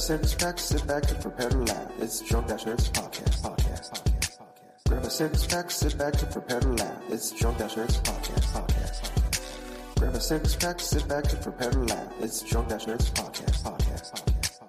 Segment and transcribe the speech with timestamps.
[0.00, 1.92] a six pack, sit back and prepare to laugh.
[2.00, 3.42] It's Drunk Dash Nerds podcast.
[3.42, 3.90] Podcast.
[3.90, 4.38] Podcast.
[4.38, 4.88] Podcast.
[4.88, 7.02] Grab a six pack, sit back and prepare to laugh.
[7.10, 8.46] It's Drunk Dash Nerds podcast.
[8.54, 9.02] Podcast.
[9.02, 9.98] Podcast.
[9.98, 12.12] Grab a six pack, sit back and prepare to laugh.
[12.20, 13.62] It's Drunk Dash Nerds podcast.
[13.62, 14.12] Podcast.
[14.14, 14.60] Podcast.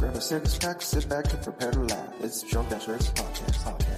[0.00, 2.24] Grab a six pack, sit back and prepare to laugh.
[2.24, 3.62] It's Drunk Dash Nerds podcast.
[3.62, 3.89] Podcast.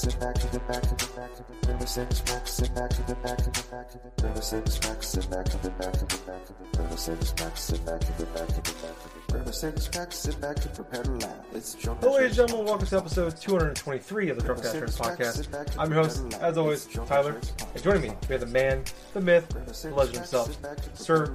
[0.00, 2.74] Sit back and get back and get back and get grab a six pack, sit
[2.74, 5.52] back and get back and get back and get grab a six pack, sit back
[5.52, 8.16] and get back and get back and get grab a six pack, sit back and
[8.16, 11.44] get back and get back and get grab a sit back and prepare to laugh.
[11.52, 12.66] It's Drunk Hello, ladies and gentlemen.
[12.66, 15.78] Welcome to episode 223 of the Drunk podcast.
[15.78, 17.38] I'm your host, as always, Tyler.
[17.74, 20.56] And joining me, we have the man, the myth, the legend himself,
[20.94, 21.30] Sir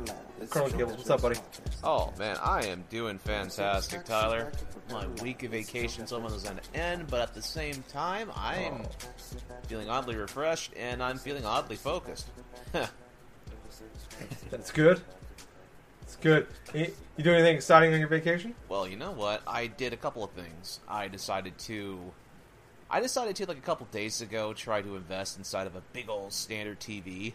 [0.49, 0.97] Colonel Gables.
[0.97, 1.39] What's up, buddy?
[1.83, 4.51] Oh man, I am doing fantastic, Tyler.
[4.91, 8.89] My week of vacation's almost on an end, but at the same time, I'm oh.
[9.67, 12.27] feeling oddly refreshed and I'm feeling oddly focused.
[14.51, 15.01] That's good.
[16.03, 16.47] It's good.
[16.73, 18.53] You, you do anything exciting on your vacation?
[18.69, 19.41] well, you know what?
[19.47, 20.79] I did a couple of things.
[20.87, 21.99] I decided to,
[22.89, 26.09] I decided to like a couple days ago try to invest inside of a big
[26.09, 27.33] old standard TV.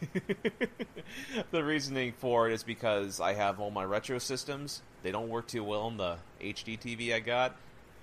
[1.50, 4.82] the reasoning for it is because I have all my retro systems.
[5.02, 7.56] They don't work too well on the HD TV I got,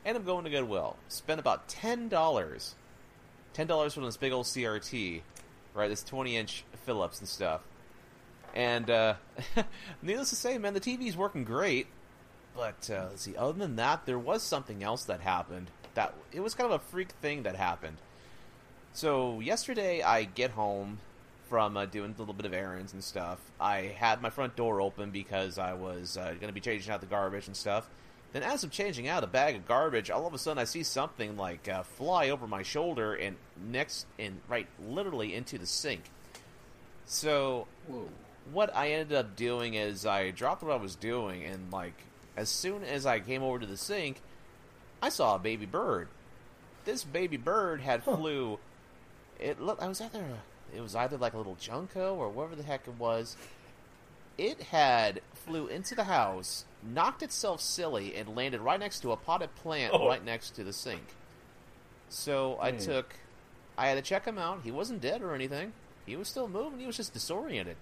[0.03, 0.97] and I'm going to Goodwill.
[1.07, 2.75] Spent about ten dollars,
[3.53, 5.21] ten dollars for this big old CRT,
[5.73, 5.89] right?
[5.89, 7.61] This 20 inch Philips and stuff.
[8.53, 9.15] And uh,
[10.01, 11.87] needless to say, man, the TV's working great.
[12.55, 13.35] But uh, let's see.
[13.35, 15.69] Other than that, there was something else that happened.
[15.93, 17.97] That it was kind of a freak thing that happened.
[18.93, 20.99] So yesterday, I get home
[21.49, 23.39] from uh, doing a little bit of errands and stuff.
[23.59, 27.01] I had my front door open because I was uh, going to be changing out
[27.01, 27.89] the garbage and stuff.
[28.33, 30.83] Then, as I'm changing out a bag of garbage, all of a sudden I see
[30.83, 33.37] something like uh, fly over my shoulder and
[33.71, 36.01] next and right, literally into the sink.
[37.05, 37.67] So,
[38.51, 41.93] what I ended up doing is I dropped what I was doing, and like
[42.35, 44.19] as soon as I came over to the sink,
[45.01, 46.07] I saw a baby bird.
[46.83, 48.15] This baby bird had Huh.
[48.17, 48.59] flew.
[49.39, 49.81] It looked.
[49.81, 50.37] I was either a,
[50.73, 53.35] it was either like a little Junco or whatever the heck it was.
[54.37, 59.17] It had flew into the house, knocked itself silly, and landed right next to a
[59.17, 60.07] potted plant Oh.
[60.07, 61.13] right next to the sink.
[62.09, 62.77] So I Hmm.
[62.79, 63.15] took.
[63.77, 64.61] I had to check him out.
[64.63, 65.73] He wasn't dead or anything.
[66.05, 66.79] He was still moving.
[66.79, 67.77] He was just disoriented.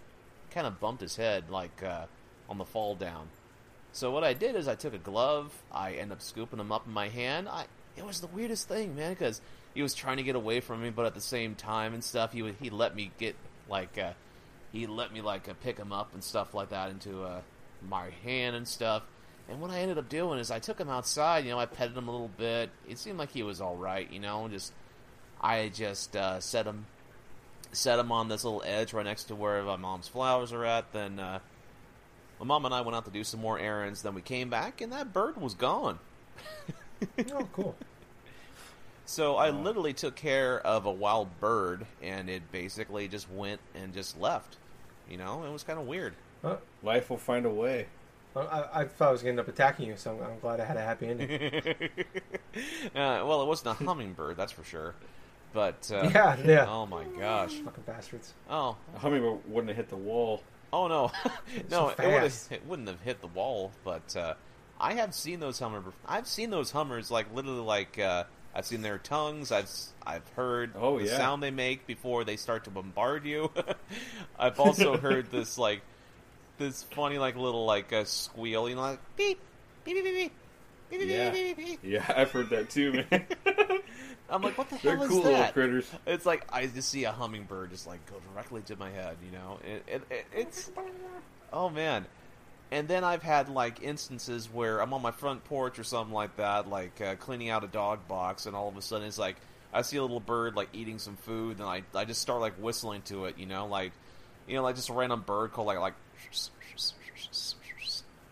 [0.52, 2.06] Kind of bumped his head like uh,
[2.50, 3.30] on the fall down.
[3.92, 5.52] So what I did is I took a glove.
[5.72, 7.48] I ended up scooping him up in my hand.
[7.50, 7.66] I
[7.96, 9.40] it was the weirdest thing, man, because
[9.73, 12.31] he was trying to get away from me, but at the same time and stuff,
[12.31, 13.35] he would, he let me get
[13.69, 14.13] like uh,
[14.72, 17.41] he let me like uh, pick him up and stuff like that into uh,
[17.88, 19.03] my hand and stuff.
[19.50, 21.44] And what I ended up doing is I took him outside.
[21.44, 22.69] You know, I petted him a little bit.
[22.88, 24.09] It seemed like he was all right.
[24.11, 24.73] You know, just
[25.41, 26.85] I just uh, set him
[27.72, 30.94] set him on this little edge right next to where my mom's flowers are at.
[30.94, 31.40] Then uh,
[32.40, 34.01] my mom and I went out to do some more errands.
[34.01, 36.00] Then we came back, and that bird was gone.
[37.34, 37.75] Oh, cool.
[39.06, 43.94] So I literally took care of a wild bird, and it basically just went and
[43.94, 44.58] just left.
[45.09, 46.14] You know, it was kind of weird.
[46.44, 47.88] Uh, Life will find a way.
[48.36, 50.59] I, I thought I was going to end up attacking you, so I'm, I'm glad
[50.59, 51.30] I had a happy ending.
[52.96, 54.96] uh, well, it wasn't a hummingbird, that's for sure.
[55.53, 56.66] But uh, yeah, yeah.
[56.68, 58.34] oh my gosh, Fucking bastards.
[58.50, 60.41] oh, A hummingbird wouldn't have hit the wall.
[60.72, 61.12] oh no,
[61.70, 62.52] no, so it, would fast.
[62.52, 63.72] it wouldn't have hit the wall.
[63.84, 64.34] But uh,
[64.80, 65.84] I have seen those hummer.
[66.08, 68.24] I've seen those hummers like literally like uh,
[68.56, 69.52] I've seen their tongues.
[69.52, 69.69] I've
[70.06, 71.18] I've heard Oh, the yeah.
[71.18, 73.52] sound they make before they start to bombard you.
[74.40, 75.81] I've also heard this like
[76.58, 79.40] this funny like little like uh, squeal, you know, like beep
[79.86, 80.31] beep beep beep beep.
[80.91, 81.30] beep, beep, Yeah.
[81.31, 81.80] beep, beep, beep.
[81.84, 83.25] Yeah, I've heard that too, man.
[84.30, 85.53] I'm like, what the They're hell is cool little that?
[85.53, 85.90] critters.
[86.08, 89.31] It's like I just see a hummingbird just like go directly to my head, you
[89.31, 89.59] know.
[89.64, 90.72] It, it, it, it's
[91.52, 92.06] oh man.
[92.73, 96.38] And then I've had like instances where I'm on my front porch or something like
[96.38, 99.35] that, like uh, cleaning out a dog box, and all of a sudden it's like
[99.72, 102.53] I see a little bird like eating some food, and I I just start like
[102.56, 103.91] whistling to it, you know, like
[104.47, 105.94] you know, like just a random bird called like like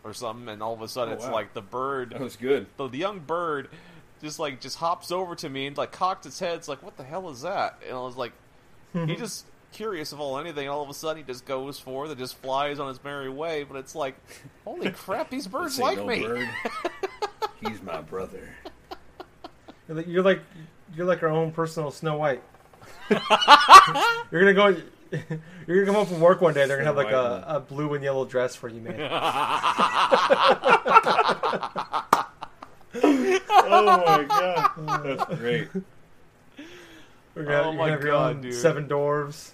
[0.03, 1.33] or something, and all of a sudden Oh, it's wow.
[1.33, 2.65] like the bird That was good.
[2.77, 3.69] the, the young bird
[4.21, 6.55] just like just hops over to me and like cocked its head.
[6.55, 7.79] It's like, what the hell is that?
[7.87, 8.33] And I was like,
[8.93, 10.67] he just curious of all anything.
[10.69, 13.63] All of a sudden, he just goes for and just flies on his merry way.
[13.63, 14.15] But it's like,
[14.65, 16.23] holy crap, these birds This like no me.
[16.23, 16.49] bird.
[17.67, 18.49] He's my brother.
[20.07, 20.41] You're like
[20.95, 22.41] you're like, our own personal Snow White.
[23.09, 24.67] you're gonna go.
[25.67, 26.65] You're gonna come home from work one day.
[26.65, 28.95] They're gonna have like a, a blue and yellow dress for you, man.
[32.93, 35.67] Oh my god, that's great.
[37.35, 38.53] We're gonna, Oh you're my gonna have your God, own dude.
[38.53, 39.51] seven dwarves.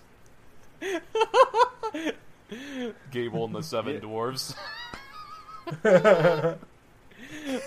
[3.11, 3.99] Gable and the Seven Yeah.
[4.01, 4.55] Dwarves.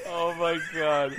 [0.06, 1.12] Oh my god.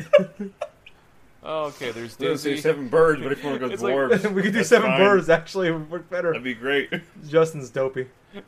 [1.43, 2.57] Okay, there's I was gonna Dizzy.
[2.57, 4.89] seven birds, but if you want to go It's like- dwarves, we could do seven
[4.91, 4.99] fine.
[4.99, 5.29] birds.
[5.29, 6.29] Actually, it would work better.
[6.29, 6.91] That'd be great.
[7.27, 8.07] Justin's dopey.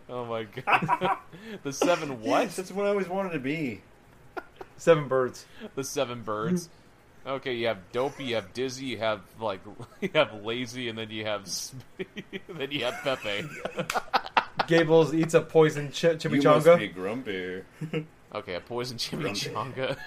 [0.10, 1.18] Oh my god.
[1.64, 2.44] the seven what?
[2.44, 3.82] Yes, that's what I always wanted to be.
[4.78, 5.46] Seven birds.
[5.76, 6.70] The seven birds.
[7.26, 9.62] Okay, you have Dopey, you have Dizzy, you have like
[10.02, 11.46] you have Lazy, and then you have
[11.98, 13.48] then you have Pepe.
[14.68, 16.94] Gables eats a poison ch- You must be chimichanga.
[16.94, 17.62] grumpy.
[18.36, 19.98] Okay, a poison chimichanga.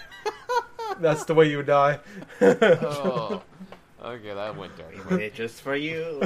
[1.00, 2.00] That's the way you would die.
[2.40, 3.42] oh.
[4.02, 5.20] Okay, that went dark.
[5.20, 6.20] It just for you.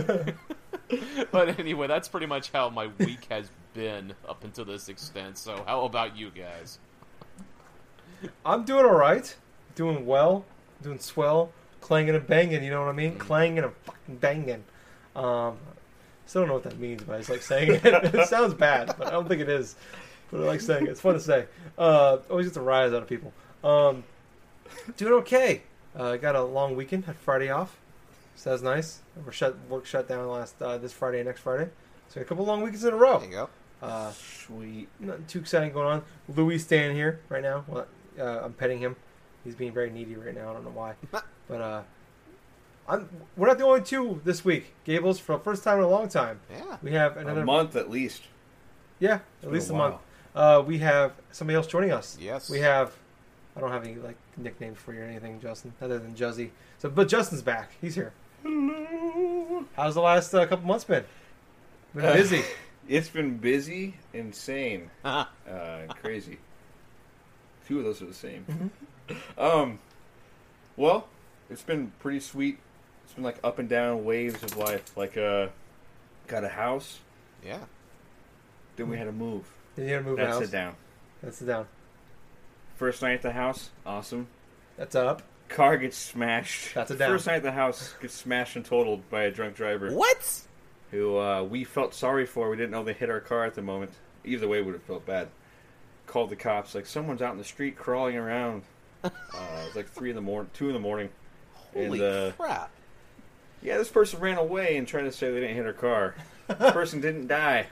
[1.30, 5.38] But anyway, that's pretty much how my week has been up until this extent.
[5.38, 6.78] So, how about you guys?
[8.44, 9.34] I'm doing all right.
[9.76, 10.44] Doing well.
[10.82, 11.52] Doing swell.
[11.80, 12.62] Clanging and banging.
[12.62, 13.18] You know what I mean?
[13.18, 14.64] Clanging and fucking banging.
[15.16, 15.58] Um,
[16.26, 17.84] still don't know what that means, but I just like saying it.
[17.84, 19.76] it sounds bad, but I don't think it is.
[20.30, 20.90] But I like saying it.
[20.90, 21.46] It's fun to say.
[21.76, 23.32] Uh, always gets a rise out of people.
[23.64, 24.04] Um,
[24.96, 25.62] doing okay.
[25.96, 27.06] Uh, got a long weekend.
[27.06, 27.76] Had Friday off.
[28.36, 29.00] So that's nice.
[29.24, 29.56] We're shut.
[29.68, 31.70] Work shut down last uh, this Friday and next Friday.
[32.08, 33.18] So a couple long weekends in a row.
[33.18, 33.48] There you go.
[33.82, 34.88] Uh, Sweet.
[34.98, 36.02] Nothing too exciting going on.
[36.28, 37.64] Louis staying here right now.
[37.66, 37.86] Well,
[38.18, 38.96] uh, I'm petting him.
[39.44, 40.50] He's being very needy right now.
[40.50, 40.94] I don't know why,
[41.48, 41.82] but uh,
[42.88, 43.08] I'm.
[43.36, 44.74] We're not the only two this week.
[44.84, 46.40] Gables for the first time in a long time.
[46.50, 46.76] Yeah.
[46.82, 48.22] We have another A month at least.
[48.98, 49.96] Yeah, It's at least a, a month.
[50.34, 52.18] Uh, we have somebody else joining us.
[52.20, 52.50] Yes.
[52.50, 52.92] We have.
[53.56, 56.50] I don't have any like nicknames for you or anything, Justin, other than Juzzy.
[56.78, 57.72] So, but Justin's back.
[57.80, 58.12] He's here.
[58.42, 59.64] Hello.
[59.74, 61.04] How's the last uh, couple months been?
[61.94, 62.42] Been Uh, busy.
[62.88, 66.38] It's been busy, insane, Uh, uh, crazy.
[67.68, 68.44] Two of those are the same.
[69.38, 69.78] Um,
[70.76, 71.08] well,
[71.48, 72.58] it's been pretty sweet.
[73.04, 74.96] It's been like up and down waves of life.
[74.96, 75.48] Like, uh,
[76.26, 77.00] got a house,
[77.44, 77.58] yeah.
[78.76, 79.44] then we had to move.
[79.76, 80.48] Did you had to move the That's house?
[80.48, 80.74] it down.
[81.22, 81.66] That's it down.
[82.76, 84.26] First night at the house, awesome.
[84.76, 85.22] That's up.
[85.48, 86.74] Car gets smashed.
[86.74, 87.10] That's a down.
[87.10, 90.42] First night at the house gets smashed and totaled by a drunk driver What?
[90.90, 92.48] who uh, we felt sorry for.
[92.48, 93.90] We didn't know they hit our car at the moment.
[94.24, 95.28] Either way, would have felt bad.
[96.06, 96.74] Called the cops.
[96.74, 98.62] Like someone's out in the street crawling around.
[99.04, 101.08] Uh, it was like three in the morning, two in the morning.
[101.72, 102.70] Holy And, uh, crap.
[103.62, 106.14] Yeah, this person ran away and tried to say they didn't hit her car.
[106.48, 107.66] this person didn't die.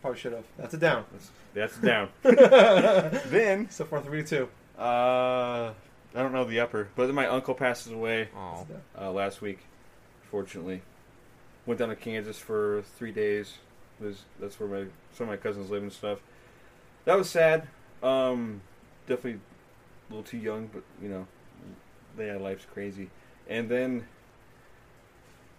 [0.00, 0.44] Probably should have.
[0.58, 1.04] That's a down.
[1.12, 2.08] That's, that's down.
[2.22, 4.48] then So far, three to two.
[4.82, 5.72] uh,
[6.14, 8.28] I don't know the upper, but then my uncle passes away
[8.98, 9.60] uh, last week.
[10.30, 10.82] Fortunately,
[11.66, 13.54] went down to Kansas for three days.
[14.00, 16.18] Was that's where my some of my cousins live and stuff.
[17.04, 17.68] That was sad.
[18.02, 18.60] Um,
[19.06, 19.51] definitely a
[20.12, 21.26] little too young, but you know,
[22.18, 23.10] yeah, life's crazy.
[23.48, 24.06] And then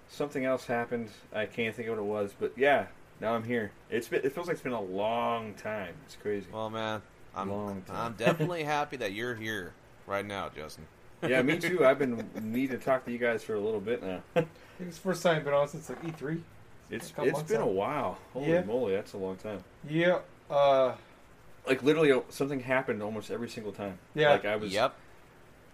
[0.09, 1.09] something else happened.
[1.33, 2.85] I can't think of what it was, but yeah,
[3.19, 3.71] now I'm here.
[3.89, 5.93] It's been, it feels like it's been a long time.
[6.05, 6.47] It's crazy.
[6.51, 7.01] Well, man,
[7.35, 7.95] I'm Long time.
[7.97, 9.73] I'm definitely happy that you're here
[10.07, 10.85] right now, Justin.
[11.27, 11.85] yeah, me too.
[11.85, 14.21] I've been needing to talk to you guys for a little bit now.
[14.35, 14.49] I think
[14.89, 16.41] it's the first time I've been on since like E3.
[16.89, 18.17] It's A couple it's months been a while.
[18.33, 18.63] Holy Yeah.
[18.63, 19.63] moly, that's a long time.
[19.89, 20.19] Yeah.
[20.49, 20.93] Uh,
[21.67, 23.97] Like literally, uh, something happened almost every single time.
[24.15, 24.31] Yeah.
[24.31, 24.73] Like I was.
[24.73, 24.95] Yep.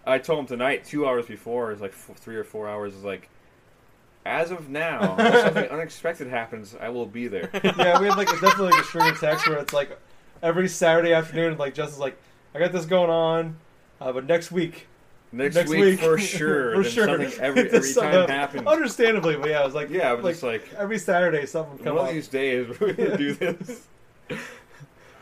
[0.06, 2.94] I told him tonight, two hours before, it's like f- three or four hours.
[2.94, 3.28] Is like,
[4.24, 7.50] as of now, unless something unexpected happens, I will be there.
[7.64, 9.98] yeah, we have like definitely like a string of texts where it's like
[10.42, 12.16] every Saturday afternoon, like Justin's like,
[12.54, 13.56] I got this going on,
[14.00, 14.86] uh, but next week,
[15.32, 16.74] Next, next week, week, for sure.
[16.76, 18.30] for then sure, Something every every time else.
[18.30, 18.66] happens.
[18.66, 21.76] Understandably, but yeah, I was like, Yeah, I was like, just like, every Saturday something
[21.84, 23.86] would one of these days we're gonna do this.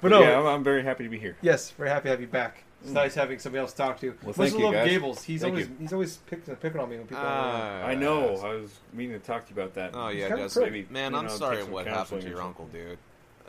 [0.00, 1.36] But no, yeah, I'm, I'm very happy to be here.
[1.42, 2.64] yes, very happy to have you back.
[2.80, 2.94] It's Mm.
[2.94, 4.10] nice having somebody else to talk to.
[4.10, 4.88] Well, Much thank as I you, love guys.
[4.88, 5.22] Gables.
[5.24, 5.76] He's Thank always you.
[5.80, 7.24] he's always picking, picking on me when people.
[7.24, 8.36] are Uh, I know.
[8.36, 9.90] I was meaning to talk to you about that.
[9.94, 10.62] Oh yeah, kinda Justin.
[10.62, 10.72] prick.
[10.72, 12.98] Maybe, Man, I'm know, sorry what happened to your uncle, dude.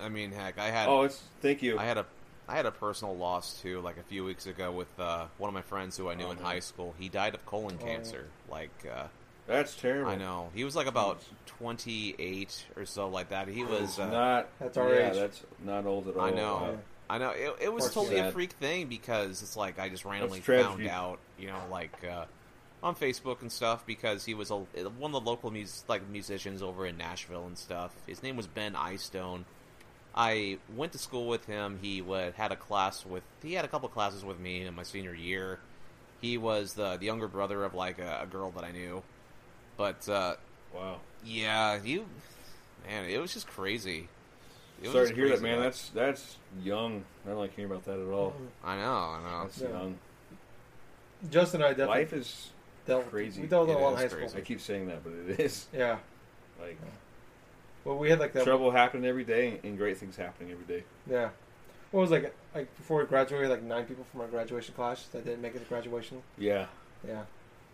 [0.01, 1.77] I mean, heck, I had Oh, it's thank you.
[1.77, 2.05] I had a
[2.47, 5.53] I had a personal loss too, like a few weeks ago with uh, one of
[5.53, 6.45] my friends who I knew Oh, in man.
[6.45, 6.95] high school.
[6.97, 7.85] He died of colon Oh.
[7.85, 8.25] cancer.
[8.49, 9.03] Like uh,
[9.49, 10.11] That's terrible.
[10.11, 13.47] I know he was like about 28 or so, like that.
[13.47, 13.97] He was.
[13.97, 14.49] Uh, not.
[14.59, 15.15] That's our yeah, age.
[15.15, 16.21] that's not old at all.
[16.21, 16.59] I know.
[16.61, 16.77] Yeah.
[17.09, 19.89] I know it, it was Of course, totally a freak thing because it's like I
[19.89, 22.25] just randomly found out, you know, like uh,
[22.83, 26.61] on Facebook and stuff because he was a, one of the local mus- like musicians
[26.61, 27.95] over in Nashville and stuff.
[28.05, 29.45] His name was Ben Eyestone.
[30.13, 31.79] I went to school with him.
[31.81, 34.83] He would, had a class with he had a couple classes with me in my
[34.83, 35.57] senior year.
[36.21, 39.01] He was the, the younger brother of like a, a girl that I knew,
[39.79, 40.35] but uh,
[40.75, 40.97] Wow.
[41.25, 42.03] yeah, he
[42.85, 44.09] man, it was just crazy.
[44.81, 45.57] It was Sorry just to hear that, crazy, man.
[45.57, 47.03] but- That's that's young.
[47.25, 48.35] I don't like hearing about that at all.
[48.63, 49.41] I know, I know.
[49.43, 49.69] That's Yeah.
[49.69, 49.97] young.
[51.31, 52.51] Justin and I definitely Life is
[52.85, 53.41] dealt crazy.
[53.41, 54.37] We dealt with It a lot in is high school.
[54.37, 55.97] I keep saying that, but it is Yeah.
[56.61, 56.77] like
[57.85, 58.43] Well, we had like that.
[58.43, 60.83] trouble happening every day and great things happening every day.
[61.09, 61.29] Yeah.
[61.91, 65.23] what was like like before we graduated, like nine people from our graduation class that
[65.25, 66.21] didn't make it to graduation.
[66.37, 66.67] Yeah,
[67.07, 67.23] Yeah,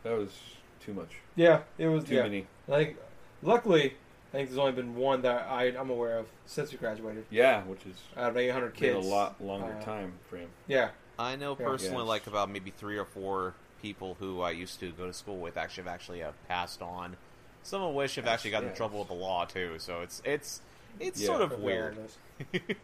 [0.04, 0.32] that was
[0.80, 1.10] too much.
[1.36, 2.04] yeah, it was.
[2.06, 2.48] Too yeah, many.
[2.68, 2.98] like
[3.42, 3.94] luckily,
[4.34, 7.64] I think there's only been one that I I'm aware of since we graduated Yeah,
[7.64, 9.06] which is out of 800 been kids.
[9.06, 10.50] a lot longer Uh, time frame.
[10.68, 11.66] Yeah, I know Yeah.
[11.66, 12.08] personally, Yes.
[12.08, 15.58] like about maybe three or four people who I used to go to school with
[15.58, 17.18] actually have actually uh, passed on.
[17.64, 19.76] Some of which have Yes, actually gotten in trouble with the law too.
[19.80, 20.62] So it's it's
[21.00, 21.28] it's Yeah.
[21.28, 21.98] sort of weird.
[21.98, 22.10] what
[22.54, 22.76] it is.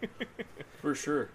[0.82, 1.30] For sure.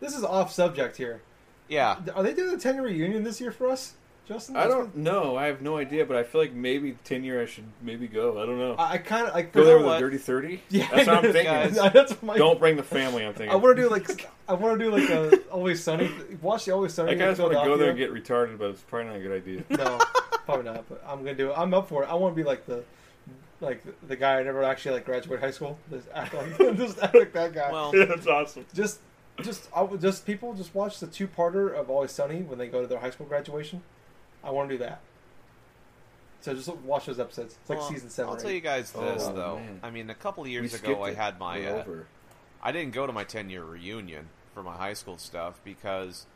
[0.00, 1.20] This is off subject here.
[1.68, 3.92] Yeah, Are they doing the 10 year reunion this year for us,
[4.26, 4.56] Justin?
[4.56, 5.36] I don't know.
[5.36, 8.40] I have no idea, but I feel like maybe ten year I should maybe go.
[8.40, 8.74] I don't know.
[8.74, 9.50] I, I kind of like.
[9.52, 9.96] go there with what?
[9.96, 10.62] a dirty thirty.
[10.70, 11.44] Yeah, that's what I'm thinking.
[11.44, 11.74] guys.
[11.92, 12.36] That's what my.
[12.36, 13.26] Don't bring the family.
[13.26, 13.52] I'm thinking.
[13.52, 16.10] I want to do like I want to do like a Always Sunny.
[16.40, 17.10] Watch the Always Sunny.
[17.10, 19.16] I in kind of want to go there and get retarded, but it's probably not
[19.16, 19.64] a good idea.
[19.70, 19.98] No,
[20.44, 20.88] probably not.
[20.88, 21.54] But I'm gonna do it.
[21.56, 22.06] I'm up for it.
[22.06, 22.84] I want to be like the,
[23.60, 25.78] like the, the guy I never actually like graduated high school.
[25.90, 27.72] Just act like just act like that guy.
[27.72, 28.66] well, that's awesome.
[28.74, 29.00] just,
[29.42, 32.80] just I just people just watch the two parter of Always Sunny when they go
[32.80, 33.82] to their high school graduation.
[34.44, 35.00] I want to do that.
[36.42, 37.56] So just watch those episodes.
[37.60, 38.30] It's like well, season seven.
[38.30, 38.54] I'll or tell eight.
[38.54, 39.56] you guys this Oh, though.
[39.56, 39.80] man.
[39.82, 41.64] I mean, a couple of years skipped ago, I had my.
[41.64, 42.06] Uh, over.
[42.62, 46.26] I didn't go to my ten year reunion for my high school stuff because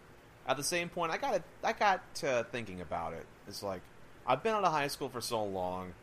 [0.46, 3.24] at the same point I got I got to thinking about it.
[3.48, 3.80] It's like
[4.26, 5.94] I've been out of high school for so long.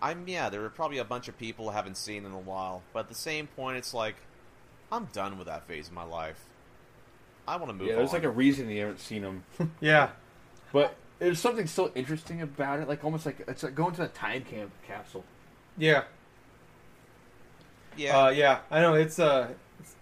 [0.00, 2.82] I'm yeah, there are probably a bunch of people I haven't seen in a while,
[2.92, 4.16] but at the same point, it's like
[4.90, 6.44] I'm done with that phase of my life.
[7.48, 7.98] I want to move Yeah, on.
[8.00, 9.44] there's like a reason you haven't seen them,
[9.80, 10.10] Yeah,
[10.72, 12.88] but there's something so interesting about it.
[12.88, 15.24] Like almost like it's like going to a time camp capsule.
[15.76, 16.04] yeah.
[17.96, 19.96] yeah, Uh, yeah, I know it's uh, it's,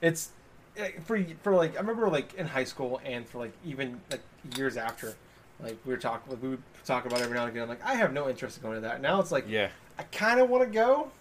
[0.00, 0.32] it's
[1.04, 4.76] for for like I remember like in high school and for like even like years
[4.76, 5.18] after,
[5.60, 7.62] like we were talking, like, we would talk about it every now and again.
[7.64, 9.00] I'm like, I have no interest in going to that.
[9.00, 11.12] Now it's like Yeah, I kind of want to go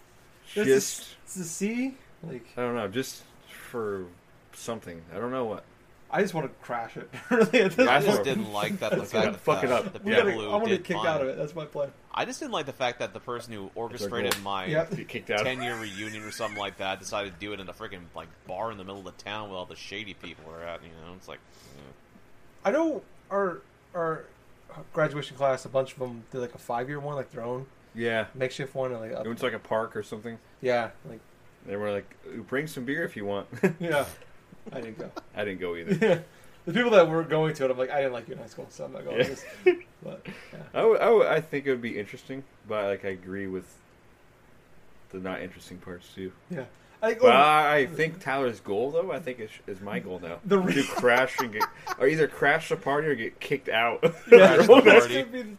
[0.53, 1.97] just, just to, to see.
[2.23, 4.05] Like I don't know, just for
[4.53, 5.01] something.
[5.13, 5.63] I don't know what.
[6.09, 7.09] I just want to crash it.
[7.29, 8.23] really, at this Yeah, I I just point.
[8.23, 9.93] didn't like that the Let's get fact it- fuck that it up.
[9.93, 10.17] the We Yeah.
[10.19, 11.37] gotta, people I who want to did get kicked fine- out of it.
[11.37, 11.91] That's my plan.
[12.13, 14.41] I just didn't like the fact that the person who orchestrated goal.
[14.43, 14.85] my Yeah.
[14.85, 15.39] Get kicked out.
[15.43, 18.29] ten year reunion or something like that decided to do it in a freaking like
[18.47, 20.81] bar in the middle of the town where all the shady people are at.
[20.81, 21.39] You know, it's like
[22.65, 23.61] I know our
[23.93, 24.23] our
[24.93, 25.65] graduation class.
[25.65, 28.73] A bunch of them did like a five year one, like their own Yeah, makeshift
[28.75, 30.39] one, and like up, it went to like a park or something.
[30.61, 31.19] yeah, like
[31.65, 32.09] They were like,
[32.47, 33.47] "Bring some beer if you want."
[33.79, 34.05] yeah.
[34.71, 35.11] I didn't go.
[35.35, 35.93] I didn't go either.
[36.05, 36.19] Yeah.
[36.65, 38.47] The people that were going to it, I'm like, I didn't like you in high
[38.47, 39.23] school, so I'm not going Yeah.
[39.23, 39.45] to this.
[40.03, 40.21] But
[40.53, 40.59] yeah.
[40.75, 43.65] I, would- I, would- I think it would be interesting, but like I agree with
[45.11, 46.31] the not interesting parts too.
[46.51, 46.65] yeah.
[47.01, 49.99] I think, But oh, I I think Tyler's goal though, I think is, is my
[49.99, 50.39] goal now.
[50.45, 51.63] The re- to crash and get,
[51.99, 53.99] or either crash the party or get kicked out.
[54.31, 55.23] yeah, the party.
[55.23, 55.57] be-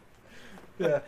[0.79, 1.01] yeah.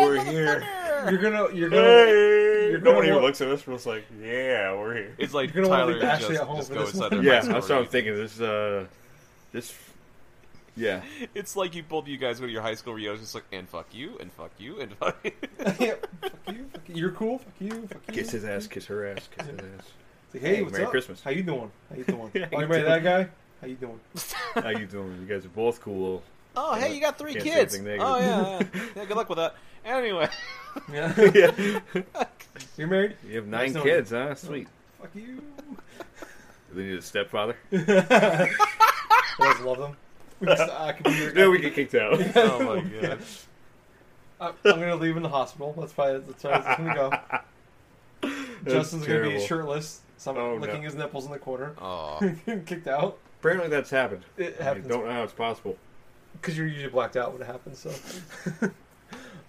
[0.00, 0.62] we're here.
[1.10, 2.49] You're gonna, you're gonna, Hey!
[2.70, 3.66] You're gonna Nobody want- looks at us.
[3.66, 5.14] We're just like, yeah, we're here.
[5.18, 6.94] it's like You're gonna wanna Tyler leave Ashley just, at home just for go this
[6.94, 7.24] inside one.
[7.24, 8.14] their Yeah, that's what I'm thinking.
[8.14, 8.86] This, uh,
[9.52, 9.74] this,
[10.76, 11.02] yeah.
[11.34, 13.68] It's like you both you guys go to your high school reunion, just like and
[13.68, 15.32] fuck you and fuck you and fuck you.
[15.78, 18.14] yeah, fuck you, fuck you, you're cool, fuck you, fuck you.
[18.14, 19.86] Kiss his ass, kiss her ass, kiss his ass.
[20.26, 20.90] It's like, hey, Hey, what's Merry up?
[20.90, 21.22] Christmas.
[21.22, 21.70] How you doing?
[21.90, 22.18] How you doing?
[22.34, 23.28] How oh, you you married that guy?
[23.60, 24.00] How you doing?
[24.54, 25.18] How you doing?
[25.20, 26.22] You guys are both cool.
[26.56, 27.74] Oh, hey, you got three Can't say kids.
[27.76, 29.04] anything Oh yeah, yeah, yeah.
[29.04, 29.54] Good luck with that.
[29.84, 30.28] Anyway,
[30.92, 31.30] Yeah.
[31.34, 31.80] yeah.
[32.76, 33.16] You're married?
[33.28, 34.34] You have nine no- kids, huh?
[34.34, 34.68] Sweet.
[35.00, 35.42] Oh, fuck you.
[36.72, 37.56] They need a stepfather.
[37.72, 39.96] I love them.
[40.38, 42.12] We just, I could be No, we get kicked out.
[42.36, 43.18] oh my god.
[44.40, 45.74] I- I'm gonna leave in the hospital.
[45.76, 46.94] That's probably that's how it's gonna
[48.22, 48.30] go.
[48.70, 49.46] Justin's gonna be terrible.
[49.46, 50.82] shirtless, some Oh, licking no.
[50.82, 52.20] his nipples in the corner, Oh,
[52.66, 53.18] kicked out.
[53.40, 54.22] Apparently, that's happened.
[54.36, 55.76] It I happens don't know how it's possible.
[56.40, 57.78] because you're usually blacked out when it happens.
[57.80, 58.70] So,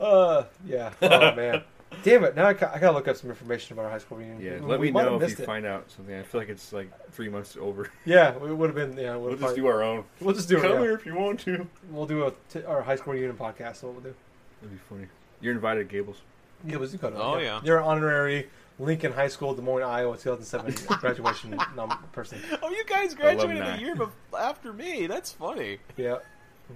[0.01, 0.91] uh, yeah.
[1.01, 1.63] Oh man,
[2.03, 2.35] damn it!
[2.35, 4.41] Now I, ca- I gotta look up some information about our high school reunion.
[4.41, 5.45] Yeah, We- let we me might have know if missed you it.
[5.47, 6.15] find out something.
[6.15, 7.89] I feel like it's like three months over.
[8.05, 8.97] Yeah, it would have been.
[8.97, 10.03] Yeah, We'll we'll just do our own.
[10.21, 10.61] We'll just do it.
[10.61, 10.79] Come yeah.
[10.81, 11.67] here if you want to.
[11.89, 13.77] We'll do a t- our high school reunion podcast.
[13.77, 14.13] So we'll do.
[14.61, 15.07] That'd be funny.
[15.41, 16.17] You're invited, Gables.
[16.65, 17.59] Yeah, let's do cut Oh, yeah.
[17.63, 22.39] You're an honorary Lincoln High School, Des Moines, Iowa, 2007 graduation num- person.
[22.61, 23.77] oh, you guys graduated Alumni.
[23.77, 25.07] a year bef- after me.
[25.07, 25.79] That's funny.
[25.97, 26.17] Yeah.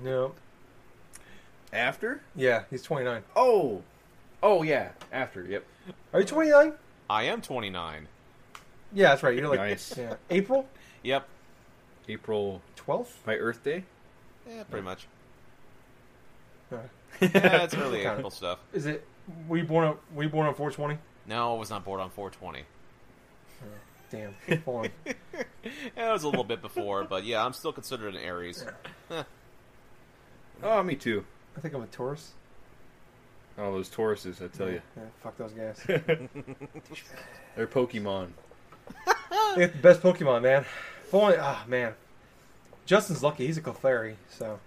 [0.03, 0.33] No.
[1.75, 2.21] After?
[2.35, 3.21] Yeah, he's 29.
[3.35, 3.81] Oh,
[4.41, 5.43] oh yeah, after.
[5.43, 5.65] Yep.
[6.13, 6.73] Are you 29?
[7.09, 8.07] I am 29.
[8.93, 9.35] Yeah, that's right.
[9.37, 9.95] You're like Nice.
[9.97, 10.15] yeah.
[10.29, 10.67] April
[11.03, 11.27] Yep.
[12.07, 13.11] April 12th.
[13.27, 13.83] my Earth Day.
[14.49, 15.07] Yeah, pretty much.
[16.71, 16.89] Alright.
[17.21, 18.15] Yeah, it's early Kinda.
[18.17, 18.59] April stuff.
[18.73, 19.05] Is it?
[19.47, 19.97] Were you born on?
[20.13, 20.99] Were you born on 420?
[21.27, 22.65] No, I was not bored on 420.
[24.11, 24.35] Damn.
[24.65, 25.13] Hold on.
[25.95, 28.63] Yeah, it was a little bit before, but yeah, I'm still considered an Aries.
[30.63, 31.25] Oh, me too.
[31.55, 32.31] I think I'm a Taurus.
[33.57, 35.81] Oh, those Tauruses, I tell you, Yeah, fuck those guys.
[37.55, 38.29] they're Pokemon.
[39.55, 40.65] They got the best Pokemon, man.
[41.03, 41.93] If only, ah, man.
[42.85, 43.47] Justin's lucky.
[43.47, 44.59] He's a Clefairy, so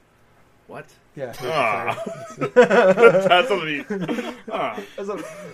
[0.66, 0.86] What?
[1.14, 1.34] yeah.
[1.42, 2.02] Ah.
[2.38, 4.34] That's what I mean.
[4.50, 4.80] Ah.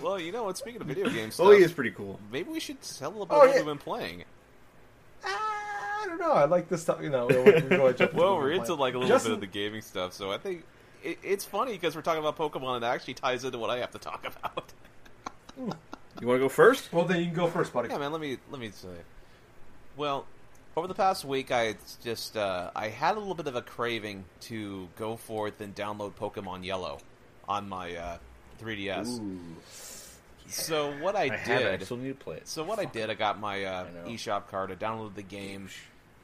[0.01, 0.57] Well, you know what?
[0.57, 2.19] Speaking of video games, Oh, he is pretty cool.
[2.31, 3.55] maybe we should tell a little bit Oh, what yeah.
[3.57, 4.23] we've been playing.
[5.25, 6.31] Ah, I don't know.
[6.31, 6.99] I like this stuff.
[7.01, 8.79] You know, we, we go and jump into Well, what we're we're into playing.
[8.79, 10.63] like a little Justin, bit of the gaming stuff, so I think
[11.05, 13.77] it, it's funny because we're talking about Pokemon and it actually ties into what I
[13.79, 14.73] have to talk about.
[15.57, 16.91] You want to go first?
[16.91, 17.89] Well, then you can go first, buddy.
[17.89, 18.11] Yeah, man.
[18.11, 18.89] Let me let me say.
[19.97, 20.25] Well,
[20.75, 24.25] over the past week, I just uh, I had a little bit of a craving
[24.41, 26.99] to go forth and download Pokemon Yellow
[27.47, 28.17] on my uh,
[28.61, 29.19] 3DS.
[29.19, 29.39] Ooh,
[30.47, 31.67] So what I, I have it.
[31.67, 32.47] I did, still need to play it.
[32.47, 35.69] so what I did, I got my uh, I eShop card, I downloaded the game,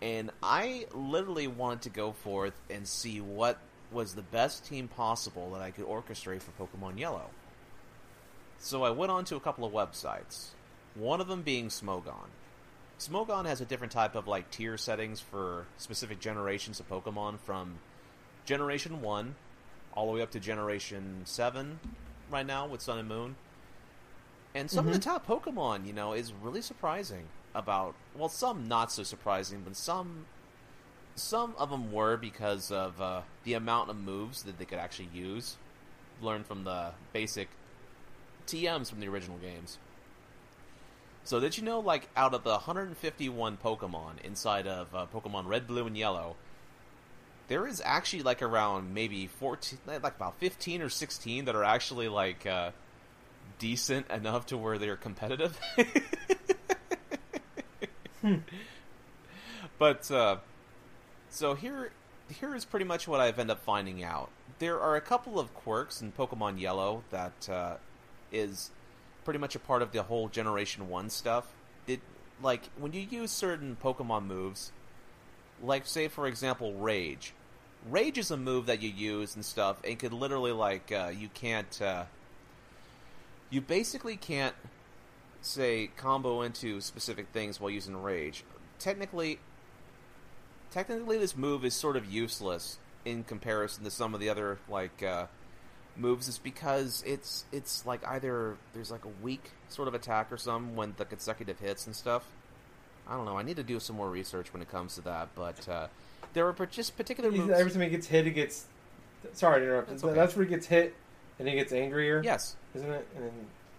[0.01, 3.57] and I literally wanted to go forth and see what
[3.91, 7.29] was the best team possible that I could orchestrate for Pokemon Yellow.
[8.59, 10.49] So I went on to a couple of websites.
[10.95, 12.29] One of them being Smogon.
[12.99, 17.79] Smogon has a different type of like tier settings for specific generations of Pokemon from
[18.45, 19.35] Generation 1
[19.93, 21.79] all the way up to Generation 7
[22.29, 23.35] right now with Sun and Moon.
[24.53, 25.09] And some of the mm-hmm.
[25.09, 27.23] top Pokemon, you know, is really surprising
[27.55, 30.25] about well, some not so surprising, but some
[31.15, 35.09] some of them were because of uh, the amount of moves that they could actually
[35.13, 35.57] use,
[36.21, 37.49] learned from the basic
[38.47, 39.77] TMs from the original games.
[41.23, 45.67] So did you know, like, out of the 151 Pokemon inside of uh, Pokemon Red,
[45.67, 46.35] Blue, and Yellow,
[47.47, 52.07] there is actually like around maybe 14, like about 15 or 16 that are actually
[52.07, 52.71] like uh,
[53.59, 55.59] decent enough to where they're competitive.
[59.81, 60.37] But uh,
[61.31, 61.91] so here,
[62.29, 64.29] here is pretty much what I've ended up finding out.
[64.59, 67.75] There are a couple of quirks in Pokemon Yellow that uh,
[68.31, 68.69] is
[69.23, 71.47] pretty much a part of the whole Generation One stuff.
[71.87, 72.01] It
[72.43, 74.71] like when you use certain Pokemon moves,
[75.63, 77.33] like say for example Rage.
[77.89, 81.29] Rage is a move that you use and stuff, and could literally like uh, you
[81.33, 81.81] can't.
[81.81, 82.03] Uh,
[83.49, 84.55] you basically can't
[85.41, 88.43] say combo into specific things while using Rage.
[88.77, 89.39] Technically,
[90.71, 95.03] technically this move is sort of useless in comparison to some of the other like
[95.03, 95.25] uh,
[95.95, 100.37] moves is because it's it's like either there's like a weak sort of attack or
[100.37, 102.25] some when the consecutive hits and stuff.
[103.07, 103.37] I don't know.
[103.37, 105.87] I need to do some more research when it comes to that, but uh,
[106.33, 107.51] there are just particular moves.
[107.51, 108.65] Every time he gets hit, he gets.
[109.33, 109.89] Sorry to interrupt.
[109.89, 110.13] That's okay.
[110.13, 110.95] That's where he gets hit,
[111.37, 112.21] and he gets angrier.
[112.23, 113.07] Yes, isn't it?
[113.15, 113.33] And then,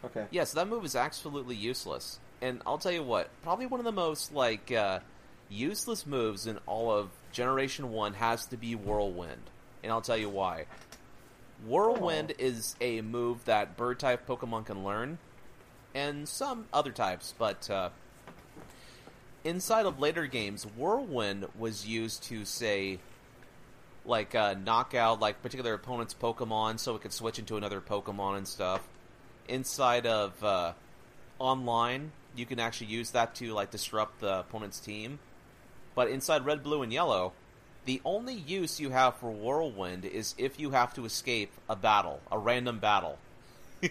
[0.04, 0.26] okay.
[0.30, 2.18] Yes, that move is absolutely useless.
[2.42, 4.98] And I'll tell you what, probably one of the most like uh,
[5.52, 9.42] useless moves in all of Generation One has to be Whirlwind,
[9.82, 10.66] and I'll tell you why.
[11.66, 15.18] Whirlwind is a move that Bird type Pokemon can learn,
[15.94, 17.90] and some other types, but uh,
[19.44, 22.98] inside of later games, Whirlwind was used to say
[24.04, 28.38] like uh, knock out like particular opponent's Pokemon, so it could switch into another Pokemon
[28.38, 28.80] and stuff.
[29.48, 30.72] Inside of uh,
[31.38, 35.18] online, you can actually use that to like disrupt the opponent's team.
[35.94, 37.32] But inside Red, Blue, and Yellow,
[37.84, 42.20] the only use you have for Whirlwind is if you have to escape a battle,
[42.30, 43.18] a random battle.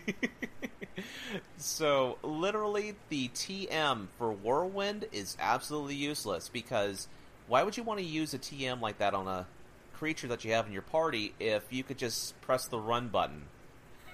[1.58, 7.08] so literally, the TM for Whirlwind is absolutely useless because
[7.48, 9.46] why would you want to use a TM like that on a
[9.94, 13.44] creature that you have in your party if you could just press the run button?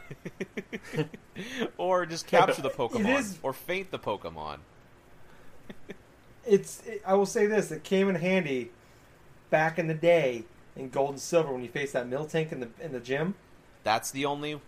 [1.77, 4.57] or just capture the Pokemon, is- or faint the Pokemon.
[6.47, 6.81] It's.
[6.85, 8.71] It, I will say this: it came in handy
[9.49, 10.43] back in the day
[10.75, 13.35] in Gold and Silver when you faced that Miltank in the in the gym.
[13.83, 14.59] That's the only.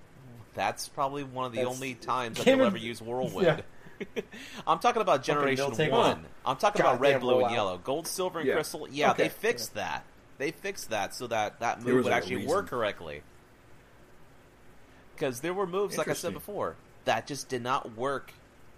[0.56, 3.63] That's probably one of the That's- only times that Came you'll in- ever use Whirlwind.
[4.68, 5.92] I'm talking about Generation Miltank.
[5.92, 6.26] One.
[6.46, 7.52] I'm talking about Red, Blue, and rollout.
[7.54, 8.54] Yellow, Gold, Silver, and Yeah.
[8.56, 8.88] Crystal.
[8.89, 9.24] Yeah, Okay.
[9.24, 10.04] they fixed that.
[10.38, 12.50] They fixed that so that that move would actually reason.
[12.50, 13.22] work correctly.
[15.15, 18.34] Because there were moves, like I said before, that just did not work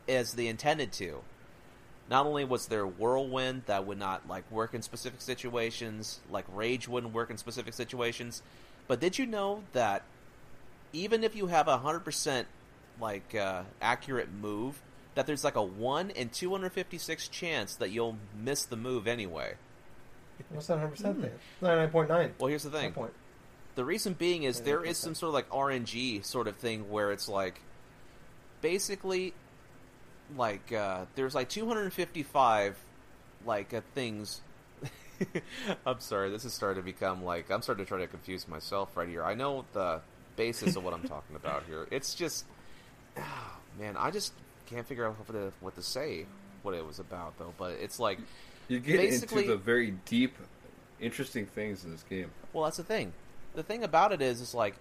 [0.10, 1.22] as they intended to.
[2.12, 6.90] Not only was there Whirlwind that would not like work in specific situations, like Rage
[6.90, 8.44] wouldn't work in specific situations,
[8.90, 10.04] but did you know that
[10.92, 12.48] even if you have a hundred percent
[13.00, 14.82] like uh, accurate move,
[15.16, 18.76] that there's like a one in two hundred fifty six chance that you'll miss the
[18.76, 19.54] move anyway.
[20.50, 21.32] What's that 100 percent then?
[21.62, 22.34] Ninety nine point nine.
[22.40, 22.92] Well, here's the thing.
[22.92, 23.14] Point.
[23.76, 26.90] The reason being is Yeah, there that's some sort of like RNG sort of thing
[26.90, 27.62] where it's like
[28.60, 29.34] basically
[30.38, 32.78] like uh, there's like 255
[33.46, 34.42] like uh, things.
[35.86, 38.96] I'm sorry, this is starting to become like I'm starting to try to confuse myself
[38.96, 39.24] right here.
[39.24, 40.02] I know the
[40.36, 41.88] basis of what I'm talking about here.
[41.92, 42.46] It's just,
[43.18, 44.34] ah, man, I just
[44.68, 46.26] can't figure out what to what to say.
[46.64, 48.20] what it was about though, but it's like,
[48.68, 50.36] You get Basically- into the very deep,
[51.00, 52.32] interesting things in this game.
[52.54, 53.14] well, that's the thing.
[53.54, 54.76] The thing about it is, is like,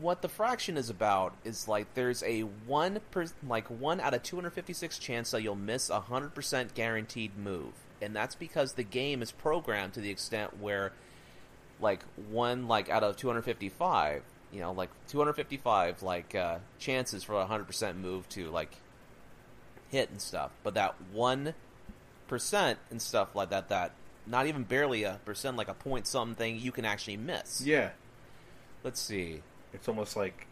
[0.00, 4.22] what the fraction is about is like there's a one per like one out of
[4.22, 9.22] 256 chance that you'll miss a hundred percent guaranteed move, and that's because the game
[9.22, 10.92] is programmed to the extent where,
[11.80, 14.22] like one like out of 255,
[14.52, 18.76] you know, like 255 like uh, chances for a hundred percent move to like
[19.90, 21.54] hit and stuff, but that one
[22.26, 23.92] percent and stuff like that, that
[24.26, 27.62] not even barely a percent, like a point something, you can actually miss.
[27.64, 27.90] Yeah,
[28.84, 29.42] Let's see.
[29.72, 30.46] It's almost like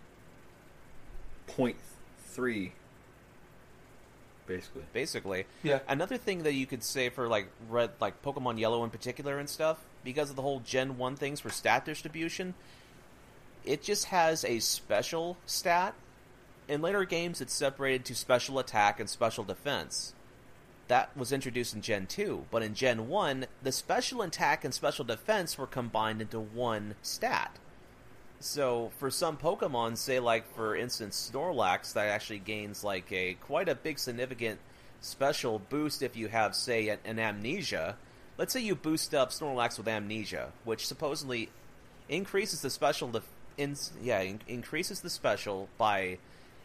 [1.47, 1.77] point
[2.29, 2.73] three,
[4.47, 4.83] basically.
[4.93, 5.81] Basically, Yeah.
[5.89, 9.49] another thing that you could say for like red, like Pokemon Yellow in particular and
[9.49, 12.55] stuff, because of the whole Gen One things for stat distribution,
[13.65, 15.95] it just has a special stat.
[16.69, 20.15] In later games, it's separated to special attack and special defense.
[20.89, 25.05] That was introduced in Gen 2, but in Gen 1, the special attack and special
[25.05, 27.59] defense were combined into one stat.
[28.41, 33.69] So for some Pokemon, say like for instance Snorlax, that actually gains like a quite
[33.69, 34.61] a big significant
[35.01, 37.97] special boost if you have say an, an Amnesia.
[38.39, 41.49] Let's say you boost up Snorlax with Amnesia, which supposedly
[42.09, 46.19] increases the special def- in, yeah in- increases the special by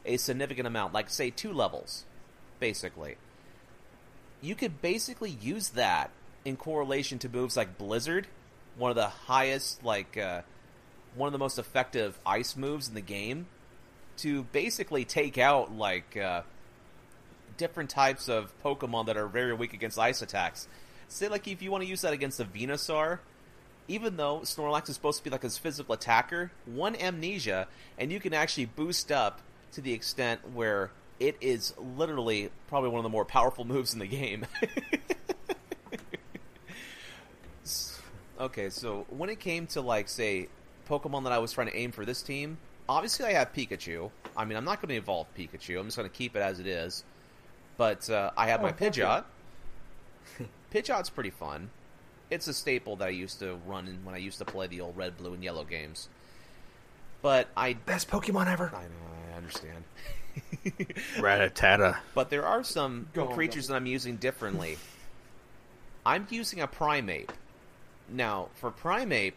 [0.06, 2.06] a significant amount, like say two levels,
[2.60, 3.16] basically.
[4.42, 6.10] You could basically use that
[6.44, 8.28] in correlation to moves like Blizzard,
[8.78, 10.18] one of the highest like.
[10.18, 10.42] Uh,
[11.16, 13.48] one of the most effective ice moves in the game
[14.18, 16.42] to basically take out like uh,
[17.58, 20.68] different types of Pokemon that are very weak against ice attacks.
[21.08, 23.20] Say like if you want to use that against a Venusaur,
[23.88, 28.20] even though Snorlax is supposed to be like his physical attacker, one amnesia and you
[28.20, 29.42] can actually boost up
[29.74, 34.00] to the extent where it is literally probably one of the more powerful moves in
[34.00, 34.46] the game.
[38.40, 40.48] okay, so when it came to like say
[40.88, 42.58] Pokemon that I was trying to aim for this team,
[42.90, 44.12] obviously I have Pikachu.
[44.36, 45.80] I mean, I'm not going to evolve Pikachu.
[45.80, 47.04] I'm just going to keep it as it is.
[47.78, 49.24] But uh, I have Oh, my fuck Pidgeot.
[50.74, 51.70] Pidgeot's pretty fun.
[52.30, 54.82] It's a staple that I used to run in when I used to play the
[54.82, 56.08] old red, blue, and yellow games.
[57.22, 58.72] But I, Best Pokemon ever.
[58.74, 59.84] I know, I understand.
[61.18, 61.98] Ratatata.
[62.16, 63.74] But there are some Go creatures go.
[63.74, 64.78] that I'm using differently.
[66.06, 67.30] I'm using a Primeape.
[68.10, 69.34] Now, for Primeape,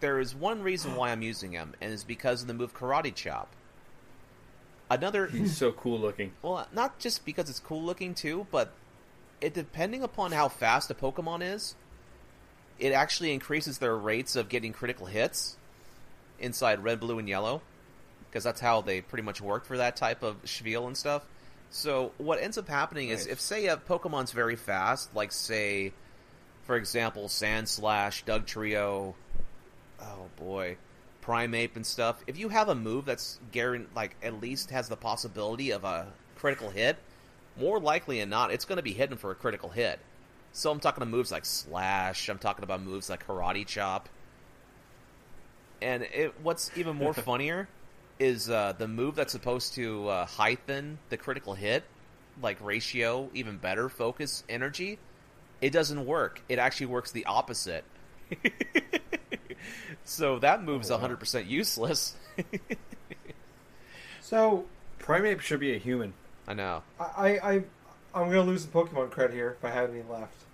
[0.00, 3.14] there is one reason why I'm using him, and it's because of the move Karate
[3.14, 3.48] Chop.
[4.90, 6.32] Another, He's so cool looking.
[6.42, 8.72] well, not just because it's cool looking too, but
[9.40, 11.74] it depending upon how fast a Pokemon is,
[12.78, 15.56] it actually increases their rates of getting critical hits
[16.38, 17.60] inside red, blue, and yellow,
[18.30, 21.24] because that's how they pretty much work for that type of spiel and stuff.
[21.70, 25.92] So what ends up happening is if say a Pokemon's very fast, like say,
[26.62, 29.14] for example, Sandslash, Doug Trio,
[30.00, 30.76] oh boy,
[31.22, 32.22] Primeape and stuff.
[32.26, 36.06] If you have a move that's guaranteed, like at least has the possibility of a
[36.36, 36.96] critical hit,
[37.58, 39.98] more likely than not, it's going to be hidden for a critical hit.
[40.52, 42.28] So I'm talking about moves like Slash.
[42.28, 44.08] I'm talking about moves like Karate Chop.
[45.80, 47.68] And it, what's even more funnier
[48.18, 51.84] is uh, the move that's supposed to uh, heighten the critical hit,
[52.42, 54.98] like ratio, even better, focus, energy.
[55.60, 56.40] It doesn't work.
[56.48, 57.84] It actually works the opposite.
[60.08, 61.08] so that move's Oh, wow.
[61.08, 62.14] 100% useless.
[64.20, 64.66] So
[65.00, 66.12] Primeape should be a human.
[66.46, 66.82] I know.
[67.00, 67.54] I, I, I
[68.14, 70.44] I'm gonna lose the Pokemon cred here if I have any left.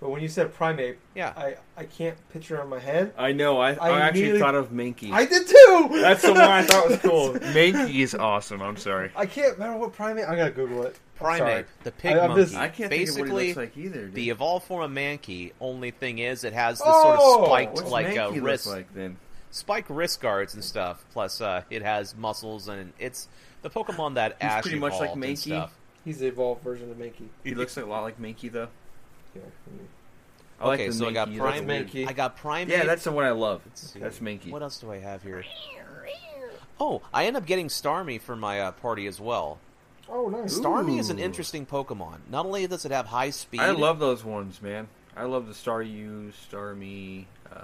[0.00, 1.32] But when you said primate, Yeah.
[1.36, 3.12] I, I can't picture it in my head.
[3.18, 3.58] I know.
[3.58, 5.10] I, I, I actually thought of Mankey.
[5.10, 5.88] I did too.
[6.00, 7.32] That's the one I thought was cool.
[7.34, 8.62] Mankey is awesome.
[8.62, 9.10] I'm sorry.
[9.16, 10.24] I can't remember what primate.
[10.26, 10.96] I gotta Google it.
[11.16, 12.42] Primate, the pig I- monkey.
[12.44, 14.02] just- I can't think of what Basically, he looks like either.
[14.06, 14.14] Dude.
[14.14, 15.52] the evolved form of Mankey.
[15.60, 17.02] Only thing is, it has this Oh!
[17.02, 19.16] sort of spiked, What's like uh, Mankey look wrist, like then?
[19.50, 21.04] spiked wrist guards and stuff.
[21.12, 23.26] Plus, uh, it has muscles and it's
[23.62, 25.38] the Pokemon that He's Ash pretty much like evolved and Mankey.
[25.38, 25.74] stuff.
[26.04, 27.26] He's the evolved version of Mankey.
[27.42, 28.68] He looks a lot like Mankey though.
[29.34, 29.42] Yeah.
[30.60, 32.08] I like Okay, the so I got Prime- That's Mankey.
[32.08, 32.68] I got Prime.
[32.68, 33.62] Yeah, that's the one I love.
[33.64, 34.50] That's Mankey.
[34.50, 35.44] What else do I have here?
[36.80, 39.58] Oh, I end up getting Starmie for my uh, party as well.
[40.08, 40.56] Oh, nice.
[40.56, 40.62] Ooh.
[40.62, 42.18] Starmie is an interesting Pokemon.
[42.30, 44.88] Not only does it have high speed, I love those ones, man.
[45.16, 47.26] I love the Staryu, Star Me.
[47.52, 47.56] Uh,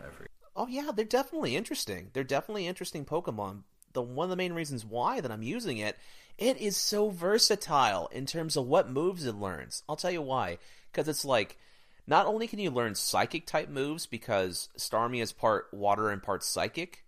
[0.00, 0.30] I forget.
[0.54, 2.10] Oh yeah, they're definitely interesting.
[2.12, 3.62] They're definitely interesting Pokemon.
[3.92, 5.96] The one of the main reasons why that I'm using it,
[6.38, 9.82] it is so versatile in terms of what moves it learns.
[9.88, 10.58] I'll tell you why.
[10.90, 11.58] Because it's like,
[12.06, 16.44] not only can you learn psychic type moves because Starmie is part water and part
[16.44, 17.04] psychic,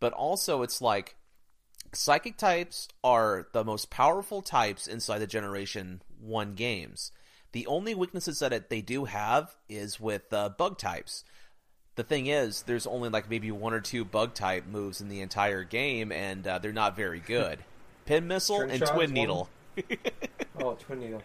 [0.00, 1.16] but also it's like
[1.92, 7.10] Psychic types are the most powerful types inside the Generation 1 games.
[7.52, 11.24] The only weaknesses that it, they do have is with uh, bug types.
[11.96, 15.20] The thing is, there's only like maybe one or two bug type moves in the
[15.20, 17.58] entire game, and uh, they're not very good.
[18.10, 19.10] Pin Missile Trick and shot's Twin?
[19.12, 19.48] Needle.
[20.62, 21.22] Oh, twin needle.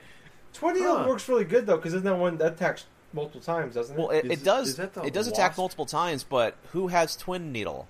[0.53, 1.09] Twin needle Huh.
[1.09, 3.99] works really good though, because isn't that one that attacks multiple times, doesn't it?
[3.99, 4.69] Well, it, Is it it- does.
[4.69, 5.57] is that the It does attack wasp?
[5.57, 7.87] multiple times, but who has Twin Needle?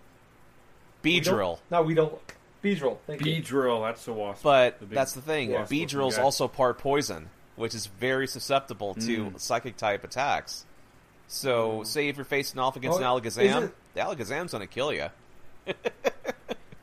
[1.03, 1.59] We don't- Beedrill.
[1.69, 2.13] No, we don't.
[2.63, 2.97] Beedrill.
[3.05, 4.41] Thank Beedrill That's the wasp.
[4.41, 5.51] But The big that's the thing.
[5.51, 9.39] wasp looking Beedrill's also part poison, which is very susceptible to Mm.
[9.39, 10.65] psychic type attacks.
[11.27, 14.91] So, say if you're facing off against Oh, an Alakazam, the Alakazam's going to kill
[14.93, 15.09] you.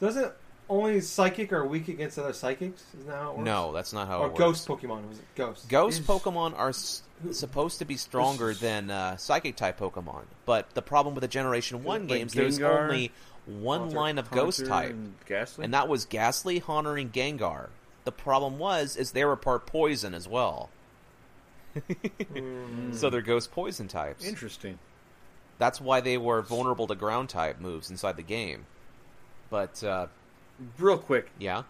[0.01, 0.33] Doesn't
[0.73, 2.83] only psychic are weak against other psychics?
[2.95, 3.45] Isn't that how it works?
[3.47, 4.39] No, that's not how Or it works.
[4.39, 5.09] ghost Pokemon.
[5.09, 5.69] Was it ghost?
[5.69, 10.23] Ghost Is- Pokemon are s- supposed to be stronger is- than uh, Psychic type Pokemon,
[10.47, 13.13] but the problem with the Generation One Like games, there's Gengar, only
[13.47, 15.65] one Haunter- line of Ghost Haunter type, and Gastly.
[15.65, 17.69] and that was Gastly, Haunter, and Gengar.
[18.05, 20.71] The problem was, is they were part poison as well,
[21.77, 22.95] Mm.
[22.95, 24.25] so they're Ghost Poison types.
[24.25, 24.79] Interesting.
[25.59, 28.67] That's why they were vulnerable to Ground type moves inside the game.
[29.49, 30.09] But uh,
[30.79, 31.31] Real quick.
[31.39, 31.63] yeah,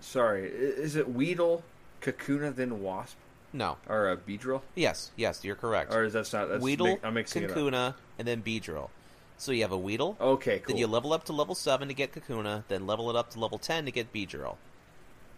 [0.00, 0.46] Sorry.
[0.48, 1.62] Is it Weedle,
[2.00, 3.16] Kakuna, then Wasp,
[3.52, 4.62] no, or a Beedrill?
[4.74, 5.92] yes, yes, you're correct.
[5.94, 6.48] Or is that not?
[6.48, 7.56] That's Weedle, mi- I'm mixing it up.
[7.56, 8.88] Kakuna, and then Beedrill.
[9.36, 10.68] So you have a Weedle, Okay, cool.
[10.68, 13.40] Then you level up to level 7 to get Kakuna, then level it up to
[13.40, 14.56] level 10 to get Beedrill.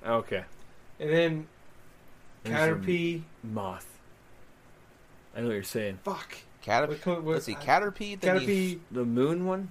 [0.07, 0.45] okay.
[1.01, 1.47] And then
[2.45, 3.23] Caterpie.
[3.43, 3.87] Moth.
[5.35, 5.99] I know what you're saying.
[6.05, 6.37] Fuck.
[6.65, 8.79] Caterpie, What co- what- let's see, I- Caterpie, you, Caterpie.
[8.91, 9.71] The Moon one.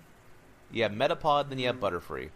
[0.72, 2.30] Yeah, Metapod, then you have Butterfree.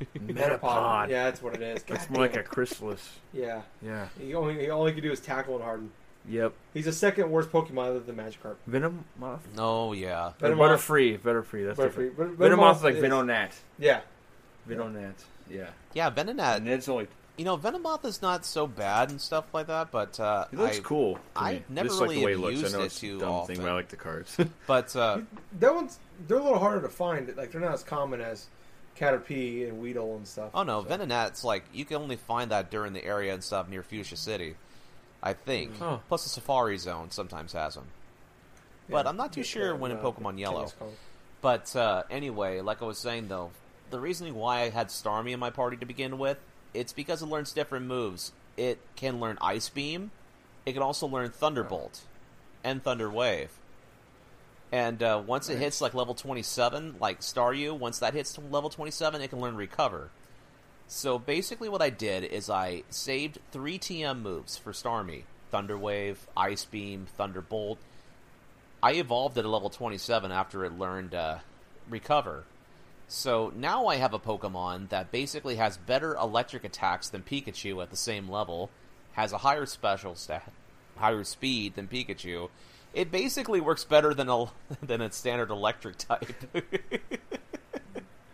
[0.18, 1.08] Metapod.
[1.08, 1.82] Yeah, that's what it is.
[1.84, 3.08] That's God more like a chrysalis.
[3.32, 3.62] Yeah.
[3.82, 4.08] Yeah.
[4.20, 5.90] He only, he, all he can do is tackle and harden.
[6.28, 6.52] Yep.
[6.74, 8.56] He's the second worst Pokemon other than Magikarp.
[8.66, 9.46] Venom moth.
[9.56, 10.32] Oh, yeah.
[10.42, 11.18] Or Venomoth- Butterfree.
[11.20, 11.66] Butterfree.
[11.66, 12.08] That's Butterfree.
[12.10, 12.36] different.
[12.38, 13.52] Ven- Venomoth is like is- Venonat.
[13.78, 14.00] Yeah.
[14.68, 15.14] Venonat.
[15.48, 15.68] Yeah.
[15.94, 16.56] Yeah, Venonat.
[16.56, 17.06] And it's only.
[17.38, 20.78] You know, Venomoth is not so bad and stuff like that, but uh, It looks
[20.78, 21.14] I, cool.
[21.14, 21.62] to I me.
[21.68, 22.60] never Just like really the way have it looks.
[22.62, 23.54] used I know it it's a too dumb often.
[23.56, 24.36] thing, but I like the cards.
[24.66, 25.18] But uh,
[25.60, 27.30] That one's they're a little harder to find.
[27.36, 28.46] Like they're not as common as
[28.98, 30.50] Caterpie and Weedle and stuff.
[30.54, 33.68] oh no, So- Venonat's like you can only find that during the area and stuff
[33.68, 34.56] near Fuchsia City,
[35.22, 35.72] I think.
[35.80, 36.00] Oh.
[36.08, 37.86] Plus the Safari Zone sometimes has them.
[38.88, 39.10] But Yeah.
[39.10, 40.70] I'm not too sure when in uh, Pokemon Yellow.
[41.42, 43.50] But uh, anyway, like I was saying though,
[43.90, 46.38] the reasoning why I had Starmie in my party to begin with,
[46.74, 48.32] it's because it learns different moves.
[48.56, 50.10] It can learn Ice Beam.
[50.64, 52.00] It can also learn Thunderbolt
[52.64, 53.50] and Thunder Wave.
[54.72, 58.68] And uh, once it hits like level 27, like Staryu, once that hits to level
[58.68, 60.10] 27, it can learn Recover.
[60.88, 66.26] So basically, what I did is I saved three TM moves for Starmie: Thunder Wave,
[66.36, 67.78] Ice Beam, Thunderbolt.
[68.82, 71.38] I evolved it at level 27 after it learned uh,
[71.88, 72.44] Recover.
[73.08, 77.90] So now I have a Pokemon that basically has better electric attacks than Pikachu at
[77.90, 78.70] the same level,
[79.12, 80.52] has a higher special stat,
[80.96, 82.48] higher speed than Pikachu.
[82.96, 84.46] It basically works better than a
[84.82, 86.32] than its standard electric type.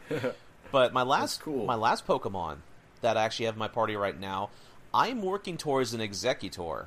[0.73, 1.67] but my last cool.
[1.67, 2.59] my last Pokemon
[3.01, 4.51] that I actually have in my party right now,
[4.95, 6.87] I'm working towards an Exeggutor.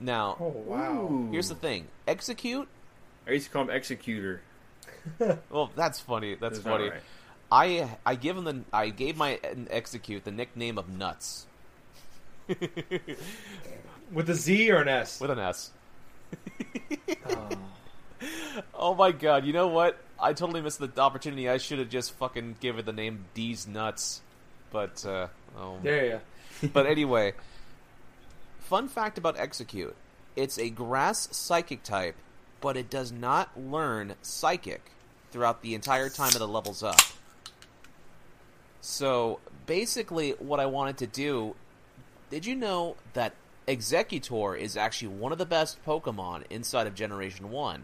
[0.00, 1.08] Now, Oh wow.
[1.10, 1.28] Ooh.
[1.30, 2.66] here's the thing: Execute.
[3.26, 4.42] I used to call him Executor.
[5.50, 6.34] Well, that's funny.
[6.34, 6.90] That's That's not funny.
[6.90, 7.02] right.
[7.52, 11.46] I I give him the I gave my uh, Exeggcute the nickname of Nuts
[14.10, 15.20] With a Z or an S?
[15.20, 15.70] with an S.
[17.26, 17.48] Oh.
[18.72, 19.44] Oh my god!
[19.44, 19.98] You know what?
[20.18, 21.48] I totally missed the opportunity.
[21.48, 24.22] I should have just fucking given the name D's Nuts.
[24.70, 25.78] But uh, oh.
[25.82, 27.34] There you but anyway,
[28.60, 29.92] fun fact about Exeggcute:
[30.36, 32.16] it's a grass psychic type,
[32.60, 34.92] but it does not learn psychic
[35.30, 37.00] throughout the entire time that it levels up.
[38.80, 41.56] So basically, what I wanted to do
[42.30, 43.34] did you know that
[43.68, 47.82] Exeggutor is actually one of the best Pokemon inside of Generation 1?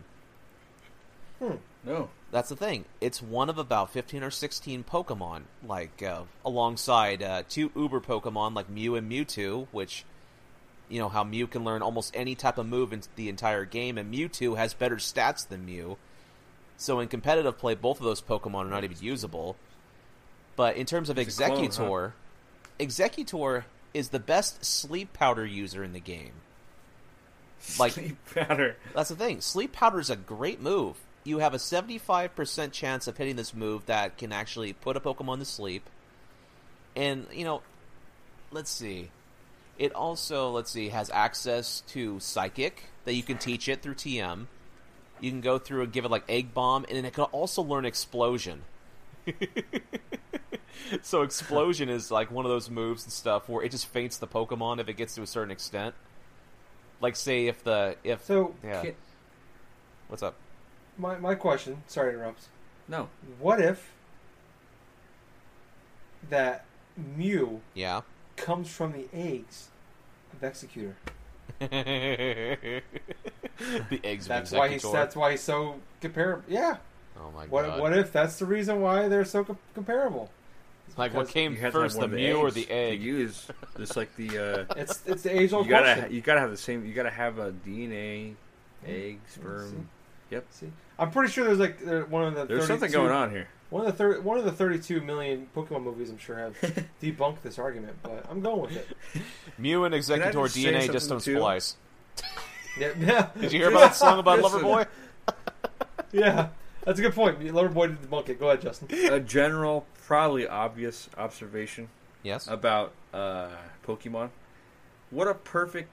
[1.84, 2.10] No.
[2.30, 2.84] That's the thing.
[3.00, 8.54] It's one of about 15 or 16 Pokemon, like, uh, alongside uh, two Uber Pokemon
[8.54, 10.04] like Mew and Mewtwo, which,
[10.88, 13.98] you know, how Mew can learn almost any type of move in the entire game,
[13.98, 15.98] and Mewtwo has better stats than Mew.
[16.76, 19.56] So in competitive play, both of those Pokemon are not even usable.
[20.54, 22.12] But in terms of It's a clone, Exeggutor,
[22.78, 26.32] Exeggutor is the best sleep powder user in the game.
[27.78, 28.76] Like- Sleep powder.
[28.94, 29.40] That's the thing.
[29.40, 30.96] Sleep powder is a great move.
[31.24, 35.38] You have a 75% chance of hitting this move that can actually put a Pokemon
[35.38, 35.88] to sleep.
[36.96, 37.62] And, you know,
[38.50, 39.10] let's see.
[39.78, 44.46] It also, let's see, has access to Psychic that you can teach it through TM.
[45.20, 47.62] You can go through and give it like Egg Bomb, and then it can also
[47.62, 48.62] learn Explosion.
[51.02, 54.26] so explosion is like one of those moves and stuff where it just faints the
[54.26, 55.94] Pokemon if it gets to a certain extent.
[57.00, 58.96] Like say if the if So yeah, Can't-
[60.08, 60.34] what's up?
[60.98, 61.82] my my question.
[61.88, 62.44] Sorry to interrupt.
[62.88, 63.08] No.
[63.38, 63.90] What if
[66.30, 66.64] that
[66.96, 68.02] Mew Yeah.
[68.36, 69.68] comes from the eggs
[70.32, 70.96] of Executor?
[71.60, 72.82] the
[74.04, 74.98] eggs That's of why he's Executor.
[74.98, 76.42] that's why he's so comparable.
[76.48, 76.76] Yeah.
[77.18, 77.80] oh my What god!
[77.80, 80.30] what if that's the reason why they're so co- comparable?
[80.92, 82.54] It's like what came You have to have first, one the of Mew or eggs
[82.54, 83.02] the to egg?
[83.02, 83.46] use
[83.78, 84.66] just like the.
[84.68, 86.14] Uh, It's it's the age old you gotta question.
[86.14, 86.84] you gotta have the same.
[86.84, 88.34] You gotta have a DNA,
[88.86, 89.40] egg, See?
[89.40, 89.88] sperm.
[90.30, 90.44] Yep.
[90.50, 93.48] See, I'm pretty sure there's like there, one of the There's something going on here.
[93.70, 96.58] One of the thir- one of the 32 million Pokemon movies, I'm sure, have
[97.02, 99.22] debunked this argument, but I'm going with it.
[99.58, 101.36] Mew and Exeggutor just DNA just don't too?
[101.36, 101.76] splice.
[102.78, 103.28] Yeah, yeah.
[103.40, 104.60] Did you hear about that song about Listen.
[104.60, 104.86] Loverboy?
[106.12, 106.48] Yeah,
[106.84, 107.40] that's a good point.
[107.40, 108.38] Loverboy did debunk it.
[108.40, 108.88] Go ahead, Justin.
[109.12, 111.88] a general, probably obvious observation
[112.22, 112.46] Yes.
[112.48, 113.48] about uh,
[113.86, 114.30] Pokemon.
[115.10, 115.90] What a perfect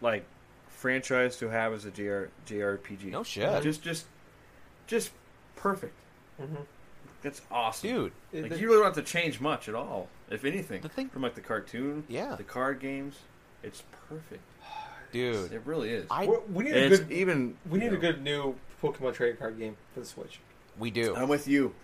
[0.00, 0.24] like
[0.68, 3.04] franchise to have as a JR, JRPG.
[3.10, 4.06] No shit, Just just
[4.86, 5.10] just
[5.56, 5.94] perfect.
[6.40, 6.62] Mm-hmm.
[7.22, 7.88] That's awesome.
[7.90, 8.12] dude.
[8.32, 10.82] Like you really don't have to change much at all, if anything.
[10.82, 13.16] The thing- from like the cartoon, Yeah, the card games,
[13.62, 14.42] it's perfect.
[15.12, 15.52] dude.
[15.52, 16.06] It really is.
[16.10, 19.58] I we need a good even we need you a good new Pokemon trading card
[19.58, 20.40] game for the Switch.
[20.78, 21.14] we do.
[21.16, 21.74] I'm with you.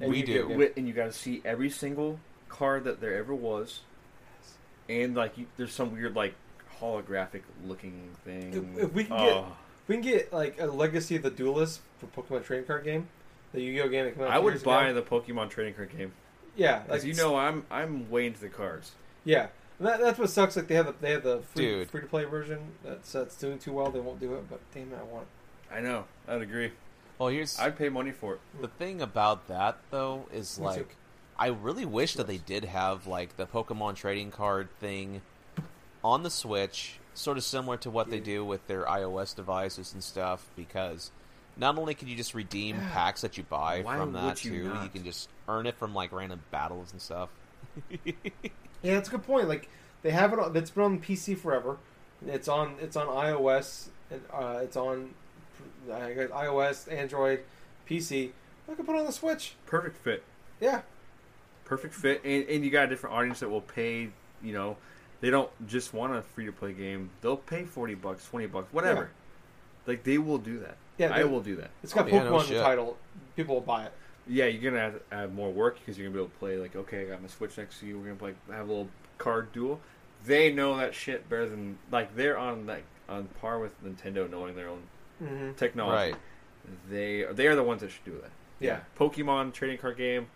[0.00, 0.48] And We you do.
[0.48, 3.80] get- get- and you got to see every single card that there ever was,
[4.88, 6.34] and like you, there's some weird like
[6.80, 8.74] holographic looking thing.
[8.76, 11.80] If- if we can get- Oh, We can get like a Legacy of the Duelist
[11.98, 13.06] for Pokemon trading card game,
[13.52, 14.30] the Yu-Gi-Oh game that came out.
[14.30, 15.00] a I would buy ago.
[15.00, 16.12] the Pokemon trading card game
[16.56, 18.92] Yeah, like because you know I'm I'm way into the cards.
[19.24, 19.48] Yeah,
[19.80, 20.56] that, that's what sucks.
[20.56, 23.58] Like they have the they have the free, free to play version that's that's doing
[23.58, 23.90] too well.
[23.90, 25.28] They won't do it, but damn it, I want it.
[25.74, 26.04] I know.
[26.28, 26.70] I'd agree.
[27.18, 28.40] Well, here's I'd pay money for it.
[28.60, 30.70] the thing about that though is Me too.
[30.78, 30.96] like,
[31.38, 35.22] I really wish that they did have like the Pokemon trading card thing
[36.04, 40.02] on the Switch, sort of similar to what they do with their iOS devices and
[40.02, 41.10] stuff, because.
[41.56, 44.50] Not only can you just redeem packs that you buy Why from would that you
[44.50, 44.92] too, you not?
[44.92, 47.28] can just earn it from like random battles and stuff.
[48.04, 49.48] Yeah, that's a good point.
[49.48, 49.68] Like
[50.02, 50.38] they have it.
[50.40, 51.78] On, it's been on PC forever.
[52.26, 52.74] It's on.
[52.80, 53.86] It's on iOS.
[54.10, 55.10] And, uh, it's on
[55.92, 57.40] I guess, iOS, Android,
[57.88, 58.30] PC.
[58.70, 59.54] I could put it on the Switch.
[59.66, 60.22] Perfect fit.
[60.60, 60.82] Yeah,
[61.64, 64.10] Perfect fit, and, and you got a different audience that will pay.
[64.42, 64.76] You know,
[65.20, 67.10] they don't just want a free to play game.
[67.22, 69.10] They'll pay forty bucks, twenty bucks, whatever.
[69.86, 70.76] Like they will do that.
[70.98, 71.70] Yeah, I they- will do that.
[71.82, 72.96] it's got Oh, yeah, Pokemon no in the title.
[73.36, 73.92] People will buy it.
[74.26, 76.76] Yeah, you're gonna have, have more work because you're gonna be able to play like,
[76.76, 77.98] okay, I got my Switch next to you.
[77.98, 79.80] We're gonna play, have a little card duel.
[80.24, 84.54] They know that shit better than like they're on like on par with Nintendo knowing
[84.54, 84.82] their own
[85.22, 85.52] Mm-hmm.
[85.54, 86.12] technology.
[86.12, 86.20] Right.
[86.90, 88.30] They are they are the ones that should do that.
[88.60, 88.80] Yeah.
[88.98, 90.26] Pokemon trading card game.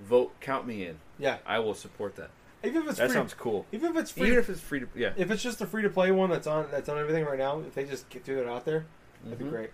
[0.00, 0.98] Vote, count me in.
[1.18, 2.30] Yeah, I will support that.
[2.62, 3.64] even if it's That free, sounds cool.
[3.72, 5.12] even if it's free, Even if it's free to, yeah.
[5.16, 7.60] if it's just a free to play one that's on that's on everything right now,
[7.60, 8.84] if they just get through it out there,
[9.24, 9.50] that'd be Mhm.
[9.50, 9.70] great.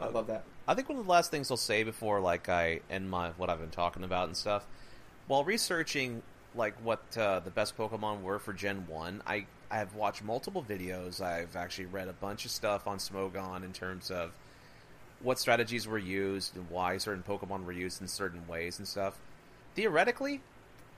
[0.00, 0.44] I love that.
[0.66, 3.50] I think one of the last things I'll say before like I end my what
[3.50, 4.64] I've been talking about and stuff,
[5.26, 6.22] while researching
[6.54, 10.64] like what uh, the best Pokemon were for Gen One, I I have watched multiple
[10.66, 11.20] videos.
[11.20, 14.32] I've actually read a bunch of stuff on Smogon in terms of
[15.20, 19.18] what strategies were used and why certain Pokemon were used in certain ways and stuff.
[19.74, 20.40] Theoretically,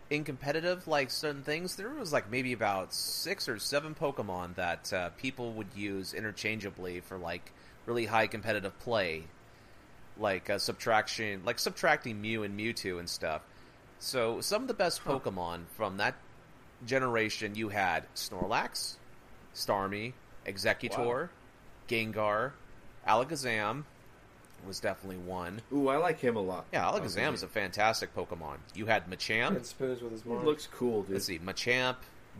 [0.09, 4.93] in competitive like certain things, there was like maybe about six or seven Pokemon that
[4.93, 7.53] uh, people would use interchangeably for like
[7.87, 9.25] really high competitive play,
[10.19, 13.43] like uh, subtraction, like subtracting Mew and Mewtwo and stuff.
[13.99, 16.15] So some of the best Pokemon from that
[16.87, 18.97] generation, you had Snorlax,
[19.55, 20.13] Starmie,
[20.47, 21.29] Exeggutor,
[21.89, 22.53] Gengar,
[23.07, 23.85] Alakazam
[24.67, 25.61] was definitely one.
[25.73, 26.67] Ooh, I like him a lot.
[26.73, 28.57] Yeah, Alakazam is a fantastic Pokemon.
[28.75, 29.57] You had Machamp.
[29.57, 30.45] And spoons with his He mom.
[30.45, 31.15] looks cool, dude.
[31.15, 31.97] Let's see, Machamp,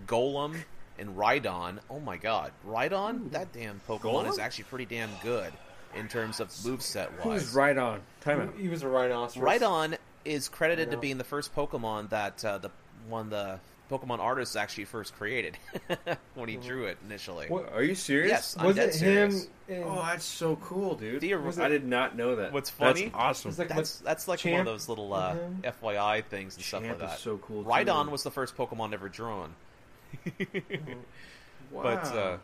[0.07, 0.57] Golem,
[0.99, 1.79] and Rhydon.
[1.89, 3.31] Oh my god, Rhydon!
[3.33, 5.53] That damn Pokemon is actually pretty damn good
[5.97, 7.55] in terms of moveset Who's wise.
[7.55, 8.01] right on?
[8.21, 8.55] Time out.
[8.59, 9.43] He was a rhinoceros.
[9.61, 12.71] Rhydon is credited to being the first Pokemon that uh, the
[13.09, 13.59] one the
[13.91, 15.59] Pokemon artist actually first created
[16.35, 17.49] when he drew it initially.
[17.49, 18.31] What- Are you serious?
[18.31, 19.45] Yes, I'm Was dead it serious.
[19.45, 19.51] him?
[19.69, 21.21] And, Oh, that's so cool, dude.
[21.23, 22.53] Theor- Was I did not know that.
[22.53, 23.03] What's funny?
[23.05, 23.25] That's funny?
[23.25, 23.55] awesome.
[23.59, 25.37] Like That's that's like one of those little uh.
[25.63, 27.19] FYI things and stuff like is that.
[27.19, 27.65] so cool.
[27.65, 29.55] Rhydon was the first Pokemon ever drawn.
[31.71, 31.83] Wow.
[31.85, 32.37] But uh,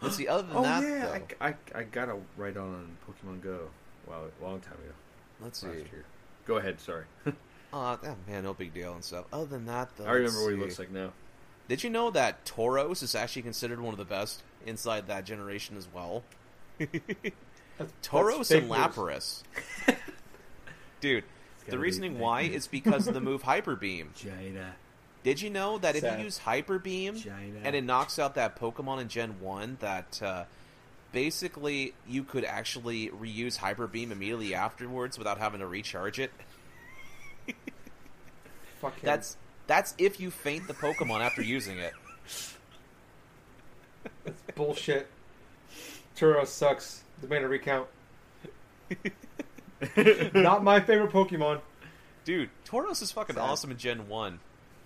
[0.00, 0.26] let's see.
[0.26, 3.68] Other than oh that, yeah, though, I, I, I got a Rhydon on Pokemon Go.
[4.08, 4.92] Wow, a long time ago.
[5.40, 5.68] let's see.
[5.68, 6.04] Last year.
[6.46, 6.80] Go ahead.
[6.80, 7.04] Sorry.
[7.72, 9.24] Uh, oh, man, no big deal and stuff.
[9.32, 11.12] Other than that, though, I remember let's what he looks like now.
[11.68, 15.76] Did you know that Tauros is actually considered one of the best inside that generation
[15.76, 16.22] as well?
[16.78, 17.32] That's-
[18.02, 18.70] Tauros that's and fake.
[18.78, 19.42] Lapras.
[21.00, 21.24] Dude,
[21.68, 24.10] The reasoning why is because of the move Hyper Beam.
[24.14, 24.74] China.
[25.24, 26.18] Did you know that if Sad.
[26.18, 27.60] you use Hyper Beam China.
[27.64, 30.44] and it knocks out that Pokemon in Gen 1, that uh,
[31.12, 36.32] basically you could actually reuse Hyper Beam immediately afterwards without having to recharge it?
[38.80, 39.00] Fuck him.
[39.04, 39.36] That's
[39.66, 41.92] that's if you faint the Pokemon after using it.
[44.24, 45.08] That's bullshit.
[46.16, 47.02] Churro sucks.
[47.20, 47.88] Demand a recount.
[50.34, 51.60] Not my favorite Pokemon.
[52.24, 53.42] Dude, Tauros is fucking Sad.
[53.42, 54.38] awesome in Gen 1.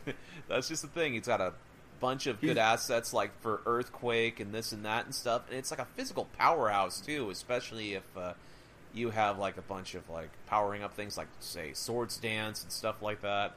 [0.48, 1.14] That's just the thing.
[1.14, 1.52] He's got a
[2.00, 5.42] bunch of good He's- assets like for Earthquake and this and that and stuff.
[5.48, 8.32] And it's like a physical powerhouse too, especially if uh,
[8.96, 12.72] you have like a bunch of like powering up things like say Swords Dance and
[12.72, 13.54] stuff like that.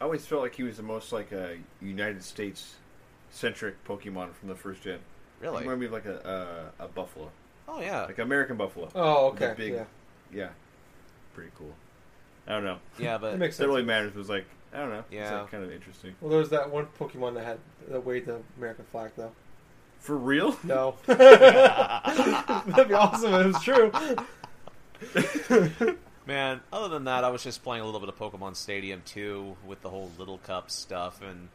[0.00, 2.76] I always felt like he was the most like a United States
[3.30, 5.00] centric Pokemon from the first gen.
[5.40, 5.62] Really?
[5.64, 7.30] He reminded me of like a a, a buffalo,
[7.66, 8.04] Oh yeah.
[8.04, 8.88] like American buffalo.
[8.94, 9.54] Oh, okay.
[9.56, 9.84] big- yeah.
[10.32, 10.48] Yeah,
[11.34, 11.74] pretty cool.
[12.46, 12.78] I don't know.
[12.98, 13.68] Yeah, That but makes That sense.
[13.68, 14.14] really matters.
[14.14, 14.98] Was like I don't know.
[15.10, 15.40] It's Yeah.
[15.40, 16.14] like kind of interesting.
[16.20, 19.32] Well, there was that one Pokemon that had that waved the American flag, though.
[19.98, 20.58] For real?
[20.62, 20.94] No.
[21.06, 23.92] That'd be awesome if it was true.
[26.26, 29.56] Man, other than that, I was just playing a little bit of Pokemon Stadium 2
[29.66, 31.48] with the whole Little Cup stuff, and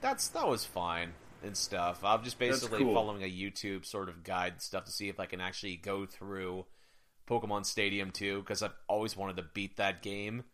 [0.00, 1.12] that's that was fine
[1.42, 2.02] and stuff.
[2.02, 2.94] I'm just basically cool.
[2.94, 6.64] following a YouTube sort of guide stuff to see if I can actually go through
[7.28, 10.44] Pokemon Stadium 2 because I've always wanted to beat that game,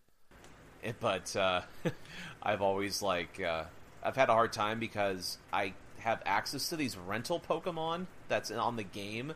[0.83, 1.63] Eh, but uh,
[2.43, 3.65] I've always like uh,
[4.03, 8.77] I've had a hard time because I have access to these rental Pokemon that's on
[8.77, 9.33] the game,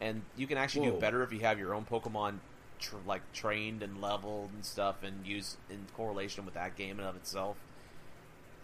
[0.00, 1.00] and you can actually do Whoa.
[1.00, 2.38] better if you have your own Pokemon
[2.78, 7.06] tr- like trained and leveled and stuff, and used in correlation with that game in
[7.06, 7.56] of itself.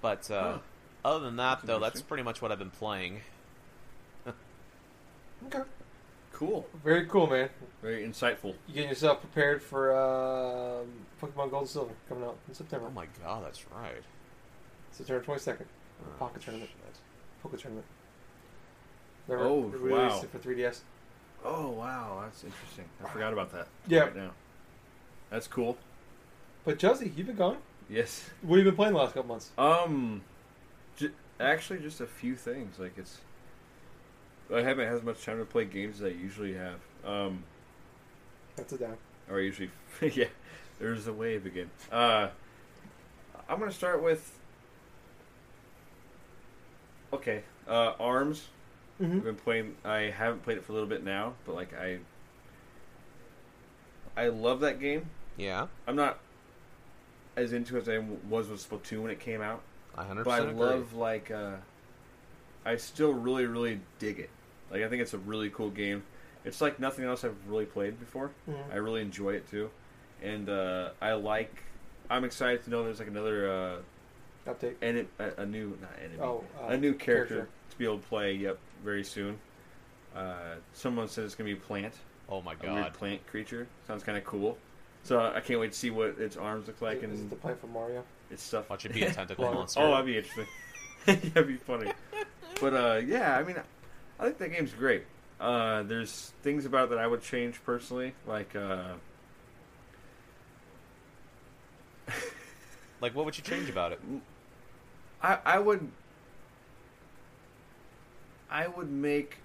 [0.00, 0.58] But uh, Huh.
[1.04, 3.20] other than that, That's though, that's pretty much what I've been playing.
[5.46, 5.60] Okay.
[6.32, 6.66] Cool.
[6.84, 7.48] Very cool, man.
[7.82, 8.54] Very insightful.
[8.66, 10.86] You getting yourself prepared for um,
[11.20, 12.86] Pokemon Gold and Silver coming out in September.
[12.88, 14.02] Oh my god, that's right.
[14.92, 15.64] September 22nd.
[16.02, 16.70] Oh, Pokkén Tournament.
[17.46, 17.86] Pokkén Tournament.
[19.28, 20.22] They're Oh, released wow.
[20.22, 20.80] it for 3DS.
[21.44, 22.84] Oh wow, that's interesting.
[23.04, 23.68] I forgot about that.
[23.86, 24.00] Yeah.
[24.02, 24.30] Right now.
[25.30, 25.76] That's cool.
[26.64, 27.58] But Josie, you've been gone.
[27.88, 28.30] Yes.
[28.42, 29.50] What have you been playing the last couple months?
[29.58, 30.22] Um,
[30.96, 32.78] j- actually, just a few things.
[32.78, 33.18] Like it's,
[34.52, 36.80] I haven't had as much time to play games as I usually have.
[37.04, 37.44] Um,
[38.56, 38.96] That's a down.
[39.30, 39.70] or I usually,
[40.00, 40.26] yeah.
[40.80, 41.70] There's a wave again.
[41.92, 42.28] Uh,
[43.48, 44.35] I'm gonna start with.
[47.16, 48.48] Okay, uh, Arms.
[49.00, 49.18] Mm-hmm.
[49.18, 49.74] I've been playing.
[49.84, 51.98] I haven't played it for a little bit now, but like I,
[54.16, 55.08] I love that game.
[55.36, 56.18] Yeah, I'm not
[57.36, 57.98] as into it as I
[58.28, 59.62] was with Splatoon when it came out.
[59.96, 60.52] I hundred but I agree.
[60.52, 61.56] love like uh,
[62.64, 64.30] I still really really dig it.
[64.70, 66.02] Like I think it's a really cool game.
[66.44, 68.30] It's like nothing else I've really played before.
[68.48, 68.72] Mhm.
[68.72, 69.70] I really enjoy it too,
[70.22, 71.62] and uh, I like.
[72.08, 73.76] I'm excited to know there's like another uh,
[74.46, 74.74] Update.
[74.82, 77.48] and a, a new not enemy, Oh, uh, a new character, character.
[77.70, 78.32] to be able to play.
[78.34, 79.38] Yep, very soon.
[80.14, 81.94] Uh, someone said it's gonna be a plant,
[82.28, 82.94] Oh my god, a weird god.
[82.94, 83.66] plant creature.
[83.86, 84.56] Sounds kind of cool.
[85.02, 87.36] So I can't wait to see what its arms look like Is it and the
[87.36, 88.02] plant for Mario?
[88.30, 88.68] its stuff.
[88.70, 89.80] Watch it be a tentacle monster.
[89.80, 90.46] Oh, that'd be interesting.
[91.06, 91.92] that'd be funny.
[92.60, 93.56] But uh, yeah, I mean,
[94.18, 95.04] I think that game's great.
[95.40, 98.94] Uh, there's things about it that I would change personally, like uh,
[103.00, 104.00] like, what would you change about it?
[105.22, 105.88] I I would
[108.50, 109.38] I would make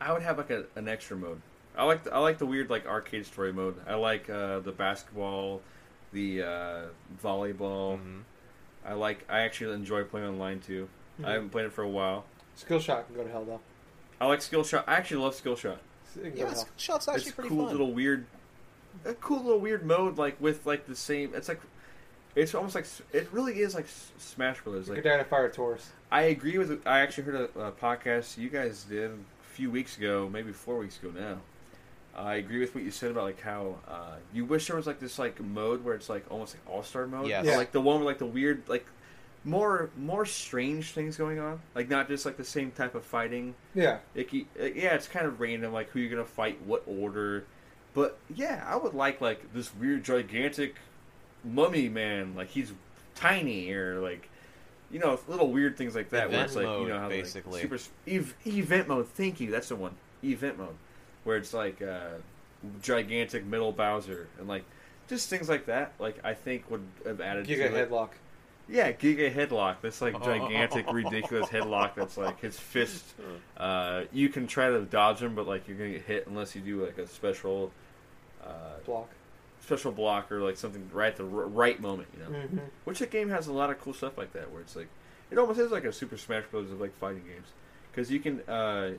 [0.00, 1.40] I would have like a, an extra mode.
[1.76, 3.76] I like the, I like the weird like arcade story mode.
[3.86, 5.60] I like uh, the basketball,
[6.12, 6.82] the uh,
[7.22, 7.98] volleyball.
[7.98, 8.22] Mhm.
[8.84, 10.88] I like I actually enjoy playing online too.
[11.20, 11.26] Mhm.
[11.26, 12.24] I haven't played it for a while.
[12.56, 13.60] Skill shot can go to hell though.
[14.20, 14.84] I like skill shot.
[14.86, 15.78] I actually love skill shot.
[16.16, 16.54] It can go Yeah.
[16.54, 17.70] Skill Shot's actually it's pretty cool fun.
[17.72, 18.26] little weird,
[19.04, 21.34] a cool little weird mode like with like the same.
[21.34, 21.60] It's like
[22.34, 23.86] it's almost like it really is like
[24.18, 24.88] Smash Brothers.
[24.88, 25.90] Like Like Dynafire Fire Taurus.
[26.10, 26.86] I agree with.
[26.86, 29.16] I actually heard a, a podcast you guys did a
[29.52, 31.38] few weeks ago, maybe four weeks ago now.
[32.14, 34.98] I agree with what you said about like how uh, you wish there was like
[34.98, 37.28] this like mode where it's like almost like All Star mode.
[37.28, 37.46] Yes.
[37.46, 37.56] Yeah.
[37.56, 38.86] Like the one with like the weird like
[39.44, 41.60] more more strange things going on.
[41.74, 43.54] Like not just like the same type of fighting.
[43.74, 43.98] Yeah.
[44.14, 47.44] Like, uh, yeah, it's kind of random, like who you're gonna fight, what order.
[47.94, 50.76] But yeah, I would like like this weird gigantic
[51.44, 52.72] mummy man, like he's
[53.14, 54.28] tiny or like
[54.90, 56.28] you know little weird things like that.
[56.30, 57.62] where Event it's like mode, you know how like, basically.
[57.62, 59.08] super ev- event mode.
[59.08, 59.94] Thank you, that's the one.
[60.22, 60.76] Event mode,
[61.24, 62.08] where it's like uh,
[62.82, 64.64] gigantic middle Bowser and like
[65.08, 65.92] just things like that.
[65.98, 68.10] Like I think would have added Giga headlock.
[68.70, 69.80] Yeah, Giga Headlock.
[69.80, 71.96] This like gigantic, ridiculous headlock.
[71.96, 73.04] That's like his fist.
[73.56, 76.62] Uh, you can try to dodge him, but like you're gonna get hit unless you
[76.62, 77.70] do like a special.
[78.42, 78.48] Uh,
[78.86, 79.10] Block.
[79.70, 82.38] Special block or like something right at the r- right moment, you know.
[82.40, 84.88] hmm Which the game has a lot of cool stuff like that, where it's like
[85.30, 86.70] it almost is like a Super Smash Bros.
[86.72, 87.48] of like fighting games,
[87.90, 88.90] because you can uh,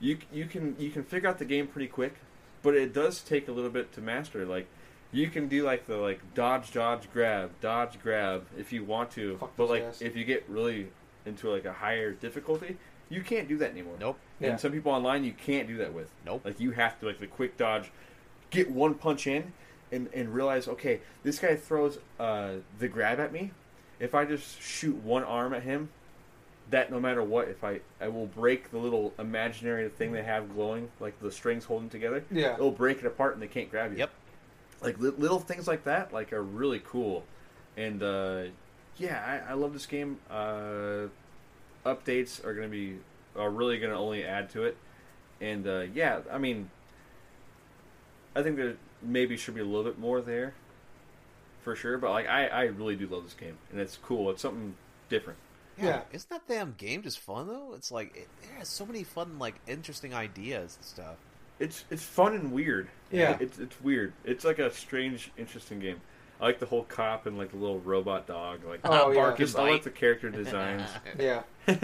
[0.00, 2.14] you you can you can figure out the game pretty quick,
[2.62, 4.44] but it does take a little bit to master.
[4.46, 4.66] Like
[5.12, 9.36] you can do like the like dodge, dodge, grab, dodge, grab if you want to,
[9.36, 10.00] Fuck but like guys.
[10.02, 10.88] if you get really
[11.26, 12.76] into like a higher difficulty,
[13.10, 13.96] you can't do that anymore.
[14.00, 14.18] Nope.
[14.40, 14.50] Yeah.
[14.50, 16.10] And some people online you can't do that with.
[16.24, 16.42] Nope.
[16.44, 17.90] Like you have to like the quick dodge,
[18.50, 19.52] get one punch in,
[19.94, 23.52] and and realize okay, this guy throws uh, the grab at me.
[24.00, 25.88] If I just shoot one arm at him,
[26.70, 30.52] that no matter what, if I I will break the little imaginary thing they have
[30.54, 32.24] glowing, like the strings holding together.
[32.30, 32.54] Yeah.
[32.54, 33.98] It'll break it apart and they can't grab you.
[33.98, 34.10] Yep.
[34.82, 37.24] Like li- little things like that, like are really cool,
[37.76, 38.42] and uh,
[38.96, 40.18] yeah, I, I love this game.
[40.30, 41.06] Uh,
[41.86, 42.98] updates are gonna be
[43.36, 44.76] are really gonna only add to it,
[45.40, 46.70] and uh, yeah, I mean,
[48.36, 50.54] I think there maybe should be a little bit more there,
[51.62, 51.98] for sure.
[51.98, 54.30] But like, I I really do love this game, and it's cool.
[54.30, 54.74] It's something
[55.08, 55.38] different.
[55.80, 56.02] Yeah.
[56.02, 57.72] Oh, isn't that damn game just fun though?
[57.74, 61.16] It's like it, it has so many fun, like interesting ideas and stuff.
[61.58, 62.88] It's it's fun and weird.
[63.10, 63.36] Yeah.
[63.40, 64.12] it's it's weird.
[64.24, 66.00] It's like a strange, interesting game.
[66.40, 68.64] I like the whole cop and like the little robot dog.
[68.64, 69.14] Like, Oh, yeah.
[69.14, 70.88] Bark and just I like the character designs.
[71.18, 71.42] Yeah.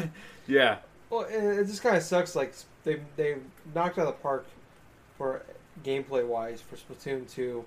[0.48, 2.34] yeah, Well, it, it just kind of sucks.
[2.36, 2.52] Like
[2.84, 3.36] they they
[3.74, 4.46] knocked out of the park
[5.16, 5.42] for
[5.84, 7.64] gameplay wise for Splatoon two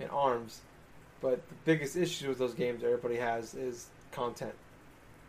[0.00, 0.60] and Arms,
[1.20, 4.54] but the biggest issue with those games that everybody has is content.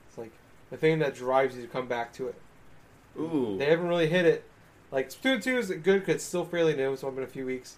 [0.08, 0.32] It's like
[0.70, 2.36] the thing that drives you to come back to it.
[3.20, 4.44] ooh, They haven't really hit it.
[4.92, 6.94] Like Splatoon two is good because it's still fairly new.
[6.94, 7.78] It's only been a few weeks.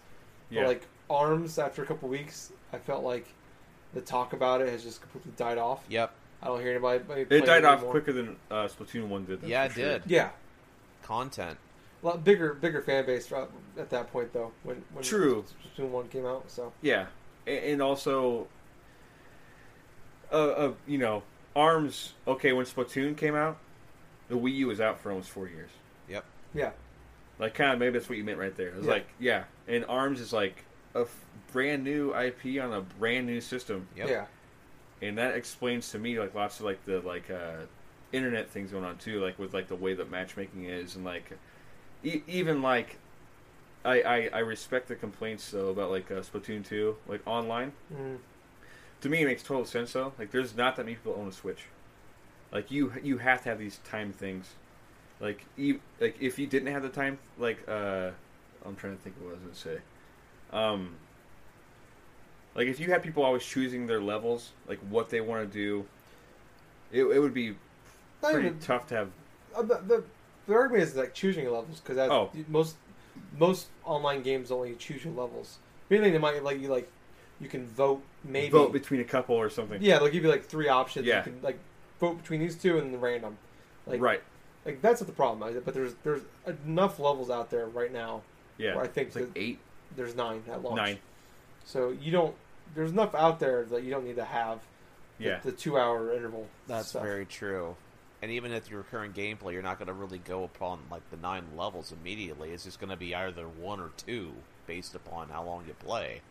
[0.50, 0.62] yeah.
[0.62, 3.28] But like Arms, after a couple weeks, I felt like
[3.94, 5.84] the talk about it has just completely died off.
[5.90, 6.14] Yep.
[6.42, 7.00] I don't hear anybody.
[7.00, 9.42] anybody it play died off quicker than uh, Splatoon one did.
[9.44, 9.84] Yeah, it sure.
[9.86, 10.04] did.
[10.06, 10.30] Yeah,
[11.04, 11.58] Content.
[12.04, 13.32] a lot bigger bigger fan base
[13.78, 15.44] at that point though when when True.
[15.78, 16.50] Splatoon one came out.
[16.50, 17.08] So Yeah,
[17.46, 18.48] and also,
[20.32, 21.24] uh, uh, you know,
[21.56, 22.14] Arms.
[22.28, 23.58] Okay, when Splatoon came out,
[24.30, 25.70] the Wii U was out for almost four years.
[26.10, 26.24] Yep.
[26.54, 26.72] yeah,
[27.40, 28.70] Like, kind of, maybe that's what you meant right there.
[28.70, 28.92] It was Yeah.
[28.92, 30.64] like, yeah, and Arms is like
[30.96, 34.10] a f- brand new IP on a brand new system, Yep.
[34.10, 34.26] yeah,
[35.02, 37.66] and that explains to me like lots of like the like uh,
[38.12, 41.32] internet things going on too, like with like the way that matchmaking is, and like
[42.04, 42.98] e- even like.
[43.88, 47.72] I, I, I respect the complaints though about like uh, Splatoon 2 like online.
[47.94, 48.18] Mm,
[49.02, 50.12] to me it makes total sense though.
[50.20, 51.64] Like there's not that many people own a switch.
[52.52, 54.48] Like you you have to have these time things.
[55.22, 58.10] Like you like if you didn't have the time like uh
[58.66, 59.78] i'm trying to think of what i was to say.
[60.52, 60.96] Um
[62.56, 65.86] like if you had people always choosing their levels like what they want to do
[66.92, 67.56] it, it would be
[68.22, 69.10] pretty even- tough to have
[69.56, 70.04] uh, the, the
[70.48, 72.32] the argument is like choosing your levels because Oh.
[72.48, 72.76] most
[73.38, 75.58] most online games only choose your levels.
[75.90, 76.90] Meaning they might like you like
[77.40, 80.46] you can vote maybe vote between a couple or something yeah they'll give you like
[80.46, 81.06] three options.
[81.06, 81.18] Yeah.
[81.18, 81.60] you can like
[82.00, 83.38] vote between these two and then random.
[83.86, 84.22] Like right
[84.66, 85.62] like that's not the problem.
[85.64, 86.22] But there's there's
[86.66, 88.22] enough levels out there right now.
[88.58, 89.60] yeah Where I think it's like eight
[89.96, 90.76] There's nine at launch.
[90.76, 91.00] nine
[91.66, 92.36] So you don't.
[92.76, 94.60] There's enough out there that you don't need to have
[95.20, 96.48] the, yeah the two hour interval.
[96.68, 97.04] That's stuff.
[97.04, 97.76] very true.
[98.22, 101.18] And even with your current gameplay, you're not going to really go upon like the
[101.18, 102.50] nine levels immediately.
[102.50, 104.32] It's just going to be either one or two
[104.66, 106.22] based upon how long you play.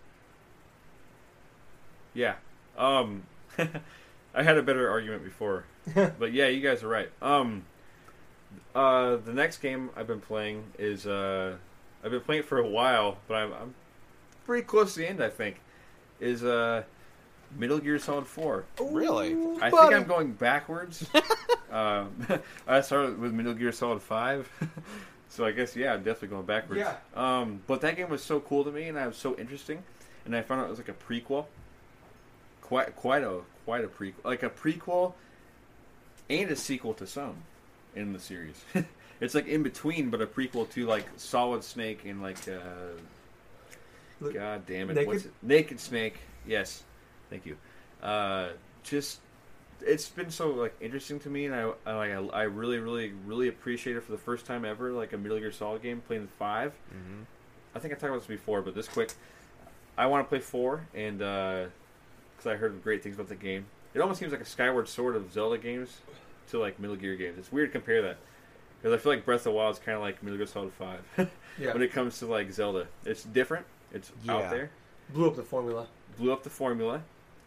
[2.13, 2.35] Yeah.
[2.77, 3.25] Um
[4.35, 5.65] I had a better argument before.
[5.95, 7.11] but yeah, you guys are right.
[7.23, 7.65] Um
[8.75, 11.57] uh the next game I've been playing is uh
[12.03, 13.75] I've been playing it for a while, but I'm I'm
[14.45, 15.61] pretty close to the end, I think.
[16.21, 16.85] Is uh
[17.59, 18.65] Metal Gear Solid 4.
[18.81, 19.37] Really?
[19.61, 21.07] I think I'm going backwards.
[21.71, 22.11] um,
[22.67, 24.49] I started with Metal Gear Solid 5.
[25.29, 26.81] so I guess, yeah, I'm definitely going backwards.
[26.81, 26.97] Yeah.
[27.15, 29.83] Um, but that game was so cool to me, and I was so interesting.
[30.25, 31.47] And I found out it was like a prequel.
[32.61, 34.25] Quite, quite a, quite a prequel.
[34.25, 35.15] Like a prequel
[36.29, 37.37] and a sequel to some
[37.95, 38.61] in the series.
[39.21, 42.99] it's like in between, but a prequel to like Solid Snake and like, uh,
[44.21, 44.95] Look, God damn it.
[44.95, 45.09] Naked?
[45.09, 45.33] What's it?
[45.43, 46.19] Naked Snake.
[46.47, 46.83] Yes.
[47.31, 47.57] Thank you.
[48.03, 48.49] Uh,
[48.83, 49.21] just
[49.83, 53.49] it's been so like interesting to me, and I I, like, I really really really
[53.49, 56.29] appreciate it for the first time ever, like a Metal Gear Solid game playing the
[56.29, 57.23] 5 Mm-hmm.
[57.75, 59.13] I think I talked about this before, but this quick,
[59.99, 64.01] I want to play four, and because I heard great things about the game, it
[64.01, 66.01] almost seems like a Skyward Sword of Zelda games
[66.51, 67.37] to like Metal Gear games.
[67.39, 68.17] It's weird to compare that
[68.81, 70.73] because I feel like Breath of the Wild is kind of like Metal Gear Solid
[70.73, 71.01] Five
[71.59, 71.73] Yeah.
[71.75, 72.87] when it comes to like Zelda.
[73.05, 73.67] It's different.
[73.93, 74.37] It's Yeah.
[74.37, 74.71] out there.
[75.11, 75.87] blew up the formula.
[76.17, 77.03] Blew up the formula.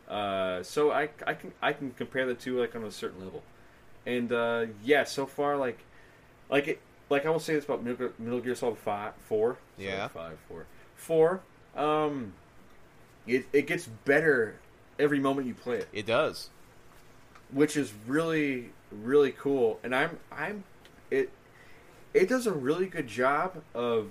[0.10, 3.44] Uh, so I, I can I can compare the two like on a certain level,
[4.06, 5.80] and uh, yeah, so far like
[6.50, 9.58] like it like I will say this about Metal Gear, Metal Gear Solid Five Four.
[9.78, 10.08] Yeah.
[10.08, 11.42] five four four.
[11.76, 12.34] Um,
[13.28, 14.56] it it gets better
[14.98, 16.50] every moment you play it, It does.
[17.52, 19.80] which is really really cool.
[19.84, 20.64] And I'm I'm
[21.12, 21.30] it
[22.16, 24.08] it does a really good job of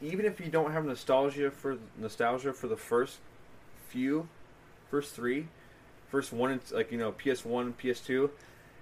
[0.00, 3.18] even if you don't have nostalgia for nostalgia for the first
[3.88, 4.28] few,
[4.94, 5.48] first three,
[6.08, 8.30] first one and- like you know PS one, PS two,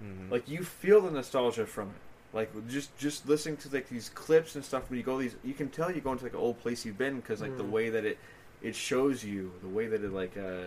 [0.05, 0.31] Mhm.
[0.31, 1.95] like you feel the nostalgia from it.
[2.35, 5.55] Like just just listening to like these clips and stuff when you go these, you
[5.55, 7.71] can tell you go into like an old place you've been because like the Mm.
[7.71, 8.19] way that it
[8.63, 10.65] it shows you, the way that it like uh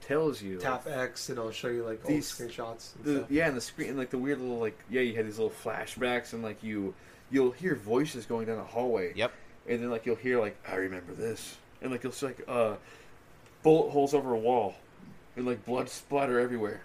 [0.00, 0.58] tells you.
[0.58, 2.94] Tap like, X and it'll show you like These- old screenshots.
[2.96, 3.30] And the, stuff.
[3.30, 5.54] yeah, and the screen, and like the weird little like yeah, you had these little
[5.64, 6.94] flashbacks and like you
[7.30, 9.12] you'll hear voices going down the hallway.
[9.14, 9.32] Yep.
[9.68, 12.76] And then like you'll hear like I remember this, and like you'll see like uh
[13.64, 14.76] bullet holes over a wall,
[15.38, 16.82] and like blood splatter everywhere.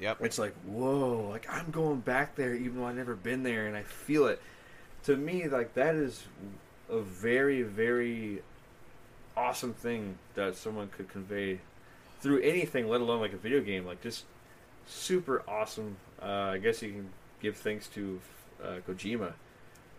[0.00, 0.18] Yep.
[0.22, 3.76] It's like whoa, like I'm going back there even though I've never been there, and
[3.76, 4.40] I feel it.
[5.04, 6.24] To me, like that is
[6.88, 8.42] a very very
[9.36, 11.58] awesome thing that someone could convey
[12.20, 13.86] through anything, let alone like a video game.
[13.86, 14.24] Like just
[14.86, 15.96] super awesome.
[16.22, 17.08] Uh, I guess you can
[17.40, 18.20] give thanks to
[18.62, 19.32] uh, Kojima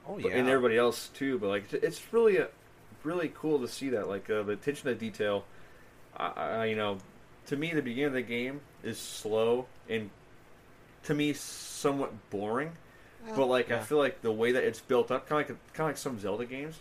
[0.07, 0.37] Oh but- yeah.
[0.37, 1.39] and everybody else too.
[1.39, 2.47] But like, it's- it's really a,
[3.03, 4.07] really cool to see that.
[4.07, 5.45] Like uh, the attention to detail.
[6.17, 6.97] I, I, you know,
[7.47, 10.09] to me, the beginning of the game is slow and
[11.03, 12.71] to me somewhat boring.
[13.35, 15.81] but like, I feel like the way that it's built up, kind of like kind
[15.89, 16.79] of like some Zelda games,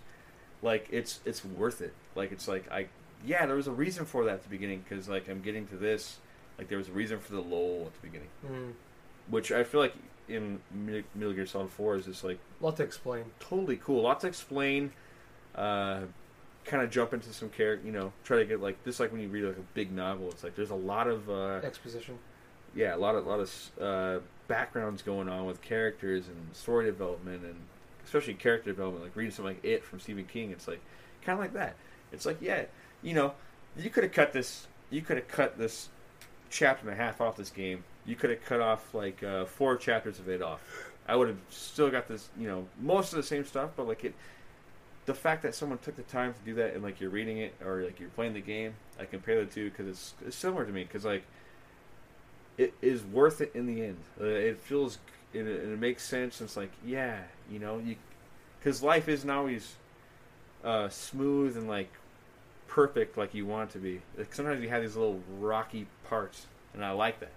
[0.63, 1.93] like it's it's worth it.
[2.15, 2.87] Like it's like I
[3.27, 5.77] yeah, there was a reason for that at the beginning because like I'm getting to
[5.77, 6.19] this.
[6.59, 8.73] Like there was a reason for the lull at the beginning, Mm.
[9.29, 9.95] which I feel like
[10.29, 13.25] in Metal Metal Gear Solid Four is just like A lot to explain.
[13.41, 14.01] totally cool.
[14.01, 14.93] a lot to explain.
[15.55, 16.03] Uh,
[16.65, 17.87] kind of jump into some character.
[17.87, 20.29] You know, try to get like this, like when you read like a big novel.
[20.31, 22.19] It's like there's a lot of uh, Exposition.
[22.75, 26.87] yeah, a lot of a lot of uh, backgrounds going on with characters and story
[26.87, 27.57] development and
[28.05, 29.05] especially character development.
[29.05, 30.51] Like reading something like It from Stephen King.
[30.51, 30.81] It's like
[31.23, 31.77] kind of like that.
[32.13, 32.65] It's like yeah,
[33.03, 33.35] you know,
[33.77, 34.67] you could have cut this.
[34.91, 35.89] You could have cut this
[36.51, 37.85] chapter and a half off this game.
[38.05, 40.61] You could have cut off like uh, four chapters of it off.
[41.07, 44.05] I would have still got this, you know, most of the same stuff, but like
[44.05, 44.15] it,
[45.07, 47.55] the fact that someone took the time to do that and like you're reading it
[47.65, 50.73] or like you're playing the game, I compare the two because it's, it's similar to
[50.73, 51.25] me because like
[52.59, 53.97] it is worth it in the end.
[54.21, 54.99] Uh, it feels
[55.33, 56.41] it, it makes sense.
[56.41, 57.97] It's like yeah, you know, you
[58.59, 59.77] because life isn't always
[60.63, 61.91] uh, smooth and like
[62.69, 64.03] perfect like you want it to be.
[64.17, 67.33] Like sometimes you have these little rocky parts, and I like that.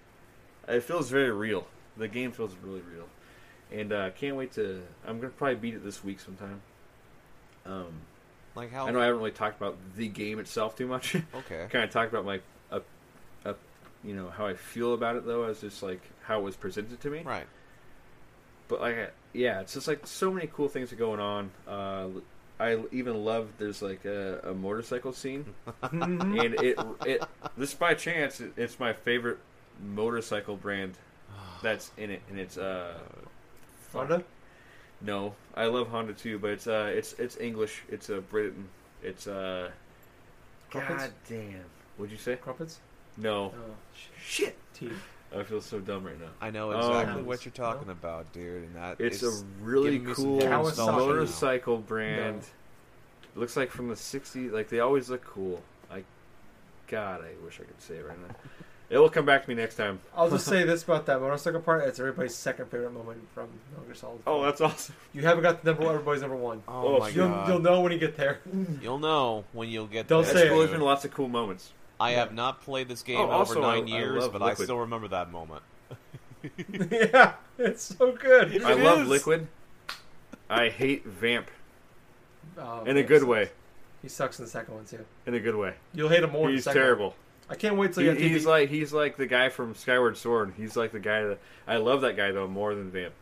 [0.67, 1.67] It feels very real.
[1.97, 3.07] The game feels really real,
[3.71, 4.83] and uh, can't wait to.
[5.07, 6.61] I'm gonna probably beat it this week sometime.
[7.65, 7.93] Um,
[8.55, 8.87] like how?
[8.87, 11.15] I know I haven't really talked about the game itself too much.
[11.35, 11.67] Okay.
[11.69, 12.39] kind of talked about my,
[12.71, 12.79] uh,
[13.45, 13.53] uh,
[14.03, 17.01] you know, how I feel about it though, as just like how it was presented
[17.01, 17.21] to me.
[17.23, 17.47] Right.
[18.67, 21.51] But like, yeah, it's just like so many cool things are going on.
[21.67, 22.07] Uh,
[22.59, 25.45] I even love there's like a, a motorcycle scene,
[25.91, 27.23] and it it
[27.57, 29.39] this by chance it, it's my favorite
[29.83, 30.93] motorcycle brand
[31.63, 32.93] that's in it, and it's uh
[33.91, 34.23] Honda?
[35.03, 38.67] No, I love Honda too, but it's uh it's it's English, it's uh Britain,
[39.03, 39.69] it's uh
[40.71, 41.03] Crumpets?
[41.03, 41.63] God damn,
[41.97, 42.35] what'd you say?
[42.35, 42.79] Crumpets?
[43.17, 43.75] No, Oh,
[44.19, 44.57] shit,
[45.35, 46.29] I feel so dumb right now.
[46.41, 48.63] I know exactly what you're talking about, dude.
[48.63, 50.97] And that It's, it's a really giving me some cool Kawasaki.
[50.97, 52.41] motorcycle brand.
[53.35, 53.41] No.
[53.41, 54.51] Looks like from the '60s.
[54.51, 55.61] Like they always look cool.
[55.91, 56.03] I,
[56.87, 58.35] God, I wish I could say it right now.
[58.93, 59.99] It will come back to me next time.
[60.15, 61.83] I'll just say this about that motorcycle part.
[61.87, 64.21] It's everybody's second favorite moment from Metal Gear Solid.
[64.27, 64.93] Oh, that's awesome.
[65.13, 65.95] You haven't got the number one.
[65.95, 66.61] Everybody's number one.
[66.67, 67.47] Oh, Oh, my You'll, god.
[67.47, 68.39] you'll know when you get there.
[68.83, 70.33] You'll know when you'll get Don't there.
[70.35, 70.49] say it.
[70.49, 71.71] There's been lots of cool moments.
[71.99, 72.19] I Yeah.
[72.19, 74.77] have not played this game Oh, in over nine I years, love but I still
[74.77, 75.63] remember that moment.
[76.91, 78.63] yeah, it's so good.
[78.63, 79.07] I It love.
[79.07, 79.47] Liquid.
[80.49, 81.49] I hate Vamp
[82.59, 83.49] Oh, in a good he way.
[84.03, 85.03] He sucks in the second one too.
[85.25, 85.73] In a good way.
[85.93, 86.43] You'll hate him more.
[86.49, 86.85] in the He's second one.
[86.85, 87.15] terrible.
[87.49, 89.49] I can't wait till He, you have to he's be- like he's like the guy
[89.49, 90.53] from Skyward Sword.
[90.57, 93.13] He's like the guy that I love that guy though more than Vamp.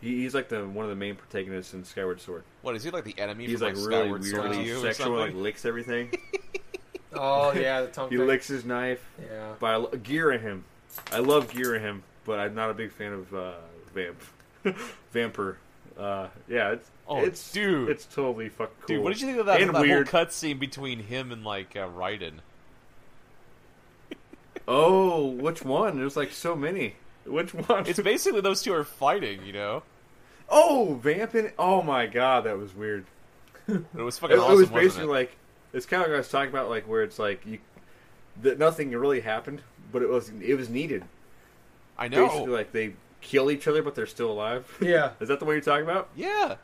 [0.00, 2.42] He, he's like the one of the main protagonists in Skyward Sword.
[2.62, 3.46] What is he like the enemy?
[3.46, 6.10] He's from, like like, really Skyward Sword to weirdly you sexual, like licks everything.
[7.14, 8.08] Oh yeah, the tongue.
[8.10, 8.26] he thing.
[8.26, 9.04] licks his knife.
[9.20, 9.52] Yeah.
[9.60, 10.62] But I lo- Girahim.
[11.12, 13.52] I love Girahim, but I'm not a big fan of uh,
[13.94, 14.18] Vamp.
[15.12, 15.58] Vamper.
[15.98, 17.90] Uh, yeah, it's Oh, it's dude.
[17.90, 18.86] it's totally fucking cool.
[18.86, 20.08] Dude, what did you think of that, And that weird.
[20.08, 22.34] whole cutscene between him and like uh, Raiden?
[24.68, 25.98] Oh, which one?
[25.98, 26.96] There's like so many.
[27.24, 27.86] Which one?
[27.86, 29.82] It's basically those two are fighting, you know.
[30.48, 31.52] oh, vamping.
[31.58, 33.06] Oh my god, that was weird.
[33.68, 35.10] It was fucking it awesome, was wasn't basically it?
[35.10, 35.36] like
[35.72, 37.58] it's kind of like I was talking about, like where it's like you
[38.42, 41.04] that nothing really happened, but it was it was needed.
[41.96, 42.26] I know.
[42.26, 44.66] Basically, like they kill each other, but they're still alive.
[44.80, 45.12] Yeah.
[45.20, 46.08] Is that the way you're talking about?
[46.16, 46.56] Yeah,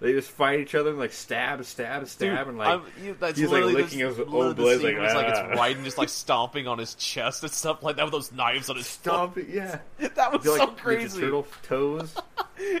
[0.00, 3.16] They just fight each other and like stab, stab, stab, Dude, and like I'm- you-
[3.20, 5.84] that's he's, like, licking his own the blades, scene like, it's like "Ah." it's Raiden
[5.84, 8.86] just like stomping on his chest and stuff like that with those knives on his
[8.96, 9.02] foot.
[9.12, 9.46] stomping.
[9.50, 11.20] Yeah, That was They're, so like, crazy.
[11.20, 12.14] Turtle toes.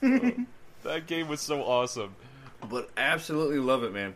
[0.00, 2.14] That game was so awesome.
[2.68, 4.14] but absolutely love it, man.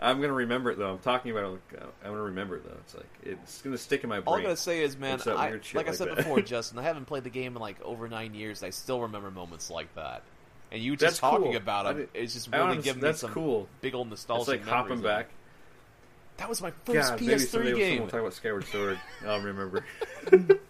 [0.00, 0.92] I'm gonna remember it though.
[0.92, 1.48] I'm talking about it.
[1.48, 2.76] Like, uh, I'm gonna remember it though.
[2.84, 4.40] It's like it's gonna stick in my All brain.
[4.40, 6.16] I gotta say is, man, I, shit like I said that.
[6.18, 8.62] before, Justin, I haven't played the game in like over nine years.
[8.62, 10.22] I still remember moments like that.
[10.70, 11.56] And you just That's talking cool.
[11.56, 13.68] about I it, did- it's just really giving me some cool.
[13.80, 14.52] big old nostalgia.
[14.52, 15.28] It's like hopping back.
[16.36, 18.02] That was my first God, maybe PS3 someday game.
[18.08, 19.00] talk about Skyward Sword.
[19.26, 19.84] I'll remember.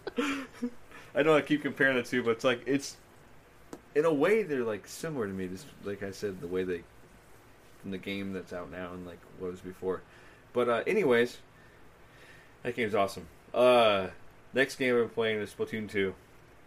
[1.15, 2.97] I know I keep comparing the two, but it's like it's
[3.95, 5.47] in a way they're like similar to me.
[5.47, 6.81] Just like I said, the way they
[7.81, 10.01] from the game that's out now and like what was before.
[10.53, 11.37] But uh, anyways,
[12.63, 13.27] that game's awesome.
[13.53, 14.07] Uh,
[14.53, 16.15] next game been playing is Splatoon two.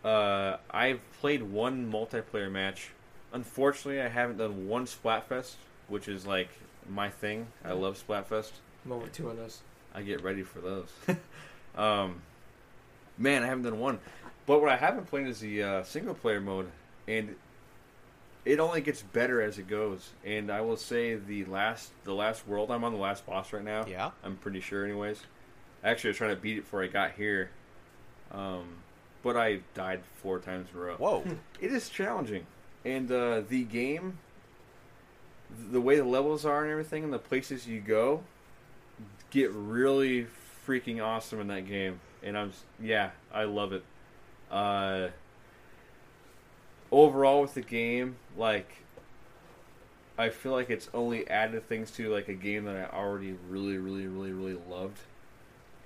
[0.05, 2.91] Uh, I've played one multiplayer match.
[3.33, 5.55] Unfortunately, I haven't done one Splatfest,
[5.89, 6.49] which is like
[6.89, 7.47] my thing.
[7.64, 8.51] I love Splatfest.
[8.85, 9.61] I'm over two on those.
[9.95, 10.89] I get ready for those.
[11.76, 12.22] um,
[13.18, 13.99] man, I haven't done one.
[14.47, 16.70] But what I have been playing is the uh, single player mode,
[17.07, 17.37] and
[18.45, 20.11] it only gets better as it goes.
[20.24, 23.64] And I will say the last the last world I'm on the last boss right
[23.64, 23.87] now.
[23.87, 24.11] Yeah?
[24.24, 25.20] I'm pretty sure, anyways.
[25.85, 27.51] Actually, I was trying to beat it before I got here,
[28.30, 28.66] um,
[29.22, 30.95] but I died four times in a row.
[30.97, 31.24] Whoa.
[31.61, 32.45] It is challenging,
[32.85, 34.18] and uh, the game,
[35.70, 38.22] the way the levels are and everything, and the places you go,
[39.30, 40.26] get really
[40.66, 42.01] freaking awesome in that game.
[42.22, 43.83] And I'm, s- yeah, I love it.
[44.51, 45.09] Uh,
[46.91, 48.68] overall, with the game, like,
[50.18, 53.78] I feel like it's only added things to like a game that I already really,
[53.78, 54.99] really, really, really loved.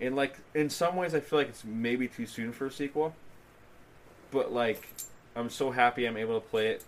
[0.01, 3.15] And like, in some ways, I feel like it's maybe too soon for a sequel.
[4.31, 4.89] But like,
[5.37, 6.85] I'm so happy I'm able to play it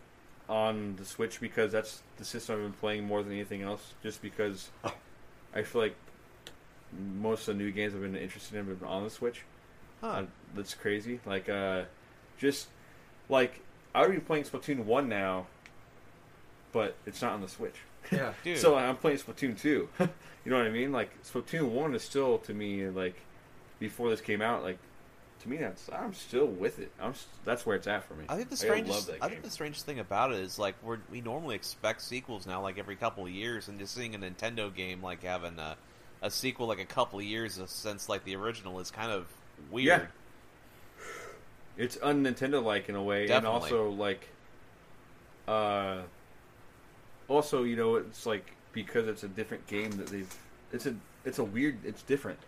[0.48, 3.92] on the Switch because that's the system I've been playing more than anything else.
[4.02, 4.70] Just because
[5.54, 5.94] I feel like
[7.16, 9.42] most of the new games I've been interested in have been on the Switch.
[10.00, 10.06] Huh.
[10.06, 10.22] Uh,
[10.54, 11.20] that's crazy.
[11.26, 11.82] Like, uh,
[12.38, 12.68] just
[13.28, 13.60] like
[13.94, 15.46] I would be playing Splatoon one now,
[16.72, 17.76] but it's not on the Switch.
[18.10, 18.32] Yeah.
[18.44, 18.58] Dude.
[18.58, 19.88] So I'm playing Splatoon two.
[20.00, 20.92] you know what I mean?
[20.92, 23.16] Like Splatoon one is still to me like
[23.78, 24.62] before this came out.
[24.62, 24.78] Like
[25.48, 26.92] to me, that's I'm still with it.
[27.00, 28.24] I'm s- that's where it's at for me.
[28.28, 30.74] I think the love strangest, that I think the strangest thing about it is like
[30.82, 34.18] we're, we normally expect sequels now, like every couple of years, and just seeing a
[34.18, 35.76] Nintendo game like having a,
[36.22, 39.26] a sequel like a couple of years since like the original is kind of
[39.70, 39.86] weird.
[39.86, 40.06] Yeah.
[41.76, 44.28] It's un Nintendo like in a way, and also like,
[45.46, 45.98] uh,
[47.28, 50.36] also you know it's like because it's a different game that they've
[50.72, 50.94] it's a
[51.24, 52.38] it's a weird it's different.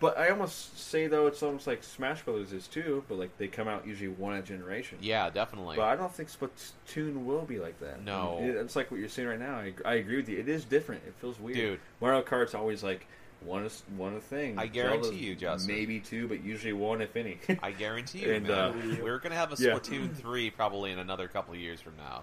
[0.00, 3.48] But I almost say though it's almost like Smash Brothers is too, but like they
[3.48, 4.98] come out usually one a generation.
[5.00, 5.76] Yeah, definitely.
[5.76, 8.04] But I don't think Splatoon will be like that.
[8.04, 8.38] No.
[8.40, 9.56] It- it's like what you're saying right now.
[9.56, 10.38] I, I agree with you.
[10.38, 11.02] It is different.
[11.06, 11.56] It feels weird.
[11.56, 11.80] Dude.
[12.00, 13.06] Mario Kart's always like
[13.40, 13.70] one a,
[14.00, 14.56] one a thing.
[14.58, 15.74] I guarantee Zelda's you, Justin.
[15.74, 17.38] maybe two, but usually one if any.
[17.62, 18.56] I guarantee you, And, man.
[18.56, 19.70] uh, we're gonna have a yeah.
[19.72, 22.22] Splatoon three probably in another couple of years from now.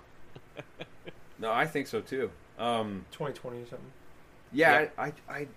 [1.39, 2.31] no, I think so too.
[2.57, 3.85] Um, 2020 or something.
[4.53, 4.87] yeah, Yeah.
[4.97, 5.47] I, I, I,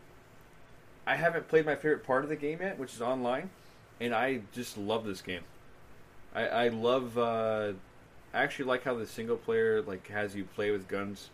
[1.08, 3.50] I haven't played my favorite part of the game yet, which is online,
[4.00, 5.42] and I just love this game.
[6.34, 7.16] I, I love.
[7.18, 7.72] Uh,
[8.34, 11.30] I actually like how the single player like has you play with guns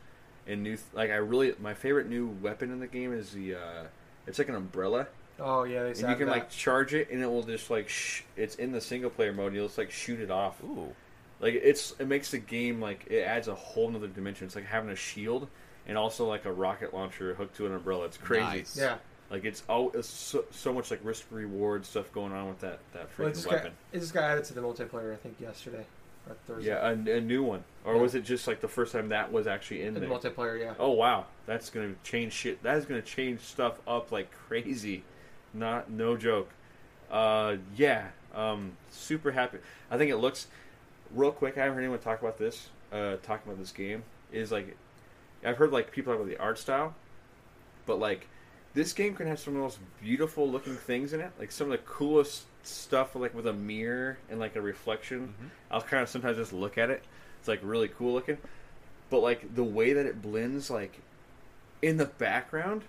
[0.46, 0.76] and new.
[0.76, 3.56] Th- like I really, my favorite new weapon in the game is the.
[3.56, 3.84] Uh,
[4.26, 5.08] it's like an umbrella,
[5.38, 6.30] Oh yeah, they and you can that.
[6.30, 7.88] like charge it, and it will just like.
[7.88, 9.48] Sh- it's in the single player mode.
[9.48, 10.62] And you'll just like shoot it off.
[10.62, 10.94] Ooh,
[11.40, 14.46] Like it's it makes the game like it adds a whole nother dimension.
[14.46, 15.48] It's like having a shield
[15.86, 18.06] and also like a rocket launcher hooked to an umbrella.
[18.06, 18.58] It's crazy.
[18.58, 18.76] Nice.
[18.76, 18.98] yeah.
[19.30, 22.78] Like it's all it's so, so much like risk reward stuff going on with that
[22.92, 23.72] that Well, it freaking just got weapon.
[23.92, 25.84] it just got added to the multiplayer I think yesterday
[26.28, 26.68] or Thursday.
[26.70, 28.00] Yeah, a, a new one, or Yeah.
[28.02, 30.08] was it just like the first time that was actually in In there?
[30.08, 30.74] the multiplayer, yeah.
[30.78, 32.62] Oh wow, that's gonna change shit.
[32.62, 35.02] That is gonna change stuff up like crazy.
[35.52, 36.50] Not no joke.
[37.10, 39.58] Uh, yeah, um, super happy.
[39.90, 40.46] I think it looks
[41.14, 41.56] real quick.
[41.56, 42.68] I haven't heard anyone talk about this.
[42.92, 44.02] Uh, talking about this game
[44.32, 44.76] is like
[45.44, 46.94] I've heard like people talk about the art style,
[47.86, 48.26] but like
[48.74, 51.30] this game can have some of the most beautiful looking things in it.
[51.38, 55.28] Like some of the coolest stuff, like with a mirror and like a reflection.
[55.28, 55.46] Mm-hmm.
[55.70, 57.02] I'll kind of sometimes just look at it.
[57.38, 58.38] It's like really cool looking,
[59.10, 61.00] but like the way that it blends, like
[61.82, 62.82] in the background,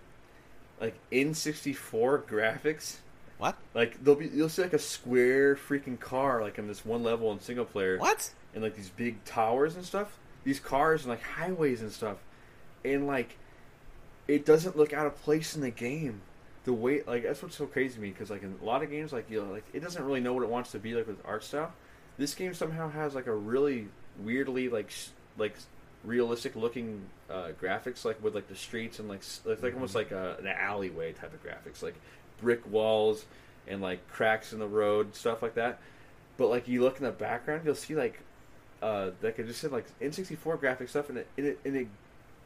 [0.80, 2.98] like in sixty four graphics.
[3.38, 3.58] what?
[3.74, 7.32] Like there'll be you'll see like a square freaking car like in this one level
[7.34, 8.32] in single player What?
[8.54, 10.18] and like these big towers and stuff.
[10.46, 12.18] These cars and like highways and stuff.
[12.86, 13.38] And like
[14.28, 16.22] it doesn't look out of place in the game.
[16.64, 18.90] The way like that's what's so crazy to me because like in a lot of
[18.90, 21.08] games like you know like it doesn't really know what it wants to be like
[21.08, 21.72] with art style.
[22.18, 23.88] This game somehow has like a really
[24.20, 25.56] weirdly like sh- like
[26.04, 29.94] realistic looking uh, graphics, like with like the streets and like s- it's like almost
[29.96, 31.96] like a, an alleyway type of graphics, like
[32.42, 33.26] brick walls
[33.68, 35.80] and like cracks in the road, stuff like that.
[36.38, 38.20] But like you look in the background, you'll see like
[38.82, 41.88] uh, like I just said, like N64 graphic stuff, and it and it, and it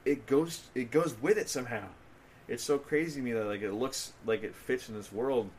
[0.05, 1.87] it goes it goes with it somehow.
[2.47, 5.49] It's so crazy to me that like it looks like it fits in this world,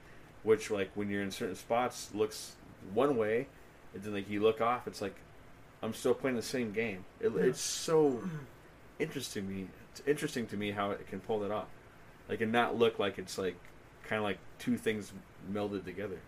[0.43, 2.57] which like when you're in certain spots looks
[2.93, 3.47] one way,
[3.95, 5.15] and then like you look off, it's like
[5.83, 7.05] I'm still playing the same game.
[7.21, 7.43] It, Yeah.
[7.43, 8.23] It's so
[8.99, 9.69] interesting to me.
[9.93, 11.69] It's interesting to me how it can pull that off,
[12.29, 13.57] like and not look like it's like
[14.03, 15.13] kind of like two things
[15.53, 16.19] melded together.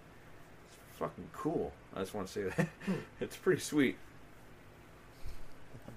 [0.91, 1.73] It's fucking cool.
[1.95, 2.93] I just want to say that hmm.
[3.21, 3.97] it's pretty sweet.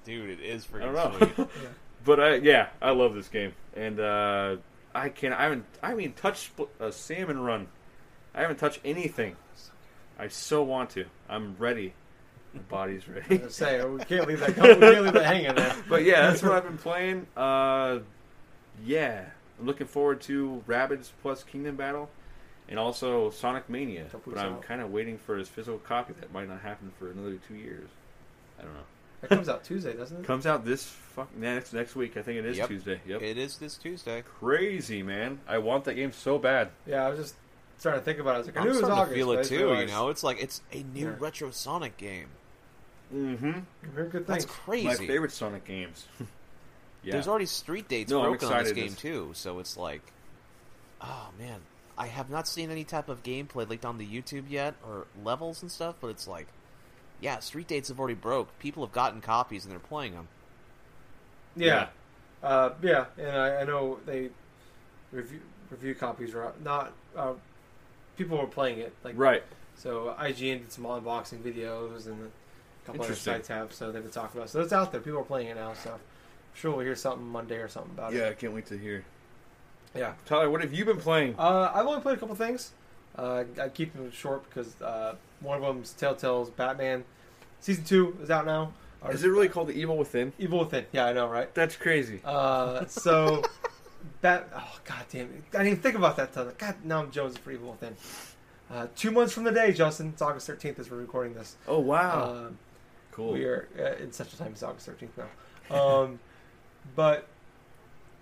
[0.04, 1.38] Dude, it is I freaking sweet.
[1.38, 1.50] know.
[2.06, 4.58] But I yeah, I love this game, and uh,
[4.94, 7.68] I can I haven't I haven't even touched Spl- uh, Salmon Run.
[8.34, 9.36] I haven't touched anything.
[10.18, 11.06] I so want to.
[11.28, 11.94] I'm ready.
[12.54, 13.38] My body's I ready.
[13.40, 14.56] gonna say we can't leave that.
[14.56, 15.76] We can't leave that hanging there.
[15.90, 17.28] but yeah, that's what I've been playing.
[17.36, 18.00] Uh,
[18.86, 19.26] yeah,
[19.60, 22.10] I'm looking forward to Rabbids plus Kingdom Battle,
[22.70, 24.06] and also Sonic Mania.
[24.26, 26.14] But I'm kind of waiting for his physical copy.
[26.20, 27.90] That might not happen for another two years.
[28.60, 28.80] I don't know.
[29.30, 30.26] That comes out Tuesday, doesn't it?
[30.26, 32.18] Comes out this fuck next next week.
[32.18, 32.68] I think it is Yep.
[32.68, 33.00] Tuesday.
[33.06, 33.22] Yep.
[33.22, 34.24] It is this Tuesday.
[34.40, 35.40] Crazy man.
[35.48, 36.70] I want that game so bad.
[36.86, 37.36] Yeah, I was just
[37.78, 38.36] starting to think about it.
[38.36, 39.10] I was like, I I'm knew it was starting August.
[39.12, 39.56] to feel but I it just too.
[39.58, 41.16] You realized- know, it's like it's a new Yeah.
[41.20, 42.28] retro Sonic game.
[43.14, 43.52] Mm-hmm.
[43.84, 44.88] I heard good That's crazy.
[44.88, 46.08] My favorite Sonic games.
[47.04, 47.14] yeah.
[47.14, 48.88] There's already street dates No, I'm broken on this excited.
[48.90, 50.02] game too, so it's like,
[51.02, 51.62] oh man,
[51.98, 55.62] I have not seen any type of gameplay leaked on the YouTube yet or levels
[55.62, 56.48] and stuff, but it's like,
[57.22, 58.58] yeah, street dates have already broke.
[58.60, 60.28] People have gotten copies and they're playing them.
[61.56, 61.88] Yeah,
[62.44, 64.30] uh, yeah, and I, I know they
[65.12, 65.40] review
[65.70, 66.92] review copies were out- not.
[67.16, 67.34] Uh,
[68.18, 69.44] people were playing it like Right.
[69.78, 74.12] So IGN did some unboxing videos and a couple other sites have, so they've been
[74.12, 74.48] talking about.
[74.48, 74.52] it.
[74.52, 75.02] So it's out there.
[75.02, 75.74] People are playing it now.
[75.74, 76.00] So I'm
[76.54, 78.24] sure we'll hear something Monday or something about Yeah, it.
[78.24, 79.04] Yeah, I can't wait to hear.
[79.94, 80.14] Yeah.
[80.26, 81.36] Tyler, what have you been playing?
[81.38, 82.72] Uh, I've only played a couple things.
[83.18, 87.04] Uh, I keep them short because uh, one of them's Telltale's Batman
[87.60, 88.74] season two is out now.
[89.02, 90.34] Or- Is it really called The Evil Within?
[90.40, 90.86] Evil Within?
[90.92, 91.54] Yeah, I know, right?
[91.54, 92.22] That's crazy.
[92.26, 93.44] Uh, so
[94.22, 95.44] that oh god damn it!
[95.54, 96.34] I didn't even think about that.
[96.34, 97.96] Till, God, now I'm jonesing for Evil Within.
[98.72, 100.10] Uh, two months from the day, Justin.
[100.10, 101.56] It's August 13th as we're recording this.
[101.68, 102.22] Oh wow.
[102.24, 102.50] Uh,
[103.12, 103.34] cool.
[103.34, 104.54] We are uh, in Central Time.
[104.54, 105.10] It's August 13th
[105.70, 105.78] now.
[105.80, 106.20] Um,
[106.96, 107.28] but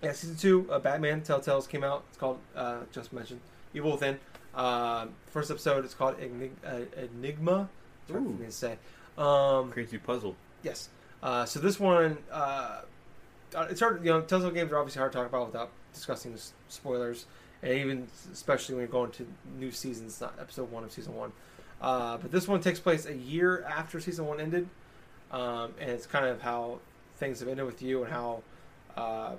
[0.02, 2.04] yeah, season two, uh, Batman Telltales came out.
[2.10, 3.40] It's called uh, just mentioned
[3.72, 4.18] Evil Within.
[4.54, 7.68] Um first episode is called Enig- uh, Enigma.
[8.02, 8.34] It's hard for Ooh.
[8.34, 8.76] me to say.
[9.16, 10.36] Um, Crazy puzzle.
[10.62, 10.88] Yes.
[11.22, 12.82] Uh, so this one, uh,
[13.54, 14.04] uh, it's hard.
[14.04, 16.36] You know, Telltale games are obviously hard to talk about without discussing
[16.68, 17.26] spoilers,
[17.62, 19.26] and even especially when you're going to
[19.58, 21.32] new seasons, not episode one of season one.
[21.80, 24.68] Uh, but this one takes place a year after season one ended,
[25.30, 26.78] um, and it's kind of how
[27.16, 28.42] things have ended with you and how
[28.96, 29.32] uh,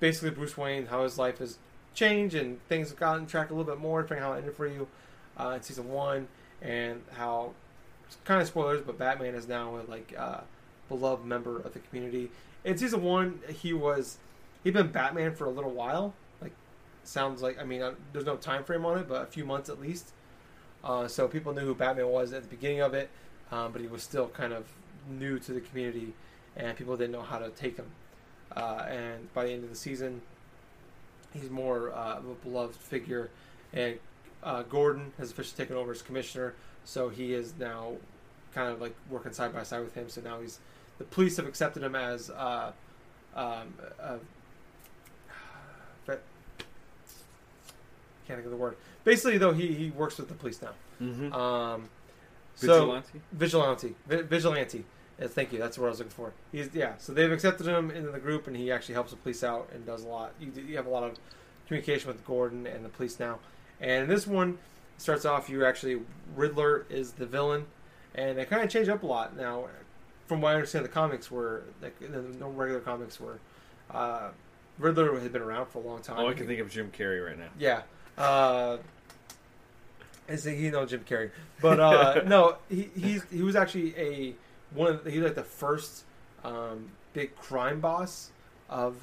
[0.00, 1.58] basically Bruce Wayne, how his life has
[1.98, 4.66] changed and things have gotten tracked a little bit more, depending how it ended for
[4.66, 4.86] you
[5.38, 6.28] uh, in season one,
[6.62, 7.52] and how
[8.24, 10.40] kind of spoilers, but Batman is now a like uh,
[10.88, 12.30] beloved member of the community.
[12.64, 14.18] In season one, he was
[14.64, 16.14] he'd been Batman for a little while.
[16.40, 16.52] Like
[17.04, 19.68] sounds like I mean, uh, there's no time frame on it, but a few months
[19.68, 20.12] at least.
[20.84, 23.10] Uh, so people knew who Batman was at the beginning of it,
[23.50, 24.64] um, but he was still kind of
[25.10, 26.12] new to the community,
[26.56, 27.86] and people didn't know how to take him.
[28.56, 30.22] Uh, and by the end of the season,
[31.32, 33.30] he's more uh, of a beloved figure,
[33.72, 33.98] and
[34.42, 36.54] uh, Gordon has officially taken over as commissioner.
[36.84, 37.94] So he is now
[38.54, 40.08] kind of like working side by side with him.
[40.08, 40.58] So now he's
[40.98, 42.72] the police have accepted him as uh,
[43.36, 44.16] um, uh,
[46.06, 46.22] but
[48.26, 48.76] can't think of the word.
[49.04, 50.70] Basically, though, he, he works with the police now.
[51.00, 51.32] Mm-hmm.
[51.32, 51.88] Um,
[52.56, 53.20] so Vigilante.
[53.32, 54.84] vigilante, Vi- vigilante.
[55.20, 55.58] Uh, thank you.
[55.58, 56.32] That's what I was looking for.
[56.52, 56.92] He's yeah.
[56.98, 59.84] So they've accepted him into the group, and he actually helps the police out and
[59.84, 60.32] does a lot.
[60.40, 61.16] You, you have a lot of
[61.66, 63.38] communication with Gordon and the police now.
[63.80, 64.58] And this one,
[64.98, 66.00] starts off you actually
[66.36, 67.64] Riddler is the villain,
[68.14, 69.66] and they kind of change up a lot now.
[70.26, 73.38] From what I understand, the comics were like the no regular comics were.
[73.90, 74.28] Uh,
[74.78, 76.18] Riddler had been around for a long time.
[76.18, 77.48] Oh, I can think of Jim Carrey right now.
[77.58, 77.82] Yeah.
[78.16, 78.76] Uh,
[80.28, 81.30] is he you know Jim Carrey?
[81.62, 84.34] But uh, no, he he's he was actually a
[84.74, 86.04] one of the, like the first
[86.44, 88.30] um, big crime boss
[88.68, 88.96] of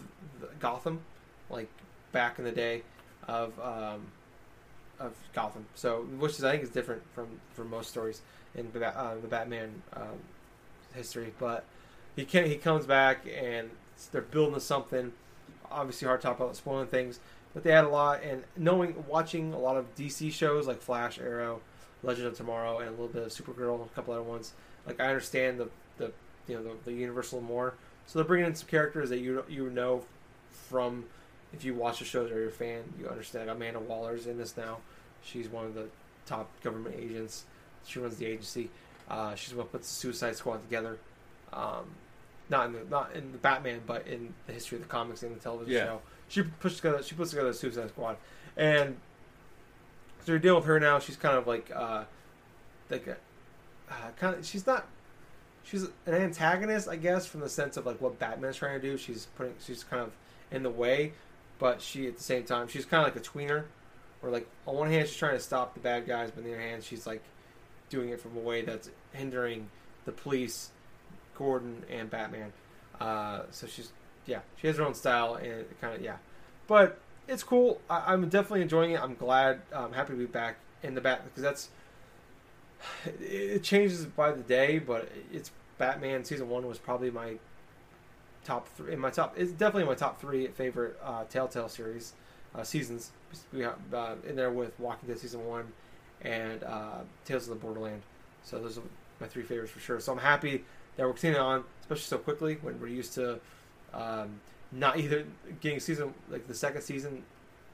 [0.59, 1.01] Gotham,
[1.49, 1.69] like
[2.11, 2.83] back in the day
[3.27, 4.01] of um,
[4.99, 5.65] of Gotham.
[5.75, 8.21] So which is I think is different from from most stories
[8.55, 10.19] in the, uh, the Batman um,
[10.93, 11.33] history.
[11.39, 11.65] But
[12.15, 13.69] he can he comes back and
[14.11, 15.13] they're building something.
[15.71, 17.19] Obviously, hard to talk about spoiling things
[17.55, 21.17] but they had a lot and knowing watching a lot of DC shows like Flash,
[21.17, 21.61] Arrow,
[22.03, 24.51] Legend of Tomorrow, and a little bit of Supergirl, a couple other ones.
[24.85, 26.11] Like I understand the the
[26.47, 27.73] you know the, the Universal more,
[28.07, 30.03] So they're bringing in some characters that you you know
[30.69, 31.05] from
[31.53, 33.49] if you watch the shows or you're a fan, you understand.
[33.49, 34.77] Amanda Waller's in this now.
[35.23, 35.87] She's one of the
[36.25, 37.45] top government agents.
[37.85, 38.69] She runs the agency.
[39.09, 40.97] Uh, she's who puts the Suicide Squad together.
[41.53, 41.85] Um,
[42.49, 45.35] not in the not in the Batman, but in the history of the comics and
[45.35, 45.85] the television Yeah.
[45.85, 46.01] show.
[46.27, 48.17] She puts together she puts together the Suicide Squad,
[48.57, 48.97] and
[50.25, 50.99] so you're dealing with her now.
[50.99, 52.03] She's kind of like uh,
[52.89, 53.17] like a,
[53.89, 54.87] uh, kind of she's not
[55.63, 58.97] she's an antagonist, I guess, from the sense of like what Batman's trying to do.
[58.97, 60.11] She's putting she's kind of
[60.51, 61.13] in the way,
[61.59, 63.65] but she at the same time she's kind of like a tweener,
[64.21, 66.53] where like on one hand she's trying to stop the bad guys, but on the
[66.53, 67.23] other hand she's like
[67.89, 69.69] doing it from a way that's hindering
[70.05, 70.69] the police,
[71.37, 72.53] Gordon and Batman.
[72.99, 73.91] Uh, so she's
[74.25, 76.17] yeah she has her own style and kind of yeah,
[76.67, 77.81] but it's cool.
[77.89, 79.01] I, I'm definitely enjoying it.
[79.01, 79.61] I'm glad.
[79.73, 81.69] I'm happy to be back in the bat because that's
[83.05, 87.35] it, it changes by the day, but it's Batman season one was probably my
[88.43, 88.93] top three.
[88.93, 92.13] In my top, it's definitely my top three favorite uh, Telltale series
[92.53, 93.11] uh, seasons.
[93.51, 95.65] We have uh, in there with Walking Dead season one
[96.21, 98.01] and uh, Tales of the Borderland.
[98.43, 98.83] So those are
[99.19, 99.99] my three favorites for sure.
[99.99, 100.63] So I'm happy
[100.95, 103.39] that we're continuing on, especially so quickly when we're used to
[103.93, 104.39] um,
[104.71, 105.25] not either
[105.61, 107.23] getting season like the second season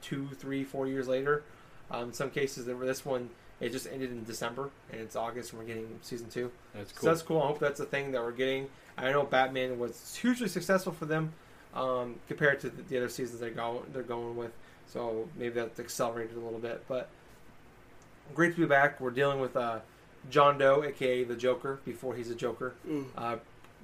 [0.01, 1.43] two, three, four years later.
[1.89, 3.29] Um, in some cases, there were this one
[3.61, 6.51] it just ended in December and it's August and we're getting season two.
[6.73, 7.09] That's So cool.
[7.09, 7.41] that's cool.
[7.41, 8.67] I hope that's a thing that we're getting.
[8.97, 11.31] I know Batman was hugely successful for them
[11.73, 14.51] um, compared to the, the other seasons they're going they're going with.
[14.87, 17.07] So maybe that's accelerated a little bit, but
[18.35, 18.99] great to be back.
[18.99, 19.79] We're dealing with uh,
[20.29, 22.73] John Doe, aka the Joker, before he's a Joker.
[23.17, 23.37] Uh,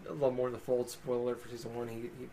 [0.07, 0.89] a little more in the fold.
[0.89, 1.87] Spoiler alert for season one.
[1.87, 2.27] He, he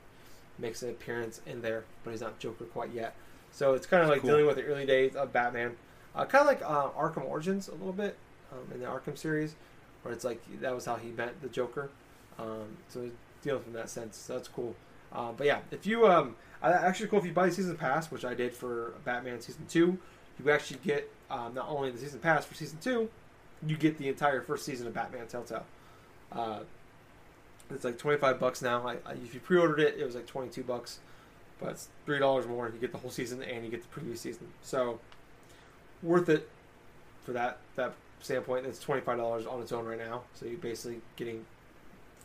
[0.59, 3.15] makes an appearance in there, but he's not Joker quite yet.
[3.53, 4.31] So it's kind of like Cool.
[4.31, 5.77] dealing with the early days of Batman.
[6.15, 8.17] Uh, kind of like uh, Arkham Origins a little bit
[8.53, 9.57] um, in the Arkham series,
[10.03, 11.91] where it's like that was how he met the Joker.
[12.39, 14.17] Um, so it's dealing from that sense.
[14.17, 14.75] So that's cool.
[15.13, 18.25] Uh, but yeah, if you um, actually cool if you buy the season pass, which
[18.25, 19.99] I did for Batman season two,
[20.43, 23.09] you actually get um, not only the season pass for season two,
[23.67, 25.65] you get the entire first season of Batman Telltale.
[26.33, 26.61] Uh,
[27.71, 28.87] it's like twenty five bucks now.
[28.87, 30.99] I, I, if you pre ordered it, it was like twenty two bucks,
[31.61, 32.69] but it's three dollars more.
[32.69, 34.49] You get the whole season and you get the previous season.
[34.63, 35.01] So
[36.05, 36.49] worth it
[37.25, 38.67] for that that standpoint.
[38.67, 40.23] It's twenty five dollars on its own right now.
[40.35, 41.45] So you're basically getting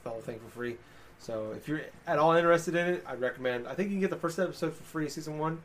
[0.03, 0.77] the whole thing for free.
[1.19, 3.67] So if you're at all interested in it, I'd recommend.
[3.67, 5.61] I think you can get the first episode for free, season one.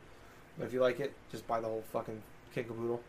[0.57, 2.21] But if you like it, just buy the whole fucking
[2.53, 3.01] caboodle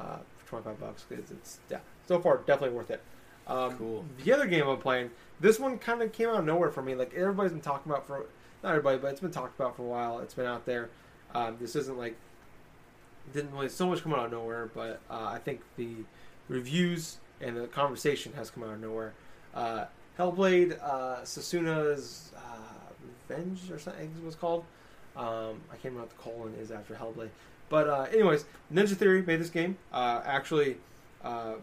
[0.00, 1.04] uh, for twenty five bucks.
[1.08, 1.78] 'cause it's yeah,
[2.08, 3.00] so far definitely worth it.
[3.46, 4.04] Um, Cool.
[4.24, 6.94] The other game I'm playing, this one kind of came out of nowhere for me.
[6.94, 8.26] Like everybody's been talking about for
[8.64, 10.18] not everybody, but it's been talked about for a while.
[10.18, 10.88] It's been out there.
[11.34, 12.16] Um, this isn't like
[13.32, 15.88] didn't really so much come out of nowhere, but uh, I think the
[16.48, 19.14] reviews and the conversation has come out of nowhere.
[19.54, 19.86] Uh,
[20.18, 22.92] Hellblade, uh, Senua's uh,
[23.28, 24.64] Revenge or something was called.
[25.16, 27.30] Um, I can't remember what the colon is after Hellblade.
[27.68, 29.76] But uh, anyways, Ninja Theory made this game.
[29.92, 30.76] Uh, actually,
[31.24, 31.54] uh,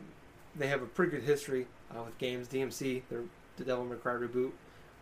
[0.56, 2.48] they have a pretty good history with games.
[2.48, 3.22] DMC, their
[3.58, 4.52] the Devil May Cry reboot,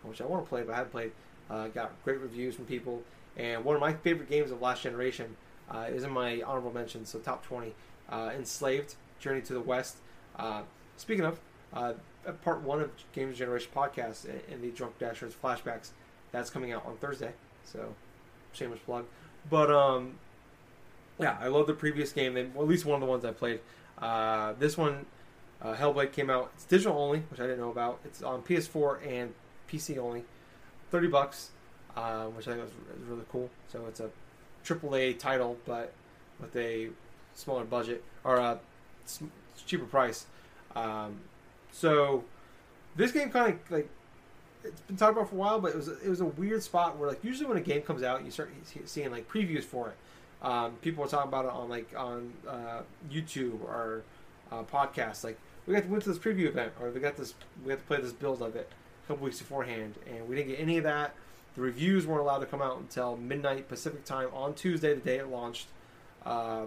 [0.04, 1.12] which I want to play but I haven't played.
[1.74, 3.02] Got great reviews from people,
[3.36, 5.36] and one of my favorite games of last generation
[5.74, 7.74] uh, is in my honorable mentions, so top twenty.
[8.10, 9.98] Uh, Enslaved, Journey to the West.
[10.38, 10.64] Uh,
[10.98, 11.40] speaking of,
[11.74, 11.94] uh,
[12.44, 15.92] part one of Games Generation podcast in the Drunk Dashers flashbacks,
[16.32, 17.32] that's coming out on Thursday.
[17.64, 17.96] So,
[18.52, 19.06] shameless plug.
[19.50, 20.16] But um,
[21.20, 22.36] yeah, I love the previous game.
[22.36, 23.62] At least one of the ones I played.
[23.98, 25.06] Uh, this one,
[25.62, 26.52] uh, Hellblade came out.
[26.56, 28.00] It's digital only, which I didn't know about.
[28.04, 29.34] It's on PS4 and
[29.72, 30.26] PC only.
[30.90, 31.52] Thirty bucks,
[31.94, 33.50] which I think was, is really cool.
[33.72, 34.10] So it's a
[34.66, 35.94] AAA title, but
[36.40, 36.90] with a
[37.36, 38.60] smaller budget or a
[39.66, 40.26] cheaper price.
[40.76, 41.20] Um,
[41.72, 42.24] so
[42.96, 43.90] this game kind of like
[44.64, 46.98] it's been talked about for a while, but it was it was a weird spot
[46.98, 48.52] where like usually when a game comes out, you start
[48.86, 49.96] seeing like previews for it.
[50.46, 52.82] Um, people are talking about it on like on uh,
[53.12, 54.04] YouTube or
[54.52, 55.24] uh, podcasts.
[55.24, 57.34] Like we got to went to this preview event, or we got this
[57.64, 58.70] we got to play this build of it
[59.04, 61.14] a couple weeks beforehand, and we didn't get any of that.
[61.56, 65.18] The reviews weren't allowed to come out until midnight Pacific time on Tuesday, the day
[65.18, 65.68] it launched.
[66.26, 66.64] Uh,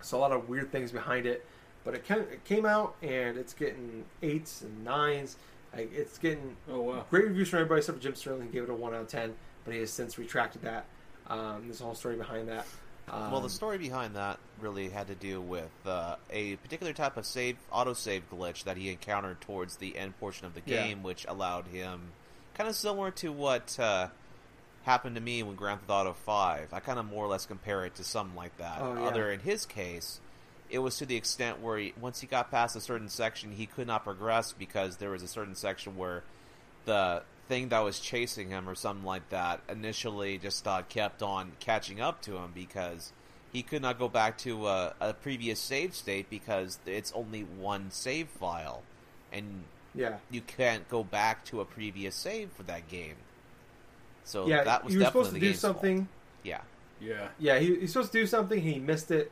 [0.00, 1.44] so a lot of weird things behind it,
[1.84, 5.36] but it, came, it came out and it's getting eights and nines.
[5.74, 7.04] Like it's getting Oh wow.
[7.10, 8.42] great reviews from everybody except for Jim Sterling.
[8.48, 10.84] He gave it a one out of ten, but he has since retracted that.
[11.28, 12.66] Um, there's a whole story behind that.
[13.10, 17.16] Um, well, the story behind that really had to do with uh, a particular type
[17.16, 20.82] of save autosave glitch that he encountered towards the end portion of the Yeah.
[20.86, 22.00] game, which allowed him,
[22.54, 24.08] kind of similar to what uh,
[24.84, 26.72] happened to me when Grand Theft Auto Five.
[26.72, 28.78] I kind of more or less compare it to something like that.
[28.80, 29.02] Oh, yeah.
[29.02, 30.20] Other in his case,
[30.70, 33.66] it was to the extent where he, once he got past a certain section, he
[33.66, 36.22] could not progress because there was a certain section where
[36.84, 41.52] the thing that was chasing him or something like that initially just uh, kept on
[41.60, 43.12] catching up to him because
[43.52, 47.90] he could not go back to a, a previous save state because it's only one
[47.90, 48.82] save file,
[49.30, 49.64] and
[49.94, 50.16] Yeah.
[50.30, 53.16] you can't go back to a previous save for that game.
[54.24, 55.74] So yeah, that was he was definitely supposed to do game's fault.
[55.76, 56.08] something.
[56.42, 56.60] Yeah,
[57.00, 57.28] Yeah.
[57.38, 58.60] Yeah, he, he's supposed to do something.
[58.60, 59.30] He missed it,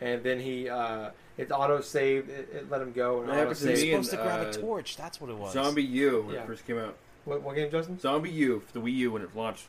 [0.00, 2.28] and then he uh, it auto saved.
[2.30, 3.86] It, it let him go and That auto happened to he was saved.
[3.86, 3.90] me.
[4.04, 4.96] supposed to grab uh, a torch.
[4.96, 5.54] That's what it was.
[5.54, 6.42] ZombiU when Yeah.
[6.42, 6.96] it first came out.
[7.26, 7.98] What, what game, Justin?
[7.98, 9.66] ZombiU for the Wii U when it launched.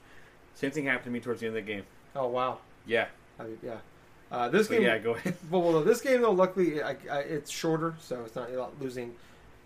[0.56, 1.84] Same thing happened to me towards the end of the game.
[2.16, 2.60] Oh wow.
[2.86, 3.08] Yeah.
[3.40, 3.76] I, yeah.
[4.32, 4.84] Uh, this But game.
[4.84, 5.36] yeah, go ahead.
[5.52, 8.80] Well, well, this game though, luckily, I, I, it's shorter, so it's not you're not
[8.82, 9.14] losing.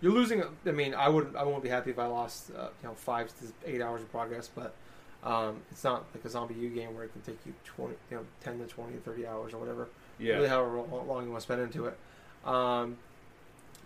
[0.00, 0.42] You're losing.
[0.66, 1.36] I mean, I wouldn't.
[1.36, 4.10] I won't be happy if I lost, uh, you know, five to eight hours of
[4.10, 4.50] progress.
[4.54, 4.74] But
[5.24, 8.24] um, it's not like a ZombiU game where it can take you twenty, you know,
[8.42, 9.88] ten to 20, 30 hours or whatever.
[10.18, 10.34] Yeah.
[10.34, 11.98] Really, however long you want to spend into it.
[12.44, 12.96] Um,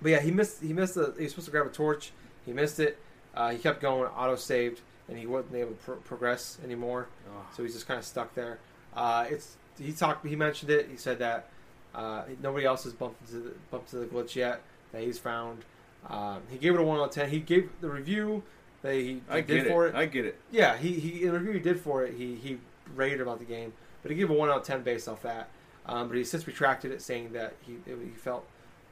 [0.02, 0.62] but yeah, he missed.
[0.62, 0.94] He missed.
[0.94, 2.12] The, he was supposed to grab a torch.
[2.44, 2.98] He missed it.
[3.34, 7.06] Uh, he kept going, auto saved, and he wasn't able to pro- progress anymore.
[7.28, 8.58] Oh, So he's just kind of stuck there.
[8.94, 10.26] Uh, it's he talked.
[10.26, 10.88] He mentioned it.
[10.90, 11.48] He said that
[11.94, 15.64] uh, nobody else has bumped into the, bumped into the glitch yet that he's found.
[16.09, 17.30] Um, he gave it a one out of ten.
[17.30, 18.42] He gave the review
[18.82, 19.90] that he, I did for it.
[19.90, 19.94] it.
[19.94, 20.38] I get it.
[20.51, 22.14] yeah, he, he in the review he did for it.
[22.14, 22.59] He he
[22.94, 23.72] rated about the game,
[24.03, 25.48] but he gave a one out of ten based off that.
[25.86, 28.46] Um, but he since retracted it, saying that he he felt,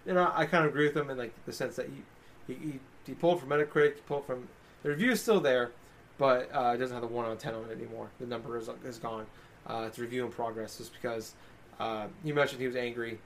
[0.07, 2.59] you know, I kind of agree with him in like the sense that he he,
[2.61, 4.49] he, he pulled from Metacritic, he pulled from
[4.83, 5.73] the review is still there,
[6.19, 8.09] but uh, it doesn't have the one out of ten on it anymore.
[8.21, 9.27] The number is is gone.
[9.67, 11.35] Uh, it's review in progress, just because
[11.81, 13.19] uh, you mentioned he was angry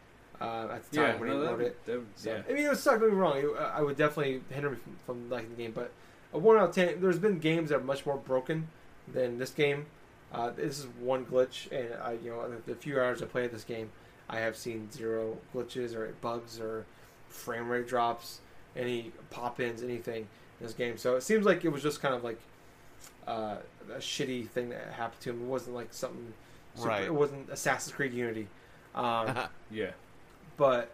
[0.42, 1.16] uh, at the time Yeah.
[1.20, 1.84] when no, he wrote it.
[1.86, 2.42] that- So, yeah.
[2.48, 3.00] I mean, it would suck.
[3.00, 3.36] Don't get me wrong.
[3.38, 5.90] It- I would definitely hinder me from, from liking the game, but
[6.32, 7.00] a one out of ten.
[7.00, 8.68] There's been games that are much more broken
[9.06, 9.86] than this game.
[10.32, 13.50] Uh, this is one glitch, and I, you know, the, the few hours I played
[13.50, 13.90] this game,
[14.30, 16.86] I have seen zero glitches or bugs or
[17.28, 18.40] frame rate drops,
[18.74, 20.22] any pop-ins, anything
[20.60, 20.96] in this game.
[20.96, 22.38] So it seems like it was just kind of like
[23.28, 23.56] uh,
[23.92, 25.42] a shitty thing that happened to him.
[25.42, 26.32] It wasn't like something.
[26.76, 27.04] super- Right.
[27.04, 28.48] It wasn't Assassin's Creed Unity.
[28.94, 29.36] Um,
[29.70, 29.90] Yeah.
[30.56, 30.90] But,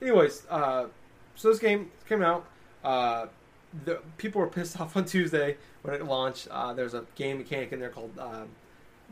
[0.00, 0.86] anyways, uh,
[1.34, 2.46] so this game came out.
[2.84, 3.26] Uh,
[3.84, 6.48] the people were pissed off on Tuesday when it launched.
[6.50, 8.48] Uh, there's a game mechanic in there called um,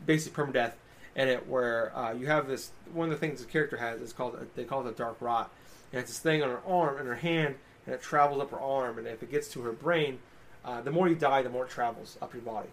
[0.05, 0.73] Basic Permadeath,
[1.15, 2.71] in it where uh, you have this.
[2.93, 5.51] One of the things the character has is called they call it a dark rot,
[5.91, 7.55] and it's this thing on her arm and her hand,
[7.85, 10.19] and it travels up her arm, and if it gets to her brain,
[10.63, 12.69] uh, the more you die, the more it travels up your body,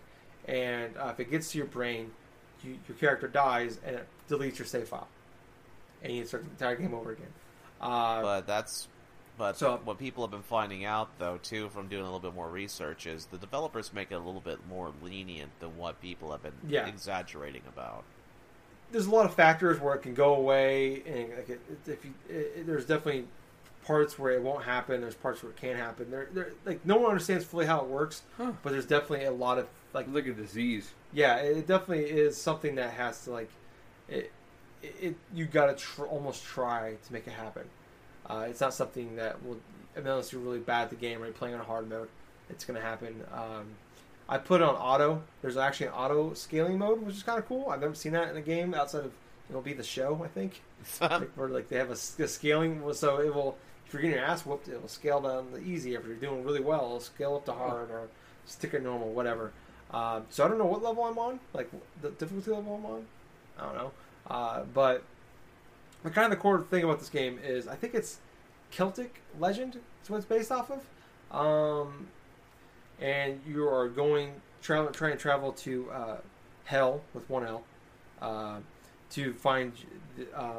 [0.46, 2.10] and uh, if it gets to your brain,
[2.62, 5.08] you, your character dies and it deletes your save file,
[6.02, 7.32] and you start the entire game over again.
[7.80, 8.88] Uh, but that's
[9.36, 12.34] but So- what people have been finding out though too from doing a little bit
[12.34, 16.32] more research is the developers make it a little bit more lenient than what people
[16.32, 16.86] have been Yeah.
[16.86, 18.04] exaggerating about.
[18.90, 22.04] there's a lot of factors where it can go away, and like it, it- if
[22.06, 23.28] you, it, it- there's definitely
[23.84, 25.02] parts where it won't happen.
[25.02, 26.10] There's parts where it can happen.
[26.10, 28.52] There, there, like no one understands fully how it works, Huh.
[28.62, 30.94] but there's definitely a lot of like, It's like a disease.
[31.12, 33.50] yeah, it definitely is something that has to like,
[34.08, 34.32] it,
[34.82, 37.64] it, it you gotta tr- almost try to make it happen.
[38.28, 39.58] Uh, it's not something that will,
[39.96, 42.08] unless you're really bad at the game or you're playing on a hard mode,
[42.50, 43.24] it's gonna happen.
[43.32, 43.66] Um,
[44.28, 45.22] I put it on auto.
[45.40, 47.70] There's actually an auto scaling mode, which is kind of cool.
[47.70, 49.12] I've never seen that in a game outside of
[49.52, 50.20] MLB The Show.
[50.22, 50.60] I think
[51.00, 53.56] like, where like they have a scaling, so it will.
[53.86, 55.94] If you're getting your ass whooped, it will scale down the easy.
[55.94, 58.08] If you're doing really well, it'll scale up to hard or
[58.44, 59.52] stick at normal, whatever.
[59.92, 61.70] Um, so I don't know what level I'm on, like
[62.02, 63.06] the difficulty level I'm on.
[63.58, 63.92] I don't know,
[64.28, 65.02] uh, but
[66.02, 68.18] the kind of the core thing about this game is I think it's
[68.70, 69.78] Celtic legend.
[70.02, 70.84] Is what it's based off of.
[71.36, 72.08] Um,
[73.00, 74.32] and you are going
[74.62, 76.16] travel, trying to travel to uh,
[76.64, 77.62] Hel with one L
[78.20, 78.58] uh,
[79.10, 79.72] to find
[80.34, 80.52] uh,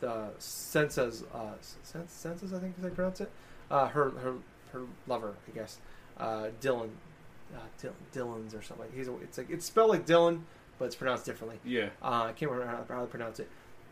[0.00, 3.30] the Sensa's uh, I think is how you pronounce it.
[3.70, 4.34] Uh, her her
[4.72, 5.78] her lover, I guess.
[6.18, 6.90] Uh, Dylan,
[7.54, 8.88] uh, Dylan's or something.
[8.94, 10.40] He's a, it's like it's spelled like Dylan,
[10.78, 11.58] but it's pronounced differently.
[11.64, 11.88] Yeah.
[12.02, 13.48] Uh, I can't remember how, how to pronounce it,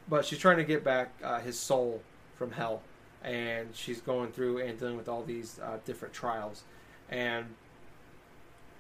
[0.09, 2.03] but she's trying to get back uh, his soul
[2.37, 2.83] from hell,
[3.23, 6.65] and she's going through and dealing with all these uh, different trials,
[7.09, 7.47] and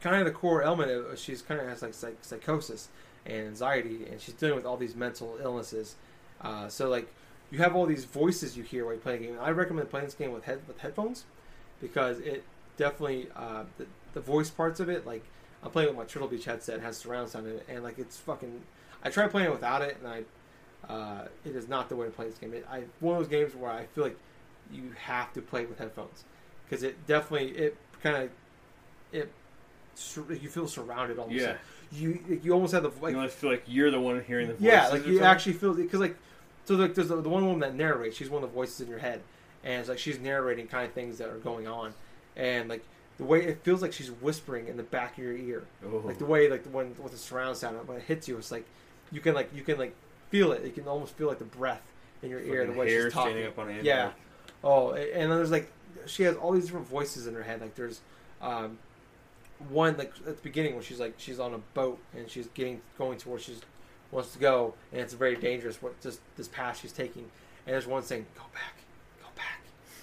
[0.00, 2.88] kind of the core element of she's kind of has like psych- psychosis
[3.24, 5.94] and anxiety, and she's dealing with all these mental illnesses.
[6.40, 7.08] Uh, so like
[7.50, 9.36] you have all these voices you hear while you play a game.
[9.40, 11.24] I recommend playing this game with head with headphones
[11.80, 12.44] because it
[12.76, 15.22] definitely uh, the, the voice parts of it like
[15.62, 17.98] I'm playing with my Turtle Beach headset it has surround sound in it and like
[17.98, 18.62] it's fucking
[19.04, 20.22] I tried playing it without it and I
[20.92, 23.28] uh, it is not the way to play this game it, I one of those
[23.30, 24.18] games where I feel like
[24.72, 26.24] you have to play with headphones
[26.64, 28.30] because it definitely it kind of
[29.12, 29.30] it
[30.40, 31.56] you feel surrounded almost Yeah.
[31.92, 34.54] you you almost have the like you almost feel like you're the one hearing the
[34.54, 34.66] voices.
[34.66, 36.16] yeah, like you actually feel because like
[36.64, 38.16] so like there's the, the one woman that narrates.
[38.16, 39.20] She's one of the voices in your head,
[39.64, 41.92] and it's like she's narrating kind of things that are going on,
[42.36, 42.84] and like
[43.18, 46.02] the way it feels like she's whispering in the back of your ear, Oh.
[46.04, 48.50] like the way like the when with the surround sound when it hits you, it's
[48.50, 48.66] like
[49.10, 49.94] you can like you can like
[50.30, 50.64] feel it.
[50.64, 51.82] You can almost feel like the breath
[52.22, 53.32] in your ear, the way she's talking.
[53.32, 53.84] standing up on end.
[53.84, 54.10] Yeah.
[54.64, 55.70] Oh, and then there's like
[56.06, 57.60] she has all these different voices in her head.
[57.60, 58.00] Like there's
[58.40, 58.78] um,
[59.68, 62.80] one like at the beginning when she's like she's on a boat and she's getting
[62.98, 63.60] going to where she's
[64.10, 65.80] wants to go, and it's very dangerous.
[65.80, 67.22] What just this path she's taking,
[67.66, 68.74] and there's one saying, "Go back,
[69.20, 69.60] go back,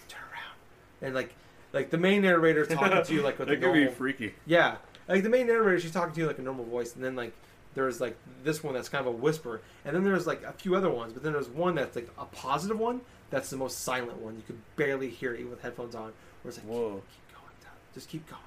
[0.08, 0.58] turn around,"
[1.02, 1.34] and like
[1.74, 4.34] like the main narrator talking to you like with that a could be normal, freaky.
[4.46, 4.78] yeah,
[5.08, 7.34] like the main narrator, she's talking to you like a normal voice, and then like
[7.76, 10.76] there's like this one that's kind of a whisper, and then there's like a few
[10.76, 14.18] other ones, but then there's one that's like a positive one that's the most silent
[14.18, 14.36] one.
[14.36, 16.12] You can barely hear it even with headphones on.
[16.42, 17.02] Where it's like, Whoa.
[17.12, 17.76] keep going, Tyler.
[17.94, 18.42] just keep going.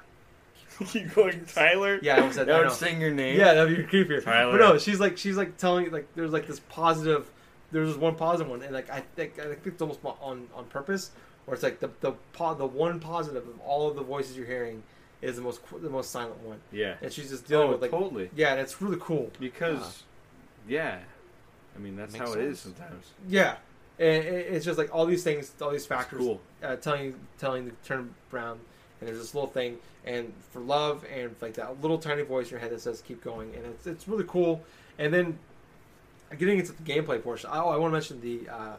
[0.87, 2.01] Keep going, Tyler.
[2.03, 3.39] Yeah, I almost said Now I I'm your name.
[3.39, 4.25] Yeah, that'd be creepier.
[4.25, 4.53] Tyler.
[4.53, 7.31] But no, she's like she's like telling you like there's like this positive.
[7.71, 10.65] There's this one positive one, and like I think I think it's almost on on
[10.67, 11.11] purpose,
[11.45, 12.13] where it's like the the
[12.57, 14.83] the one positive of all of the voices you're hearing
[15.21, 16.95] is the most qu- the most silent one, Yeah.
[17.01, 18.31] and she's just dealing Oh, with like totally.
[18.35, 19.31] yeah, and it's really cool.
[19.39, 20.03] Because,
[20.69, 20.99] yeah.
[21.77, 23.07] I mean, that's Makes how it is sometimes.
[23.29, 23.57] Yeah,
[23.99, 26.41] and it's just like all these things, all these factors, cool.
[26.63, 28.61] uh, telling you telling you to turn around,
[29.01, 32.51] and there's this little thing, and for love, and like that little tiny voice in
[32.53, 34.63] your head that says keep going, and it's it's really cool.
[34.99, 35.39] And then
[36.37, 38.77] getting into the gameplay portion, oh, I want to mention the uh,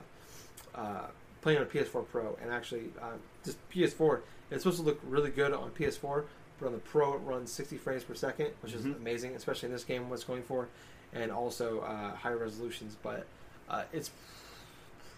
[0.76, 1.06] uh,
[1.44, 3.12] playing on a PS4 Pro, and actually uh,
[3.46, 4.22] just PS4.
[4.50, 6.24] It's supposed to look really good on PS4,
[6.60, 8.96] but on the Pro it runs 60 frames per second, which is Mhm.
[8.96, 10.10] amazing, especially in this game.
[10.10, 10.70] What's going for,
[11.14, 13.26] and also uh, higher resolutions, but
[13.70, 14.10] uh, it's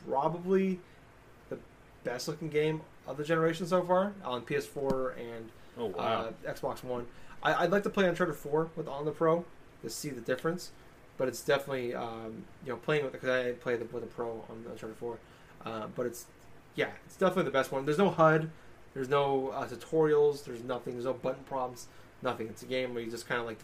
[0.09, 0.79] probably
[1.49, 1.57] the
[2.03, 6.31] best looking game of the generation so far on PS4 and Oh, wow.
[6.45, 7.05] uh, Xbox One.
[7.43, 9.45] I, I'd like to play Uncharted 4 with on the Pro
[9.83, 10.71] to see the difference,
[11.17, 14.45] but it's definitely um, you know playing with because I play the, with the Pro
[14.49, 15.17] on Uncharted 4,
[15.65, 16.25] uh, but it's
[16.75, 17.85] yeah, it's definitely the best one.
[17.85, 18.49] There's no HUD,
[18.93, 21.87] there's no uh, tutorials, there's nothing, there's no button prompts,
[22.21, 22.47] nothing.
[22.47, 23.59] It's a game where you just kind of like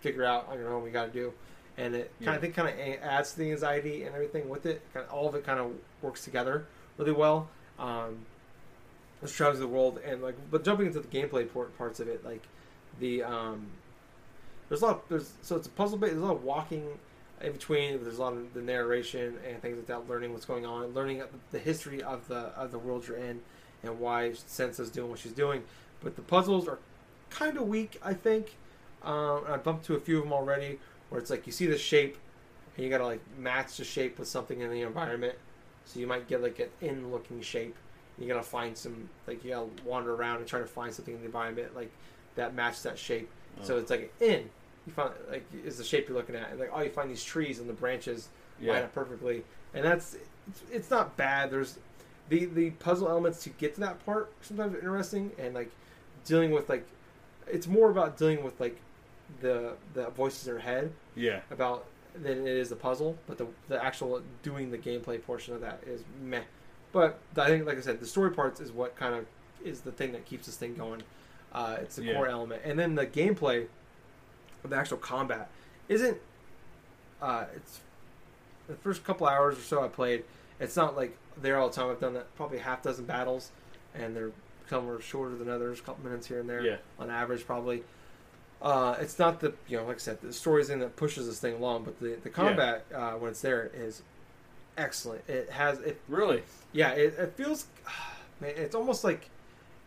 [0.00, 1.32] figure out on your own what you got to do,
[1.76, 2.34] and it kind Yeah.
[2.36, 4.80] of think kind of adds to the anxiety and everything with it.
[4.94, 5.72] Kind of, all of it kind of
[6.02, 6.66] works together
[6.98, 7.48] really well.
[7.78, 8.26] Um,
[9.20, 12.24] let's travel the world and like, but jumping into the gameplay port, parts of it,
[12.24, 12.42] like
[13.00, 13.66] the um,
[14.68, 14.96] there's a lot.
[14.96, 16.12] Of, there's so it's a puzzle based.
[16.12, 16.86] There's a lot of walking
[17.42, 18.02] in between.
[18.02, 20.08] There's a lot of the narration and things like that.
[20.08, 23.40] Learning what's going on, learning the history of the of the world you're in,
[23.82, 25.62] and why Sensa's doing what she's doing.
[26.02, 26.78] But the puzzles are
[27.30, 28.56] kind of weak, I think.
[29.02, 30.78] Um, I bumped to a few of them already,
[31.10, 32.16] where it's like you see the shape,
[32.76, 35.34] and you gotta like match the shape with something in the environment.
[35.84, 37.74] So you might get like an in-looking shape.
[38.18, 41.20] You gotta find some like you gotta wander around and try to find something in
[41.20, 41.90] the environment like
[42.36, 43.28] that matches that shape.
[43.62, 43.78] So Oh.
[43.78, 44.50] it's like an in.
[44.86, 46.50] You find like is the shape you're looking at.
[46.50, 48.28] And like oh, you find these trees and the branches
[48.60, 49.44] line up perfectly,
[49.74, 50.14] and that's
[50.48, 51.50] it's, it's not bad.
[51.50, 51.78] There's
[52.28, 55.70] the the puzzle elements to get to that part sometimes are interesting, and like
[56.24, 56.86] dealing with like
[57.46, 58.78] it's more about dealing with like
[59.40, 61.40] the the voices in your head Yeah.
[61.50, 65.60] about than it is the puzzle, but the the actual doing the gameplay portion of
[65.62, 66.42] that is meh.
[66.92, 69.26] But I think, like I said, the story parts is what kind of
[69.64, 71.02] is the thing that keeps this thing going.
[71.52, 72.14] Uh, it's the Yeah.
[72.14, 73.66] core element, and then the gameplay,
[74.70, 75.48] the actual combat,
[75.88, 76.18] isn't.
[77.20, 77.80] Uh, it's
[78.68, 80.24] the first couple hours or so I played.
[80.60, 81.90] It's not like there all the time.
[81.90, 83.50] I've done that probably a half dozen battles,
[83.94, 84.30] and they're
[84.68, 86.76] some are shorter than others, a couple minutes here and there Yeah.
[86.98, 87.82] on average, probably.
[88.62, 91.40] Uh, it's not the you know like I said the story's in that pushes this
[91.40, 94.02] thing along, but the the combat uh, when it's there is
[94.78, 95.28] excellent.
[95.28, 96.42] It has it Really?
[96.72, 97.66] yeah it, it feels
[98.40, 99.28] man it's almost like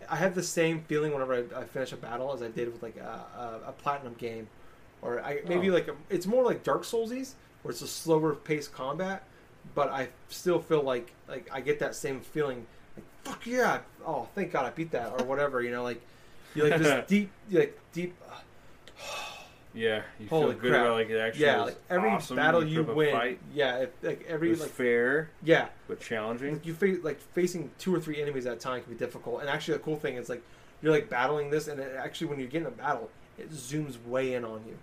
[0.10, 2.84] I have the same feeling whenever I, I finish a battle as I did with
[2.84, 3.26] like a,
[3.65, 4.47] a, a platinum game,
[5.06, 5.73] or I maybe Oh.
[5.73, 9.23] like a, it's more like Dark Soulsies where it's a slower paced combat,
[9.73, 12.65] but I still feel like like I get that same feeling
[12.95, 16.02] like fuck yeah oh thank God I beat that or whatever you know like
[16.53, 18.36] you like this deep like deep uh,
[19.73, 20.03] Yeah.
[20.22, 20.82] You Holy feel good crap.
[20.86, 22.38] about like it actually yeah like every awesome.
[22.38, 23.40] battle you, win Fight.
[23.53, 26.53] yeah it, like every like fair yeah but challenging.
[26.53, 29.41] like you face like facing two or three enemies at a time can be difficult.
[29.41, 30.41] And actually, the cool thing is like
[30.82, 34.02] you're like battling this, and it actually when you get in a battle, it zooms
[34.06, 34.77] way in on you,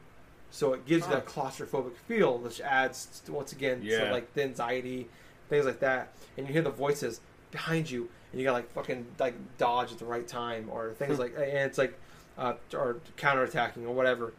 [0.53, 5.09] so it gives you that claustrophobic feel, which adds once again to like the anxiety,
[5.49, 6.12] things like that.
[6.37, 7.20] And you hear the voices
[7.51, 11.19] behind you, and you got like fucking like dodge at the right time or things
[11.24, 11.99] like, and it's like
[12.37, 14.35] uh, or counterattacking or whatever.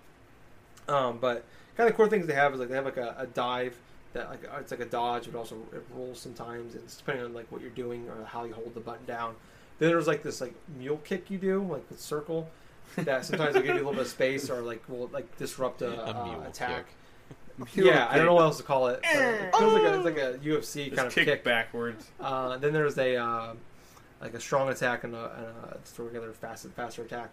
[0.87, 1.43] Um, but
[1.75, 3.75] kind of cool things they have is like they have like a, a dive
[4.13, 6.75] that like uh, it's like a dodge, but also it rolls sometimes.
[6.75, 9.33] It's depending on like what you're doing or how you hold the button down.
[9.79, 12.47] Then there's like this like mule kick you do, like the circle.
[12.97, 15.81] That sometimes will give you a little bit of space or like will like disrupt
[15.81, 16.85] a, A uh, attack.
[17.57, 17.75] kick.
[17.75, 18.99] Yeah, I don't know what else to call it.
[19.03, 21.43] It feels like a, it's like a UFC Just kind of kick, kick.
[21.43, 22.07] backwards.
[22.19, 23.53] Uh, then there's a uh,
[24.21, 27.29] like a strong attack and a, and a just a regular fast faster attack.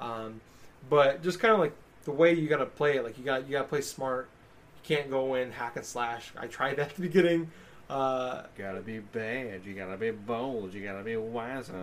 [0.00, 0.40] Um,
[0.88, 1.72] but just kind of like
[2.04, 4.28] the way you gotta play it, like you got you gotta play smart.
[4.82, 6.32] You can't go in hack and slash.
[6.38, 7.50] I tried that at the beginning.
[7.88, 9.62] Uh, Gotta be bad.
[9.64, 10.72] You gotta be bold.
[10.74, 11.74] You gotta be wiser.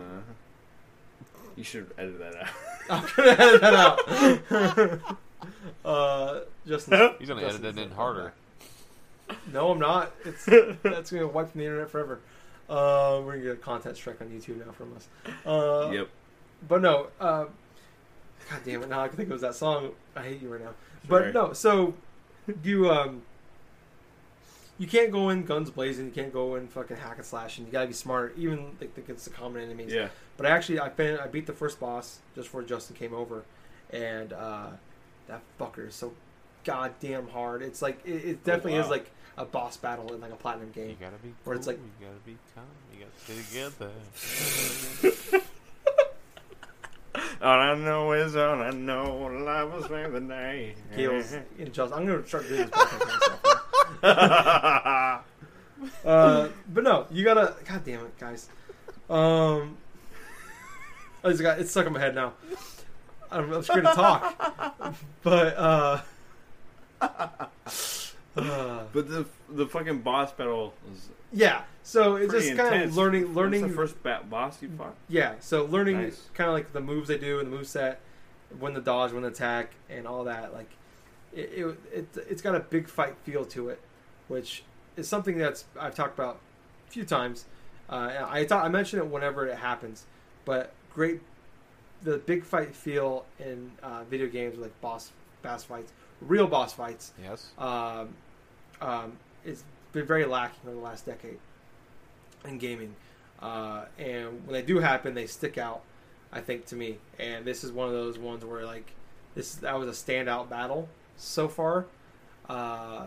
[1.55, 2.49] You should edit that out.
[2.89, 5.19] I'm gonna edit that out.
[5.85, 8.33] uh, Justin, He's gonna Justin's edit it in harder.
[9.51, 10.13] No, I'm not.
[10.23, 10.45] It's
[10.83, 12.19] that's gonna wipe from the internet forever.
[12.69, 15.07] Uh, we're gonna get a content strike on YouTube now from us.
[15.45, 16.09] Uh, yep.
[16.67, 17.45] But no, uh,
[18.49, 18.89] God damn it!
[18.89, 19.91] Now I can think it was that song.
[20.15, 20.73] I hate you right now.
[21.07, 21.93] But no, so
[22.63, 23.21] you um,
[24.77, 26.05] you can't go in guns blazing.
[26.05, 27.65] You can't go in fucking hack and slashing.
[27.65, 29.91] You gotta be smart, even like against the common enemies.
[29.93, 30.09] Yeah.
[30.37, 33.43] But actually, I fin- I beat the first boss just before Justin came over,
[33.91, 34.67] and uh,
[35.27, 36.13] that fucker is so
[36.63, 37.61] goddamn hard.
[37.63, 38.91] It's like it, it definitely is wow.
[38.91, 40.97] like a boss battle in like a platinum You game.
[40.99, 41.33] gotta be.
[41.43, 42.65] Where it's like- you gotta be calm.
[42.93, 45.41] You gotta stay together.
[47.41, 49.17] All I know is all I know.
[49.43, 50.75] Life was like the day.
[50.95, 51.97] Gills in Justin.
[51.99, 55.23] I'm gonna start doing this podcast myself.
[56.03, 57.55] Uh, but no, you gotta.
[57.63, 58.49] God damn it, guys.
[59.11, 59.77] Um,
[61.23, 62.33] I just got it's stuck in my head now.
[63.31, 66.01] I'm, I'm scared to talk, but uh,
[67.01, 67.47] uh,
[68.35, 71.63] but the the fucking boss battle was yeah.
[71.83, 73.61] So it's pretty just kind of learning, What's learning.
[73.67, 74.95] the first ba- boss you fought.
[75.09, 76.21] Yeah, so learning Nice.
[76.33, 78.01] kind of like the moves they do and the move set,
[78.59, 80.53] when the dodge, when the attack, and all that.
[80.53, 80.69] Like,
[81.33, 83.79] it, it, it it's got a big fight feel to it,
[84.27, 84.63] which
[84.97, 86.39] is something that's I've talked about
[86.87, 87.45] a few times.
[87.89, 90.05] Uh, I thought I mention it whenever it happens,
[90.43, 91.21] but great,
[92.01, 95.11] the big fight feel in uh, video games like boss
[95.43, 97.51] boss fights, real boss fights, Yes.
[97.59, 98.09] um,
[98.81, 99.13] um,
[99.45, 99.63] it's
[99.93, 101.37] been very lacking over the last decade
[102.45, 102.95] in gaming.
[103.39, 105.81] Uh, and when they do happen, they stick out.
[106.33, 108.89] I think to me, and this is one of those ones where like
[109.35, 111.85] this that was a standout battle so far.
[112.49, 113.05] Uh,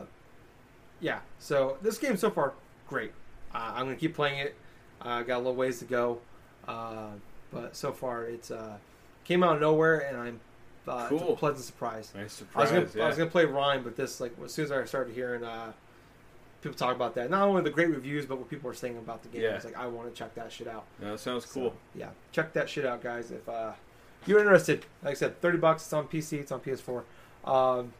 [1.00, 2.52] yeah, so this game so far
[2.88, 3.10] great.
[3.52, 4.54] Uh, I'm gonna keep playing it.
[5.02, 6.20] I got a little ways to go,
[6.68, 7.08] uh,
[7.52, 8.76] but so far it's uh,
[9.24, 10.40] came out of nowhere, and I'm
[10.88, 12.10] uh, it's a pleasant surprise.
[12.14, 12.70] Nice I was surprise.
[12.70, 13.04] gonna yeah.
[13.04, 15.72] I was gonna play RiME, but this like as soon as I started hearing uh,
[16.62, 19.22] people talk about that, not only the great reviews, but what people were saying about
[19.22, 19.54] the game, I Yeah.
[19.54, 20.84] was like, I want to check that shit out.
[21.00, 21.74] No, that sounds So, cool.
[21.94, 23.30] yeah, check that shit out, guys.
[23.30, 23.72] If uh,
[24.26, 25.84] you're interested, like I said, thirty bucks.
[25.84, 26.34] It's on PC.
[26.40, 27.02] It's on PS4.
[27.44, 27.92] Um,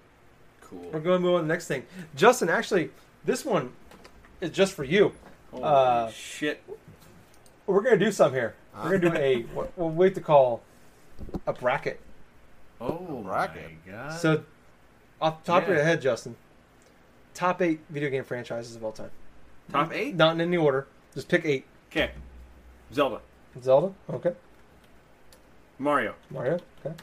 [0.63, 0.79] Cool.
[0.93, 1.85] we're going to move on to the next thing.
[2.15, 2.91] Justin, actually,
[3.25, 3.73] this one
[4.41, 5.13] is just for you.
[5.51, 6.63] Holy uh, shit.
[7.71, 8.55] We're gonna do some here.
[8.75, 9.47] We're gonna do a uh.
[9.55, 10.63] what we'll wait to call
[11.47, 12.01] a bracket.
[12.81, 13.71] Oh, Bracket.
[13.87, 14.19] my God.
[14.19, 14.43] So,
[15.21, 15.75] off the top of Yeah.
[15.77, 16.35] your head, Justin,
[17.35, 19.11] top eight video game franchises of all time.
[19.71, 20.17] Top eight?
[20.17, 20.89] Not in any order.
[21.15, 21.67] Just pick eight.
[21.91, 22.11] Okay.
[22.93, 23.21] Zelda.
[23.63, 23.93] Zelda.
[24.09, 24.33] Okay.
[25.79, 26.15] Mario.
[26.31, 26.59] Mario.
[26.85, 26.97] Okay.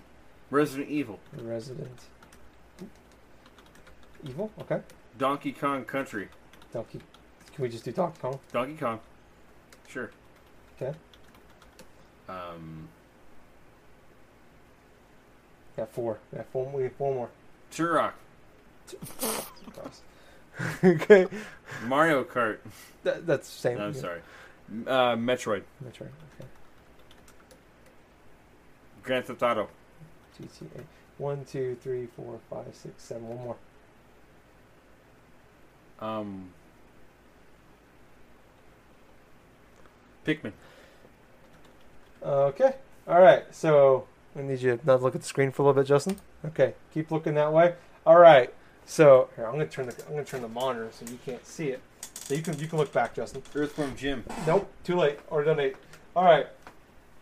[0.49, 1.19] Resident Evil.
[1.33, 1.99] Resident
[4.27, 4.51] Evil.
[4.61, 4.81] Okay.
[5.17, 6.29] Donkey Kong Country.
[6.73, 6.99] Donkey.
[7.53, 8.39] Can we just do Donkey Kong?
[8.51, 8.99] Donkey Kong.
[9.87, 10.11] Sure.
[10.79, 10.95] Okay.
[12.29, 12.87] Um,
[15.75, 16.17] Got four.
[16.35, 16.65] Got four.
[16.71, 17.29] We have four more.
[17.71, 18.13] Turok.
[20.83, 21.27] Okay.
[21.85, 22.57] Mario Kart.
[23.03, 23.79] That, that's the same.
[23.79, 24.01] I'm yeah.
[24.01, 24.21] sorry.
[24.87, 25.61] Uh, Metroid.
[25.81, 26.01] Right.
[26.01, 26.09] Okay.
[29.03, 29.69] Grand Theft Auto.
[30.41, 30.83] GTA.
[31.19, 33.27] One, two, three, four, five, six, seven.
[33.27, 33.55] One more.
[35.99, 36.49] Um,
[40.27, 40.51] Pikmin.
[42.21, 42.75] Okay.
[43.07, 43.43] All right.
[43.55, 44.05] So
[44.37, 46.17] I need you to not look at the screen for a little bit, Justin.
[46.45, 46.73] Okay.
[46.93, 47.75] Keep looking that way.
[48.05, 48.53] All right.
[48.85, 51.69] So here, I'm gonna turn the I'm gonna turn the monitor so you can't see
[51.69, 51.81] it.
[52.01, 53.41] So you can you can look back, Justin.
[53.55, 54.23] Earthworm Jim.
[54.45, 54.69] Nope.
[54.83, 55.19] Too late.
[55.29, 55.75] Or donate.
[56.15, 56.47] All right.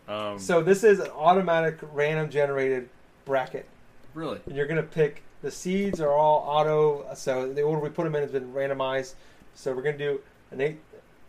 [0.08, 2.90] Um, So this is an automatic random generated
[3.26, 3.66] bracket.
[4.14, 7.06] really, And you're gonna pick the seeds are all auto.
[7.16, 9.14] So the order we put them in has been randomized.
[9.54, 10.22] So we're gonna do
[10.52, 10.78] an eight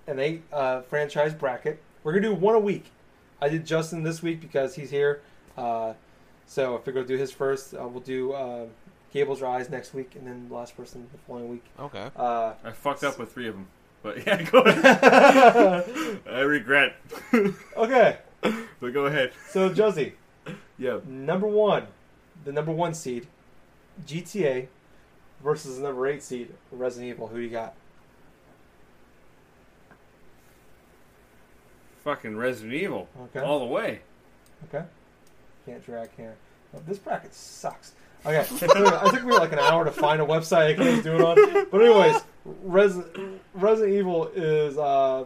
[0.07, 1.81] an they uh, franchise bracket.
[2.03, 2.87] We're gonna do one a week.
[3.41, 5.21] I did Justin this week because he's here.
[5.57, 5.95] Uh,
[6.47, 8.67] so if we're gonna do his first, uh, we'll do uh,
[9.13, 11.65] Gable's Rise next week, and then the last person the following week.
[11.79, 12.11] Okay.
[12.17, 13.67] Uh, I fucked up with three of them.
[14.03, 16.21] But yeah, go ahead.
[16.31, 16.97] I regret.
[17.77, 18.19] okay.
[18.43, 19.33] But go ahead.
[19.51, 20.13] So Josie,
[20.79, 21.01] Yeah.
[21.07, 21.87] number one,
[22.45, 23.27] the number one seed,
[24.07, 24.69] GTA,
[25.43, 27.27] versus the number eight seed, Resident Evil.
[27.29, 27.75] Who do you got?
[32.07, 33.09] Fucking Resident Evil.
[33.21, 33.41] Okay.
[33.41, 33.99] All the way.
[34.69, 34.87] Okay.
[35.67, 36.37] Can't drag here.
[36.73, 37.95] Oh, this bracket sucks.
[38.25, 38.47] Okay.
[38.63, 41.67] I took me like an hour to find a website I can do it on.
[41.69, 42.23] But anyways,
[42.63, 45.25] Resident Resident Evil is uh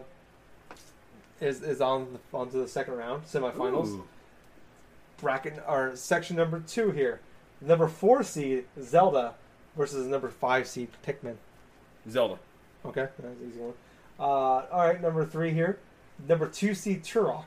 [1.39, 3.89] is is on the, on to the second round semifinals.
[3.89, 4.07] Ooh.
[5.19, 7.19] Bracket or section number two here.
[7.61, 9.35] Number four seed Zelda
[9.77, 11.35] versus number five seed Pikmin.
[12.09, 12.39] Zelda.
[12.83, 13.73] Okay, that's an easy one.
[14.19, 15.77] Uh, all right, number three here.
[16.27, 17.45] Number two seed Turok.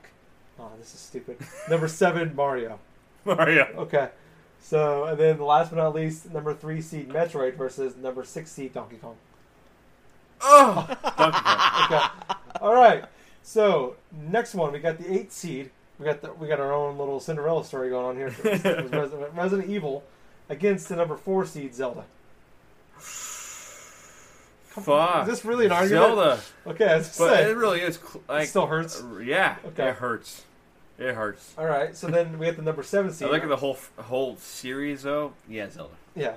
[0.59, 1.39] Oh, this is stupid.
[1.69, 2.79] number seven Mario.
[3.25, 3.67] Mario.
[3.77, 4.11] Okay,
[4.61, 8.73] so and then last but not least, number three seed Metroid versus number six seed
[8.73, 9.17] Donkey Kong.
[10.41, 10.87] Oh,
[11.17, 11.61] Donkey Kong.
[11.85, 13.05] Okay, all right.
[13.43, 15.71] So next one, we got the eight seed.
[15.99, 18.35] We got the, we got our own little Cinderella story going on here.
[18.45, 20.03] Resident, Resident Evil
[20.49, 22.05] against the number four seed Zelda.
[24.83, 25.23] Fuck.
[25.23, 26.05] Is this really an argument?
[26.17, 26.41] Zelda.
[26.67, 27.51] Okay, I was But saying.
[27.51, 27.97] it really is.
[27.99, 29.03] Cl- like, it still hurts.
[29.03, 29.57] uh, yeah.
[29.67, 29.89] Okay.
[29.89, 30.45] It hurts.
[30.99, 31.55] It hurts.
[31.59, 33.29] All right, so then we have the number seven seed.
[33.29, 35.33] I look at the whole whole series though.
[35.49, 35.95] Yeah, Zelda.
[36.15, 36.35] yeah,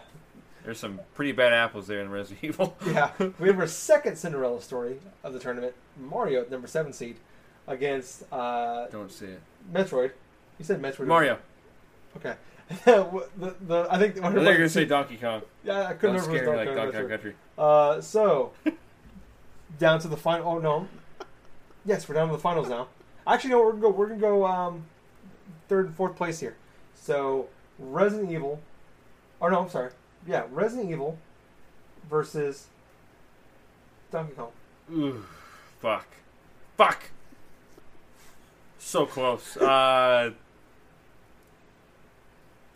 [0.65, 2.75] There's some pretty bad apples there in Resident Evil.
[2.87, 3.11] yeah.
[3.39, 5.73] we have our second Cinderella story of the tournament.
[5.99, 7.17] Mario, at number seven seed,
[7.67, 9.41] against uh, Don't say it.
[9.71, 10.11] Metroid.
[10.57, 11.05] You said Metroid.
[11.05, 11.37] Mario.
[12.17, 12.33] Okay.
[12.85, 14.17] the, the, I think.
[14.17, 15.41] I thought you gonna say Donkey Kong.
[15.63, 16.35] Yeah, I couldn't remember.
[16.35, 17.35] if like Donkey Donkey Kong Kong Country.
[17.57, 18.51] Uh, so
[19.79, 20.47] down to the final.
[20.47, 20.87] Oh no.
[21.85, 22.87] Yes, we're down to the finals now.
[23.25, 23.89] Actually, no, we're gonna go.
[23.89, 24.83] We're gonna go um,
[25.69, 26.57] third and fourth place here.
[26.95, 27.47] So
[27.79, 28.59] Resident Evil.
[29.41, 29.91] Oh no, I'm sorry.
[30.27, 31.17] Yeah, Resident Evil
[32.09, 32.67] versus
[34.11, 34.51] Donkey Kong.
[34.91, 35.25] Ooh,
[35.79, 36.07] fuck.
[36.75, 37.11] Fuck.
[38.77, 39.55] So close.
[39.55, 40.31] Uh,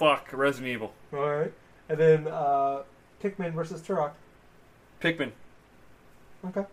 [0.02, 0.30] fuck.
[0.34, 0.94] Resident Evil.
[1.14, 1.54] All right,
[1.88, 2.82] and then uh,
[3.24, 4.12] Pikmin versus Turok.
[5.02, 5.32] Pikmin.
[6.48, 6.66] Okay.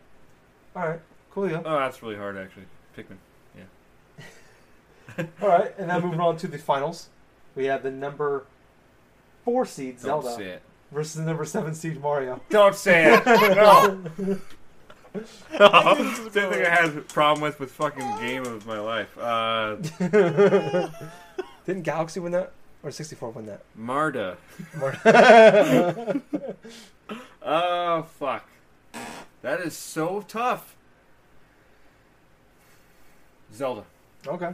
[0.74, 1.00] All right.
[1.30, 1.50] Cool.
[1.50, 1.62] Yeah.
[1.64, 2.64] Oh, that's really hard actually.
[2.96, 3.18] Pikmin.
[3.56, 5.24] Yeah.
[5.42, 7.08] All right, and then moving on to the finals,
[7.54, 8.46] we have the number
[9.44, 10.62] four seed Don't Zelda say it.
[10.90, 12.40] versus the number seven seed Mario.
[12.50, 14.38] Don't say it.
[15.58, 16.04] No.
[16.30, 19.16] Same thing I had a problem with with fucking game of my life.
[19.18, 19.76] Uh,
[21.64, 22.52] Didn't Galaxy win that
[22.82, 23.62] or 64 win that?
[23.74, 24.36] Marta.
[24.76, 25.00] Mar-
[27.42, 28.46] Oh fuck.
[29.42, 30.76] That is so tough.
[33.54, 33.84] Zelda.
[34.26, 34.50] okay,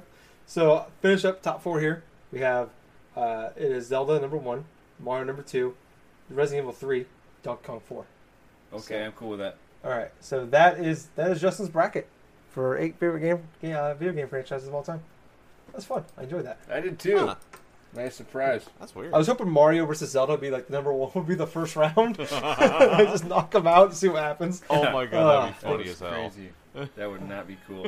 [0.47, 2.05] so finish up top four here.
[2.31, 2.71] We have
[3.17, 4.65] uh, it is Zelda number one,
[5.01, 5.75] Mario number two,
[6.31, 7.07] Resident Evil three,
[7.43, 8.05] Donkey Kong four.
[8.73, 9.57] Okay, So- I'm cool with that.
[9.85, 12.07] All right, so that is that is Justin's bracket
[12.51, 15.03] for eight favorite game, game uh, video game franchises of all time.
[15.73, 16.05] That's fun.
[16.17, 16.61] I enjoyed that.
[16.71, 17.19] I did too.
[17.19, 17.35] Huh.
[17.95, 18.65] Nice surprise.
[18.81, 19.15] That's weird.
[19.15, 21.77] I was hoping Mario versus Zelda would be like number one would be the first
[21.77, 22.17] round.
[22.33, 24.63] I Just knock them out and see what happens.
[24.71, 26.11] oh my god, that'd be Uh, funny that as hell.
[26.11, 26.89] crazy.
[26.97, 27.87] that would not be cool.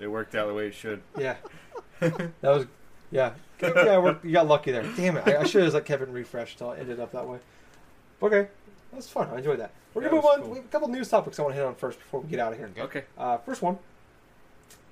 [0.00, 1.02] It worked out the way it should.
[1.18, 1.36] Yeah,
[2.00, 2.66] that was
[3.10, 3.32] yeah.
[3.62, 4.82] Yeah, we're, you got lucky there.
[4.96, 5.26] Damn it!
[5.28, 7.38] I, I should have let Kevin refresh until it ended up that way.
[8.22, 8.48] Okay,
[8.92, 9.28] that's fun.
[9.32, 9.70] I enjoyed that.
[9.94, 10.40] We're That gonna move on.
[10.40, 10.50] cool.
[10.50, 12.40] We have a couple news topics I want to hit on first before we get
[12.40, 12.70] out of here.
[12.76, 13.04] Okay.
[13.16, 13.78] Uh, first one.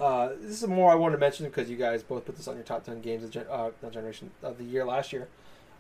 [0.02, 2.56] Uh, this is more I wanted to mention because you guys both put this on
[2.56, 5.28] your top ten games of gen- uh, not generation of the year last year.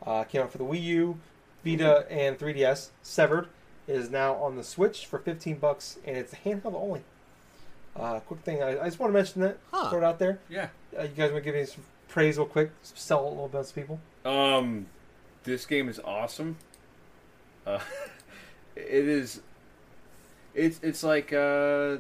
[0.06, 1.18] Uh, came out for the Wii U,
[1.64, 2.90] Vita, and 3DS.
[3.02, 3.48] Severed
[3.88, 7.02] is now on the Switch for 15 bucks, and it's handheld only.
[7.96, 9.58] Uh, quick thing, I, I just want to mention that.
[9.72, 9.90] Huh.
[9.90, 10.38] Throw it out there.
[10.48, 10.68] Yeah.
[10.96, 12.70] Uh, you guys want to give me some praise real quick?
[12.82, 14.00] Sell it a little bit to people.
[14.24, 14.86] Um,
[15.42, 16.56] this game is awesome.
[17.66, 17.80] Uh,
[18.76, 19.40] it is.
[20.54, 21.96] It's it's like uh,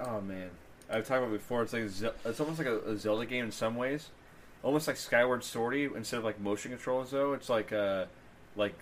[0.00, 0.50] oh man,
[0.90, 1.62] I've talked about before.
[1.62, 4.08] It's like Ze- it's almost like a, a Zelda game in some ways,
[4.62, 7.32] almost like Skyward Swordy instead of like motion controls though.
[7.32, 8.04] It's like uh,
[8.56, 8.74] like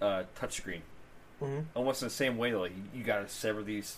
[0.00, 0.80] uh, touchscreen,
[1.42, 1.60] Mm-hmm.
[1.74, 2.54] almost in the same way.
[2.54, 3.96] Like you, you got to sever these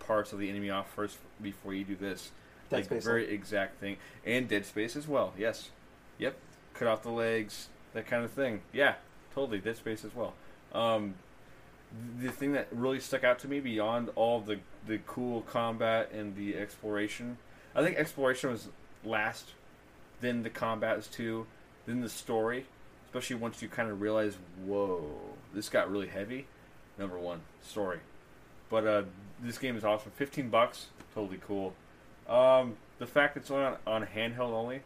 [0.00, 2.30] parts of the enemy off first before you do this.
[2.70, 3.04] Dead like Space.
[3.04, 5.32] very exact thing, and Dead Space as well.
[5.38, 5.70] Yes,
[6.18, 6.36] yep.
[6.74, 8.62] Cut off the legs, that kind of thing.
[8.72, 8.94] Yeah,
[9.34, 10.32] totally Dead Space as well.
[10.74, 11.14] Um,
[12.20, 16.34] the thing that really stuck out to me beyond all the the cool combat and
[16.36, 17.38] the exploration,
[17.74, 18.68] I think exploration was
[19.04, 19.50] last,
[20.20, 21.46] then the combat is two,
[21.86, 22.66] then the story.
[23.06, 25.04] Especially once you kind of realize, whoa,
[25.52, 26.46] this got really heavy.
[26.98, 27.98] Number one, story.
[28.70, 29.02] But uh,
[29.42, 30.12] this game is awesome.
[30.16, 31.74] Fifteen bucks, totally cool.
[32.26, 34.80] Um, the fact it's only on, on handheld only,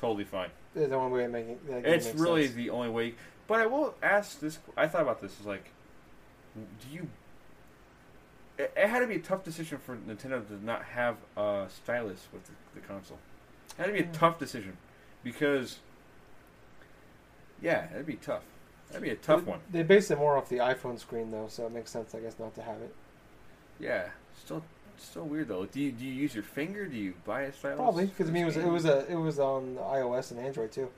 [0.00, 0.48] totally fine.
[0.74, 2.56] There's the only way of making It's really sense.
[2.56, 3.14] the only way.
[3.46, 4.58] But I will ask this.
[4.76, 5.38] I thought about this.
[5.38, 5.66] Is like,
[6.54, 7.08] do you?
[8.58, 12.28] It, it had to be a tough decision for Nintendo to not have a stylus
[12.32, 13.18] with the, the console.
[13.70, 14.12] It had to be a Mm.
[14.12, 14.76] tough decision
[15.24, 15.78] because,
[17.60, 18.42] yeah, it'd be tough.
[18.88, 19.60] That'd be a tough They- one.
[19.70, 22.38] They base it more off the iPhone screen though, so it makes sense, I guess,
[22.38, 22.94] not to have it.
[23.80, 24.08] Yeah,
[24.38, 24.62] still,
[24.98, 25.66] still weird though.
[25.66, 26.86] Do you do you use your finger?
[26.86, 27.78] Do you buy a stylus?
[27.78, 30.70] Probably because I mean it was it was a it was on iOS and Android
[30.70, 30.90] too.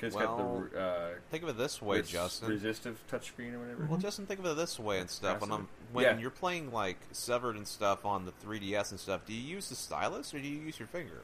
[0.00, 2.48] 'Cause it's Well, got the uh, Think of it this way, res- Justin.
[2.48, 3.84] resistive touchscreen or whatever.
[3.86, 5.42] Well, Justin, think of it this way and stuff.
[5.42, 6.16] When I'm when Yeah.
[6.18, 9.74] you're playing like Severed and stuff on the 3DS and stuff, do you use the
[9.74, 11.20] stylus or do you use your finger?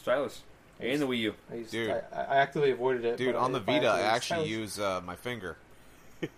[0.00, 0.40] Stylus
[0.80, 1.34] and the Wii U.
[1.50, 1.90] I, used, Dude.
[1.90, 3.16] I, I actively avoided it.
[3.18, 5.56] Dude, but on the Vita, I actually stylus- use uh, my finger.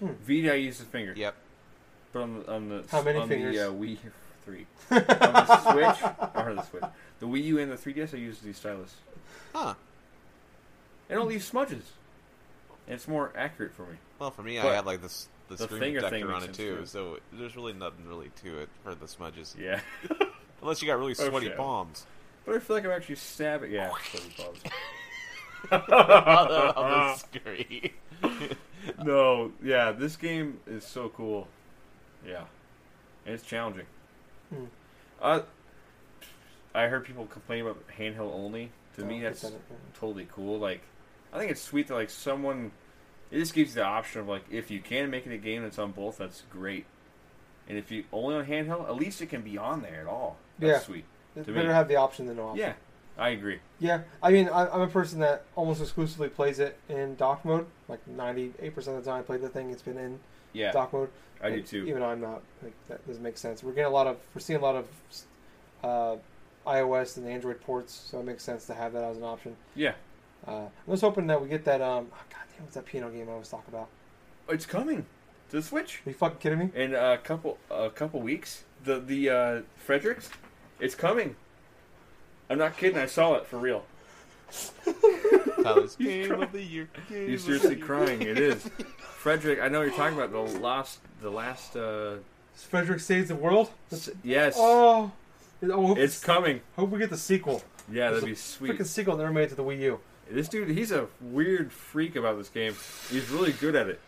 [0.00, 1.14] Vita, I use the finger.
[1.16, 1.34] Yep.
[2.12, 3.56] But on on the How many on fingers?
[3.56, 3.96] the uh, Wii
[4.44, 6.82] three on the Switch or the Switch,
[7.20, 8.94] the Wii U and the 3DS, I use the stylus.
[9.54, 9.74] Huh.
[11.08, 11.82] It don't leave smudges.
[12.86, 13.96] And it's more accurate for me.
[14.18, 16.40] Well, for me, But I have like this the, the screen finger thing protector on
[16.42, 16.86] makes it sense, too, too.
[16.86, 19.56] so there's really nothing really to it for the smudges.
[19.58, 19.80] Yeah.
[20.62, 21.56] Unless you got really Oh, sweaty shit.
[21.56, 22.06] palms.
[22.44, 23.72] but I feel like I'm actually stabbing.
[23.72, 23.90] Yeah.
[24.10, 24.60] sweaty palms.
[25.72, 27.90] on the screen.
[29.04, 31.48] no, yeah, this game is so cool.
[32.26, 32.44] Yeah,
[33.26, 33.86] and it's challenging.
[34.50, 34.64] Hmm.
[35.20, 35.40] Uh,
[36.74, 38.70] I heard people complain about handheld only.
[39.00, 39.76] To me, that's it, yeah.
[39.98, 40.58] totally cool.
[40.58, 40.82] Like,
[41.32, 42.72] I think it's sweet that like someone.
[43.30, 45.62] It just gives you the option of like if you can make it a game
[45.62, 46.86] that's on both, that's great.
[47.68, 50.36] And if you only on handheld, at least it can be on there at all.
[50.58, 50.78] That's Yeah.
[50.80, 51.04] sweet.
[51.36, 51.74] It's to better me.
[51.74, 52.58] have the option than no option.
[52.66, 52.72] Yeah,
[53.16, 53.60] I agree.
[53.78, 57.66] Yeah, I mean, I, I'm a person that almost exclusively plays it in dock mode.
[57.88, 60.18] Like 98% of the time I play the thing, it's been in
[60.52, 61.10] Yeah, dock mode.
[61.40, 61.84] I do too.
[61.86, 63.62] Even though I'm not, like, that doesn't make sense.
[63.62, 64.86] We're getting a lot of, we're seeing a lot of
[65.84, 66.16] uh,
[66.66, 69.56] iOS and Android ports, so it makes sense to have that as an option.
[69.74, 69.94] Yeah,
[70.46, 71.80] Uh, I was hoping that we get that.
[71.80, 73.88] Um, oh, God damn, what's that piano game I was talking about?
[74.48, 75.06] it's coming
[75.50, 76.02] to the Switch.
[76.06, 76.70] Are you fucking kidding me?
[76.74, 78.64] in a couple a couple weeks.
[78.84, 80.28] The the uh, Frederics,
[80.80, 81.36] it's coming.
[82.48, 82.98] I'm not kidding.
[82.98, 83.84] I saw it for real.
[85.62, 86.42] Tyler's game crying.
[86.42, 86.88] of the year.
[87.08, 87.86] game He's of the seriously year.
[87.86, 88.22] crying.
[88.22, 88.68] It is.
[88.98, 91.76] Frederic, I know what you're talking about the last the last.
[91.76, 92.16] Uh,
[92.54, 93.70] Frederic Saves the World?
[93.90, 95.10] s- yes, Oh,
[95.62, 96.60] oh hope it's coming.
[96.76, 97.62] Hope we get the sequel.
[97.90, 98.72] Yeah, that'd be sweet.
[98.72, 100.00] Freaking sequel never made it to the Wii U.
[100.30, 102.74] This dude, he's a weird freak about this game.
[103.10, 104.00] He's really good at it.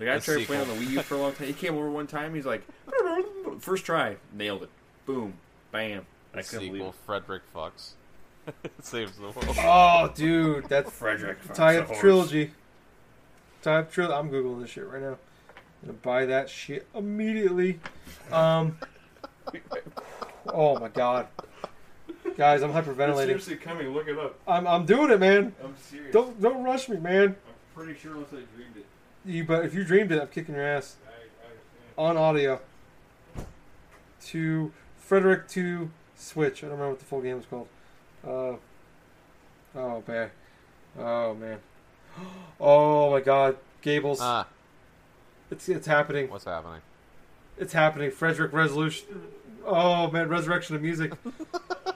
[0.00, 1.46] Like I A tried playing on the Wii U for a long time.
[1.46, 2.34] He came over one time.
[2.34, 2.62] He's like,
[3.60, 4.70] first try, nailed it.
[5.04, 5.34] Boom,
[5.72, 6.06] bam.
[6.34, 6.94] I The couldn't believe sequel, it.
[7.06, 7.90] Frederic fucks.
[8.82, 9.56] Saves the world.
[9.58, 11.38] Oh, dude, that's Frederic.
[11.54, 12.50] tie fucks up trilogy.
[13.62, 14.14] Tie up trilogy.
[14.14, 15.18] I'm googling this shit right now.
[15.82, 17.80] I'm gonna buy that shit immediately.
[18.32, 18.78] Um.
[20.48, 21.26] Oh my god,
[22.36, 23.26] guys, I'm It's hyperventilating.
[23.26, 23.88] seriously coming.
[23.92, 24.38] Look it up.
[24.46, 25.54] I'm I'm doing it, man.
[25.62, 26.12] I'm serious.
[26.12, 27.28] Don't don't rush me, man.
[27.28, 27.36] I'm
[27.74, 28.86] pretty sure unless I dreamed it.
[29.24, 30.96] You but if you dreamed it, I'm kicking your ass
[31.98, 32.60] I, I on audio.
[34.26, 36.58] To Frederic to Switch.
[36.64, 37.68] I don't remember what the full game was called.
[38.26, 38.56] Uh.
[39.78, 40.30] Oh man.
[40.98, 41.58] Oh man.
[42.58, 44.20] Oh my God, Gables.
[44.22, 44.46] Ah,
[45.50, 46.30] It's it's happening.
[46.30, 46.80] what's happening?
[47.58, 48.10] It's happening.
[48.10, 49.06] Frederic Resolution.
[49.68, 51.12] Oh man, Resurrection of Music.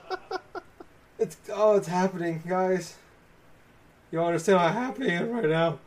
[1.19, 2.97] it's oh, it's happening, guys.
[4.11, 5.79] You don't understand how happy I am right now.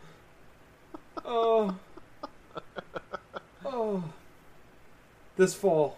[1.24, 1.76] Oh.
[3.66, 4.04] Oh.
[5.36, 5.96] This fall.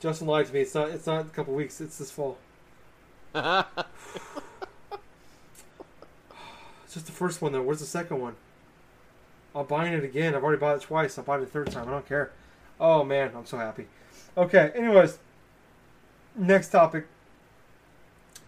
[0.00, 0.60] Justin lied to me.
[0.60, 0.88] It's not.
[0.90, 1.80] It's not a couple weeks.
[1.80, 2.38] It's this fall.
[3.34, 3.66] It's
[6.94, 7.60] just the first one though.
[7.60, 8.36] Where's the second one?
[9.54, 10.34] I'm buying it again.
[10.34, 11.18] I've already bought it twice.
[11.18, 11.86] I'll buy it a third time.
[11.88, 12.30] I don't care.
[12.80, 13.88] Oh man, I'm so happy.
[14.36, 14.72] Okay.
[14.74, 15.18] Anyways,
[16.36, 17.06] next topic.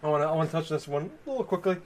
[0.03, 1.77] I want to I want to touch this one a little quickly.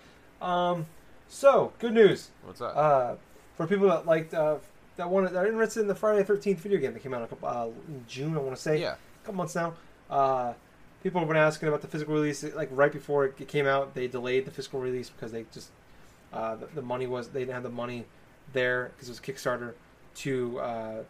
[0.41, 0.85] Um,
[1.27, 2.29] so good news.
[2.43, 2.75] What's that?
[2.75, 3.15] Uh,
[3.55, 4.57] for people that liked uh,
[4.97, 7.23] that wanted that are interested in the Friday the 13th video game that came out
[7.23, 8.35] a couple, uh, in June.
[8.35, 8.93] I want to say yeah.
[8.93, 9.73] a couple months now.
[10.09, 10.53] Uh,
[11.03, 12.43] people have been asking about the physical release.
[12.43, 15.69] Like right before it came out, they delayed the physical release because they just
[16.33, 18.05] uh, the, the money was they didn't have the money
[18.53, 19.73] there because it was Kickstarter
[20.15, 21.03] to uh,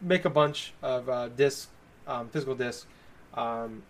[0.00, 1.68] make a bunch of uh, discs,
[2.06, 2.86] um, physical disc
[3.34, 3.82] um,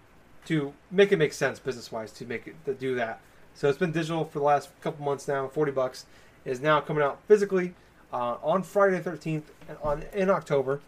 [0.46, 3.20] to make it make sense business wise to make it to do that.
[3.54, 5.48] So it's been digital for the last couple months now.
[5.48, 6.06] Forty bucks
[6.44, 7.74] is now coming out physically
[8.12, 10.80] uh, on Friday the thirteenth and on in October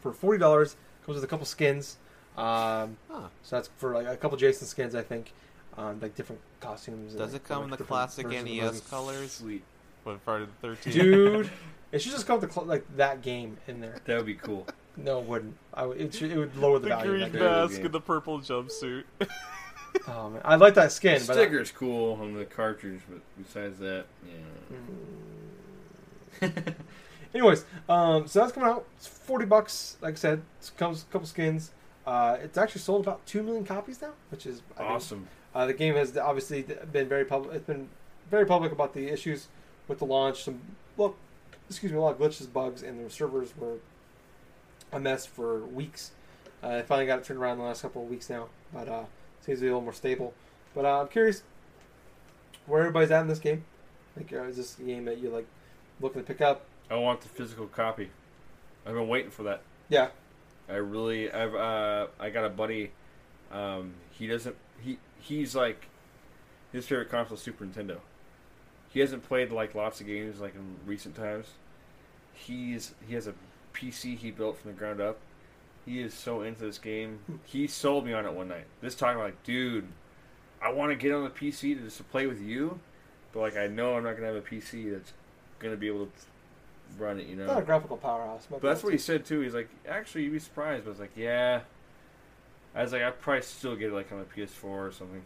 [0.00, 0.76] for forty dollars.
[1.06, 1.96] Comes with a couple skins.
[2.36, 3.28] Um, Huh.
[3.42, 5.32] so that's for like a couple Jason skins, I think,
[5.76, 7.14] um, like different costumes.
[7.14, 9.32] Does like, it come like, in the classic versions of the NES colors?
[9.32, 9.62] Sweet.
[10.04, 10.94] When Friday the Thirteenth.
[10.96, 11.50] Dude,
[11.92, 14.00] it should just come with the cl- like that game in there.
[14.06, 14.66] That would be cool.
[14.96, 15.56] No, it wouldn't.
[15.72, 17.10] I would, it, should, it would lower the, the value.
[17.10, 17.86] green of that mask game.
[17.86, 19.04] and the purple jumpsuit.
[20.08, 23.20] Oh man, I like that The skin, but I- sticker's cool on the cartridge, but
[23.36, 24.06] besides that,
[26.40, 26.48] yeah.
[27.34, 28.86] Anyways, um, so that's coming out.
[28.96, 29.96] It's forty bucks.
[30.00, 31.72] Like I said, it comes a couple skins.
[32.06, 35.28] Uh, it's actually sold about two million copies now, which is I mean, Awesome.
[35.54, 37.54] Uh, the game has obviously been very public.
[37.54, 37.88] It's been
[38.30, 39.48] very public about the issues
[39.88, 40.42] with the launch.
[40.42, 40.60] Some
[40.96, 41.14] well,
[41.68, 43.76] excuse me, a lot of glitches, bugs, and the servers were
[44.92, 46.12] a mess for weeks.
[46.62, 48.88] Uh, I finally got it turned around in the last couple of weeks now, but
[48.88, 49.04] uh,
[49.40, 50.34] seems to be a little more stable.
[50.74, 51.42] But uh, I'm curious.
[52.66, 53.64] where everybody's at in this game?
[54.16, 55.46] Like, uh, is this a game that you're like
[56.00, 56.64] looking to pick up?
[56.90, 58.10] I want the physical copy.
[58.86, 59.62] I've been waiting for that.
[59.88, 60.08] Yeah.
[60.68, 62.92] I really, I've, uh, I got a buddy.
[63.50, 64.56] Um, he doesn't.
[64.80, 65.86] He he's like,
[66.72, 67.98] his favorite console is Super Nintendo.
[68.88, 71.46] He hasn't played like lots of games like in recent times.
[72.34, 73.34] He's he has a
[73.74, 75.18] PC he built from the ground up.
[75.84, 77.18] He is so into this game.
[77.44, 78.66] He sold me on it one night.
[78.80, 79.88] This time, I'm like, dude,
[80.62, 82.78] I want to get on the PC to just to play with you,
[83.32, 85.12] but like I know I'm not gonna have a PC that's
[85.58, 86.12] gonna be able to
[86.98, 87.26] run it.
[87.26, 87.46] You know.
[87.46, 88.46] Not a graphical powerhouse.
[88.48, 89.40] But that's what he said too.
[89.40, 90.84] He's like, actually, you'd be surprised.
[90.84, 91.60] But I was like, yeah.
[92.74, 95.22] I was like, I'd probably still get it like on a PS4 or something.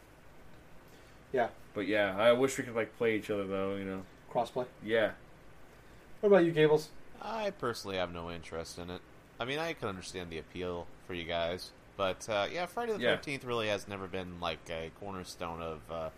[1.32, 1.48] Yeah.
[1.74, 3.76] But yeah, I wish we could like play each other though.
[3.76, 4.02] You know.
[4.32, 4.66] crossplay.
[4.82, 5.12] Yeah.
[6.20, 6.88] What about you, Gables?
[7.22, 9.00] I personally have no interest in it.
[9.38, 13.00] I mean, I can understand the appeal for you guys, but uh, yeah, Friday the
[13.00, 13.38] Yeah.
[13.44, 16.10] Really has never been like a cornerstone of uh,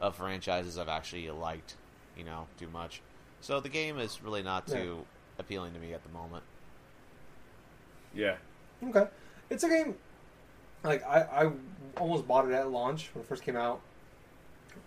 [0.00, 1.74] of franchises I've actually liked,
[2.16, 3.00] you know, too much.
[3.40, 4.74] So the game is really not Yeah.
[4.74, 5.06] too
[5.38, 6.42] appealing to me at the moment.
[8.14, 8.36] Yeah.
[8.82, 9.06] Okay,
[9.50, 9.94] it's a game.
[10.84, 11.50] Like I, I
[12.00, 13.80] almost bought it at launch when it first came out.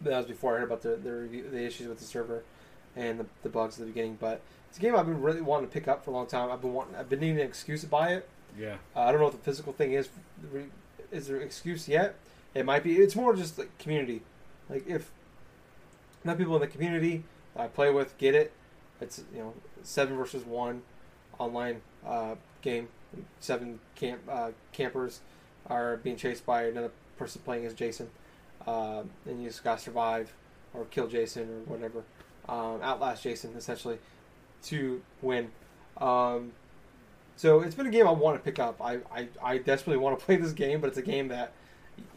[0.02, 2.44] That was before I heard about the the, the issues with the server
[2.96, 4.18] and the, the bugs at the beginning.
[4.20, 6.52] But it's a game I've been really wanting to pick up for a long time.
[6.52, 8.30] I've been wanting, I've been needing an excuse to buy it.
[8.58, 8.76] Yeah.
[8.96, 10.10] Uh, I don't know what the physical thing is.
[11.12, 12.16] Is there an excuse yet?
[12.54, 12.98] It might be.
[12.98, 14.22] It's more just like community.
[14.70, 15.12] Like if
[16.24, 17.24] not people in the community
[17.56, 18.52] I play with get it,
[19.00, 19.54] it's you know
[19.84, 20.84] seven versus one
[21.40, 22.88] online uh, game.
[23.40, 25.20] Seven camp uh, campers
[25.68, 28.10] are being chased by another person playing as Jason,
[28.66, 30.34] um, and you just gotta survive
[30.74, 32.04] or kill Jason or whatever,
[32.52, 33.98] um, outlast Jason essentially
[34.64, 35.50] to win.
[35.98, 36.52] Um,
[37.38, 38.80] so it's been a game I want to pick up.
[38.82, 41.54] I, I, I desperately want to play this game, but it's a game that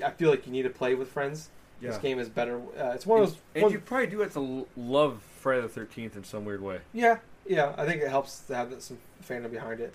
[0.05, 1.49] I feel like you need to play with friends.
[1.81, 1.91] Yeah.
[1.91, 2.59] This game is better.
[2.79, 3.39] Uh, it's one of those.
[3.55, 6.81] And one- you probably do have to love Friday the Thirteenth in some weird way.
[6.93, 7.75] yeah, yeah.
[7.77, 9.93] I think it helps to have some fandom behind it,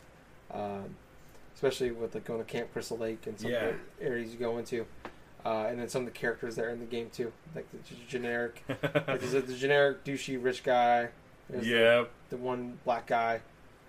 [0.52, 0.96] um,
[1.56, 3.72] especially with like going to Camp Crystal Lake and some Yeah.
[4.02, 4.86] areas you go into,
[5.46, 7.78] uh, and then some of the characters that are in the game too, like the
[7.80, 8.64] g- generic.
[8.84, 11.10] like there's a- the generic douchey rich guy.
[11.50, 12.12] There's the- yep.
[12.30, 13.42] The, one black guy.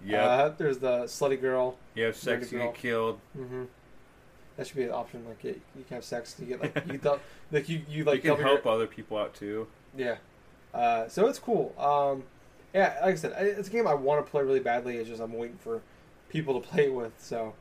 [0.04, 0.24] Yeah.
[0.24, 1.76] Uh, there's the slutty girl.
[1.94, 3.18] you have sex, you get killed.
[3.38, 3.64] Mm-hmm.
[4.56, 5.24] That should be an option.
[5.28, 6.36] Like you, you can have sex.
[6.38, 7.18] You get like you th-
[7.52, 9.66] like you you like you can double your- help other people out too.
[9.96, 10.16] Yeah.
[10.72, 11.74] Uh, so it's cool.
[11.78, 12.22] Um,
[12.72, 14.96] yeah, like I said, it's a game I want to play really badly.
[14.96, 15.82] It's just I'm waiting for
[16.28, 17.12] people to play it with.
[17.18, 17.54] So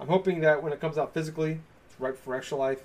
[0.00, 1.60] I'm hoping that when it comes out physically,
[1.90, 2.82] it's right for Extra Life.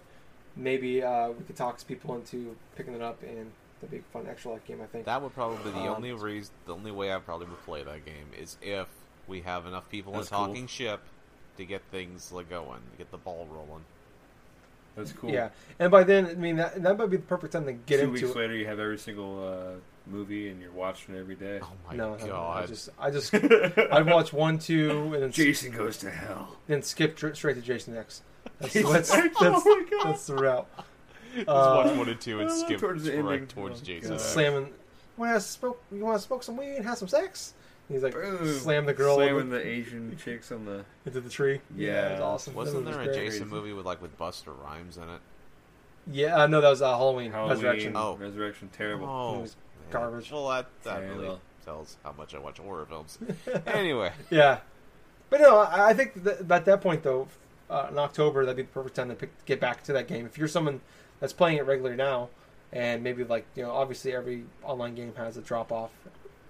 [0.57, 4.25] Maybe uh, we could talk people into picking it up, and that'd be a fun
[4.27, 4.81] Extra Life game.
[4.81, 5.05] I think.
[5.05, 7.83] That would probably be the Um, only reason, the only way I probably would play
[7.83, 8.87] that game is if
[9.27, 10.47] we have enough people That's in cool.
[10.47, 11.01] talking ship
[11.57, 13.83] to get things like going, to get the ball rolling.
[14.95, 15.29] That's cool.
[15.29, 17.97] Yeah, and by then, I mean that that might be the perfect time to get
[17.97, 18.35] Two into weeks it.
[18.35, 19.79] later, you have every single uh,
[20.09, 21.59] movie, and you're watching it every day.
[21.61, 22.67] Oh my no, no, no, I god!
[22.67, 23.33] just I just
[23.91, 26.55] I'd watch one, two, and then Jason goes to hell.
[26.67, 28.21] then skip dr- straight to Jason X.
[28.59, 30.07] That's that's, X, that's, oh my God.
[30.13, 30.67] that's the route.
[31.35, 33.45] Just Uh, watch one and two and I skip towards the ending.
[33.47, 34.09] towards Oh, Jason.
[34.09, 34.15] God.
[34.15, 34.23] X.
[34.23, 34.73] slamming.
[35.17, 35.81] Want to smoke?
[35.91, 37.53] You want to smoke some weed and have some sex?
[37.89, 38.45] He's like Boom.
[38.59, 40.83] slam the girl slamming into, the Asian chicks on the.
[41.05, 41.61] into the tree.
[41.75, 42.09] Yeah.
[42.09, 42.53] it was awesome.
[42.55, 43.25] Wasn't That there a was great.
[43.25, 43.55] Jason Crazy.
[43.55, 45.21] movie with like with Busta Rhymes in it?
[46.11, 47.93] Yeah, uh, no, that was uh, Halloween, Halloween, Resurrection.
[47.95, 48.15] Oh.
[48.15, 49.07] Resurrection, terrible.
[49.07, 49.63] Oh, was man.
[49.91, 50.31] Garbage.
[50.31, 51.41] Well, that that Yeah, really well.
[51.65, 53.17] tells how much I watch horror films.
[53.67, 54.59] anyway, Yeah,
[55.29, 57.27] but no, I, I think that at that point though,
[57.69, 60.25] uh, in October, that'd be the perfect time to pick, get back to that game.
[60.25, 60.81] If you're someone
[61.19, 62.29] that's playing it regularly now,
[62.71, 65.91] and maybe like you know, obviously every online game has a drop off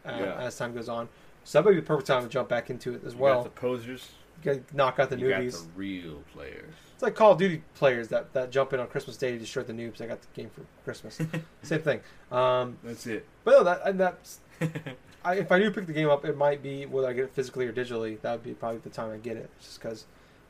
[0.06, 0.36] uh, Yeah.
[0.40, 1.10] as time goes on,
[1.44, 3.44] so that would be the perfect time to jump back into it as You well.
[3.44, 4.10] got the posers.
[4.44, 5.54] Get, knock out the you newbies.
[5.54, 6.74] got the real players.
[6.98, 9.62] It's like Call of Duty players that, that jump in on Christmas Day to destroy
[9.62, 10.02] the noobs.
[10.02, 11.22] I got the game for Christmas.
[11.62, 12.00] Same thing.
[12.32, 13.24] Um, That's it.
[13.44, 14.40] but no, that and that's.
[15.24, 17.36] I, if I do pick the game up, it might be whether I get it
[17.36, 18.20] physically or digitally.
[18.22, 20.06] That would be probably the time I get it, just because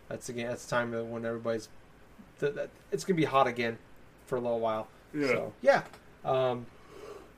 [0.07, 1.67] that's again that's the time when everybody's.
[2.39, 3.77] Th- that, it's gonna be hot again
[4.25, 4.87] for a little while.
[5.13, 5.27] Yeah.
[5.27, 5.81] So yeah.
[6.23, 6.65] Um,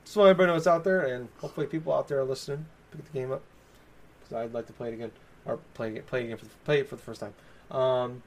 [0.04, 2.64] so everybody knows it's out there, and hopefully people out there are listening.
[2.92, 3.42] Pick the game up
[4.20, 5.10] because I'd like to play it again
[5.46, 7.34] or play it play it again for the, play it for the first time.
[7.76, 8.22] Um,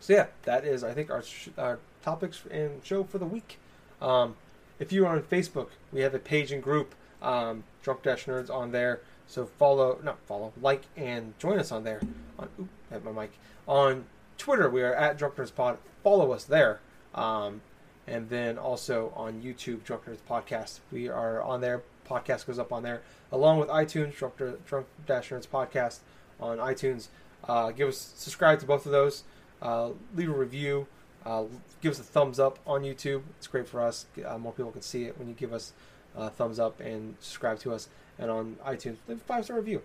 [0.00, 3.58] so yeah, that is I think our sh- our topics and show for the week.
[4.00, 4.36] Um,
[4.78, 8.50] if you are on Facebook, we have a page and group, um, Drunk Dash Nerds
[8.50, 9.00] on there.
[9.26, 12.00] So follow, not follow, like and join us on there.
[12.38, 13.32] On oop, have my mic
[13.66, 14.06] on
[14.38, 14.70] Twitter.
[14.70, 15.78] We are at Drunk Nerds Pod.
[16.02, 16.80] Follow us there.
[17.14, 17.60] Um,
[18.06, 20.80] and then also on YouTube, Drunk Nerds Podcast.
[20.90, 21.82] We are on there.
[22.08, 24.34] Podcast goes up on there along with iTunes, Drunk,
[24.66, 25.98] Drunk Dash Nerds Podcast
[26.40, 27.08] on iTunes.
[27.44, 29.24] Uh, give us subscribe to both of those.
[29.60, 30.86] Uh, leave a review.
[31.24, 31.44] Uh,
[31.80, 33.22] give us a thumbs up on YouTube.
[33.38, 34.06] It's great for us.
[34.24, 35.72] Uh, more people can see it when you give us
[36.16, 37.88] a thumbs up and subscribe to us.
[38.18, 39.82] And on iTunes, leave a five star review.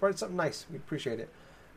[0.00, 0.66] Write something nice.
[0.70, 1.28] We appreciate it.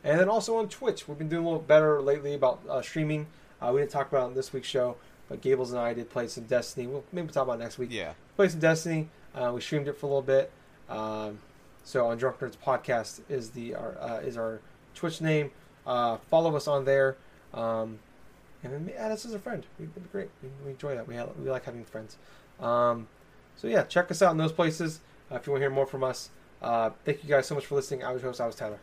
[0.03, 3.27] And then also on Twitch, we've been doing a little better lately about uh, streaming.
[3.61, 4.95] Uh, we didn't talk about it in this week's show,
[5.27, 6.87] but Gables and I did play some Destiny.
[6.87, 7.89] We'll maybe talk about it next week.
[7.91, 8.13] Yeah.
[8.35, 9.09] Play some Destiny.
[9.33, 10.51] Uh, we streamed it for a little bit.
[10.89, 11.39] Um,
[11.83, 14.61] so on Drunk Nerds Podcast is the our, uh, is our
[14.93, 15.51] Twitch name.
[15.85, 17.17] Uh, follow us on there,
[17.53, 17.99] um,
[18.63, 19.65] and then add us as a friend.
[19.79, 20.29] We'd be great.
[20.41, 21.07] We, we enjoy that.
[21.07, 22.17] We have, we like having friends.
[22.59, 23.07] Um,
[23.55, 24.99] so yeah, check us out in those places
[25.31, 26.29] uh, if you want to hear more from us.
[26.61, 28.03] Uh, thank you guys so much for listening.
[28.03, 28.41] I was your host.
[28.41, 28.79] I was Tyler.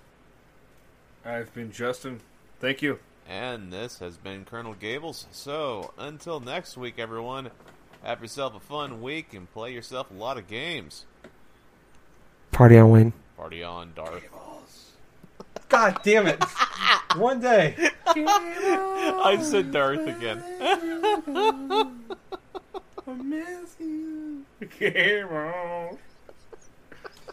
[1.24, 2.20] I've been Justin.
[2.60, 2.98] Thank you.
[3.28, 5.26] And this has been Colonel Gables.
[5.30, 7.50] So, until next week, everyone,
[8.02, 11.06] have yourself a fun week and play yourself a lot of games.
[12.52, 13.12] Party on, Wayne.
[13.36, 14.22] Party on, Darth.
[15.74, 16.42] God damn it!
[17.16, 17.74] One day.
[18.06, 20.40] I said Darth again.
[23.06, 24.44] I miss you.
[24.60, 25.98] On.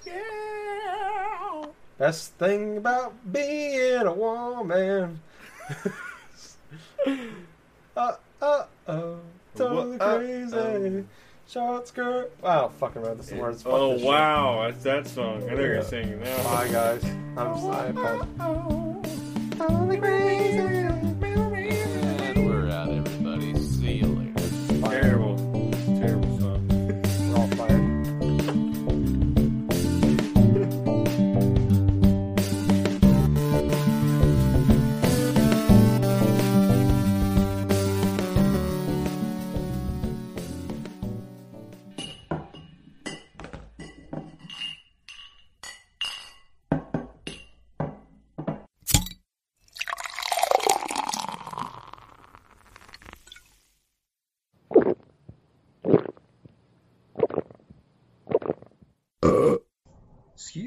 [0.04, 1.66] Yeah.
[2.00, 5.20] Best thing about being a woman.
[7.96, 9.20] uh, uh, oh.
[9.56, 10.56] Totally Wha- uh, crazy.
[10.56, 11.04] oh.
[11.52, 12.32] Short skirt.
[12.42, 13.64] Wow, fucking read the words.
[13.64, 14.08] Fuck Oh this shit.
[14.10, 15.44] wow, that's that song.
[15.50, 16.44] I know you're singing now.
[16.44, 17.04] Bye, guys.
[17.36, 18.28] I'm just, I apologize.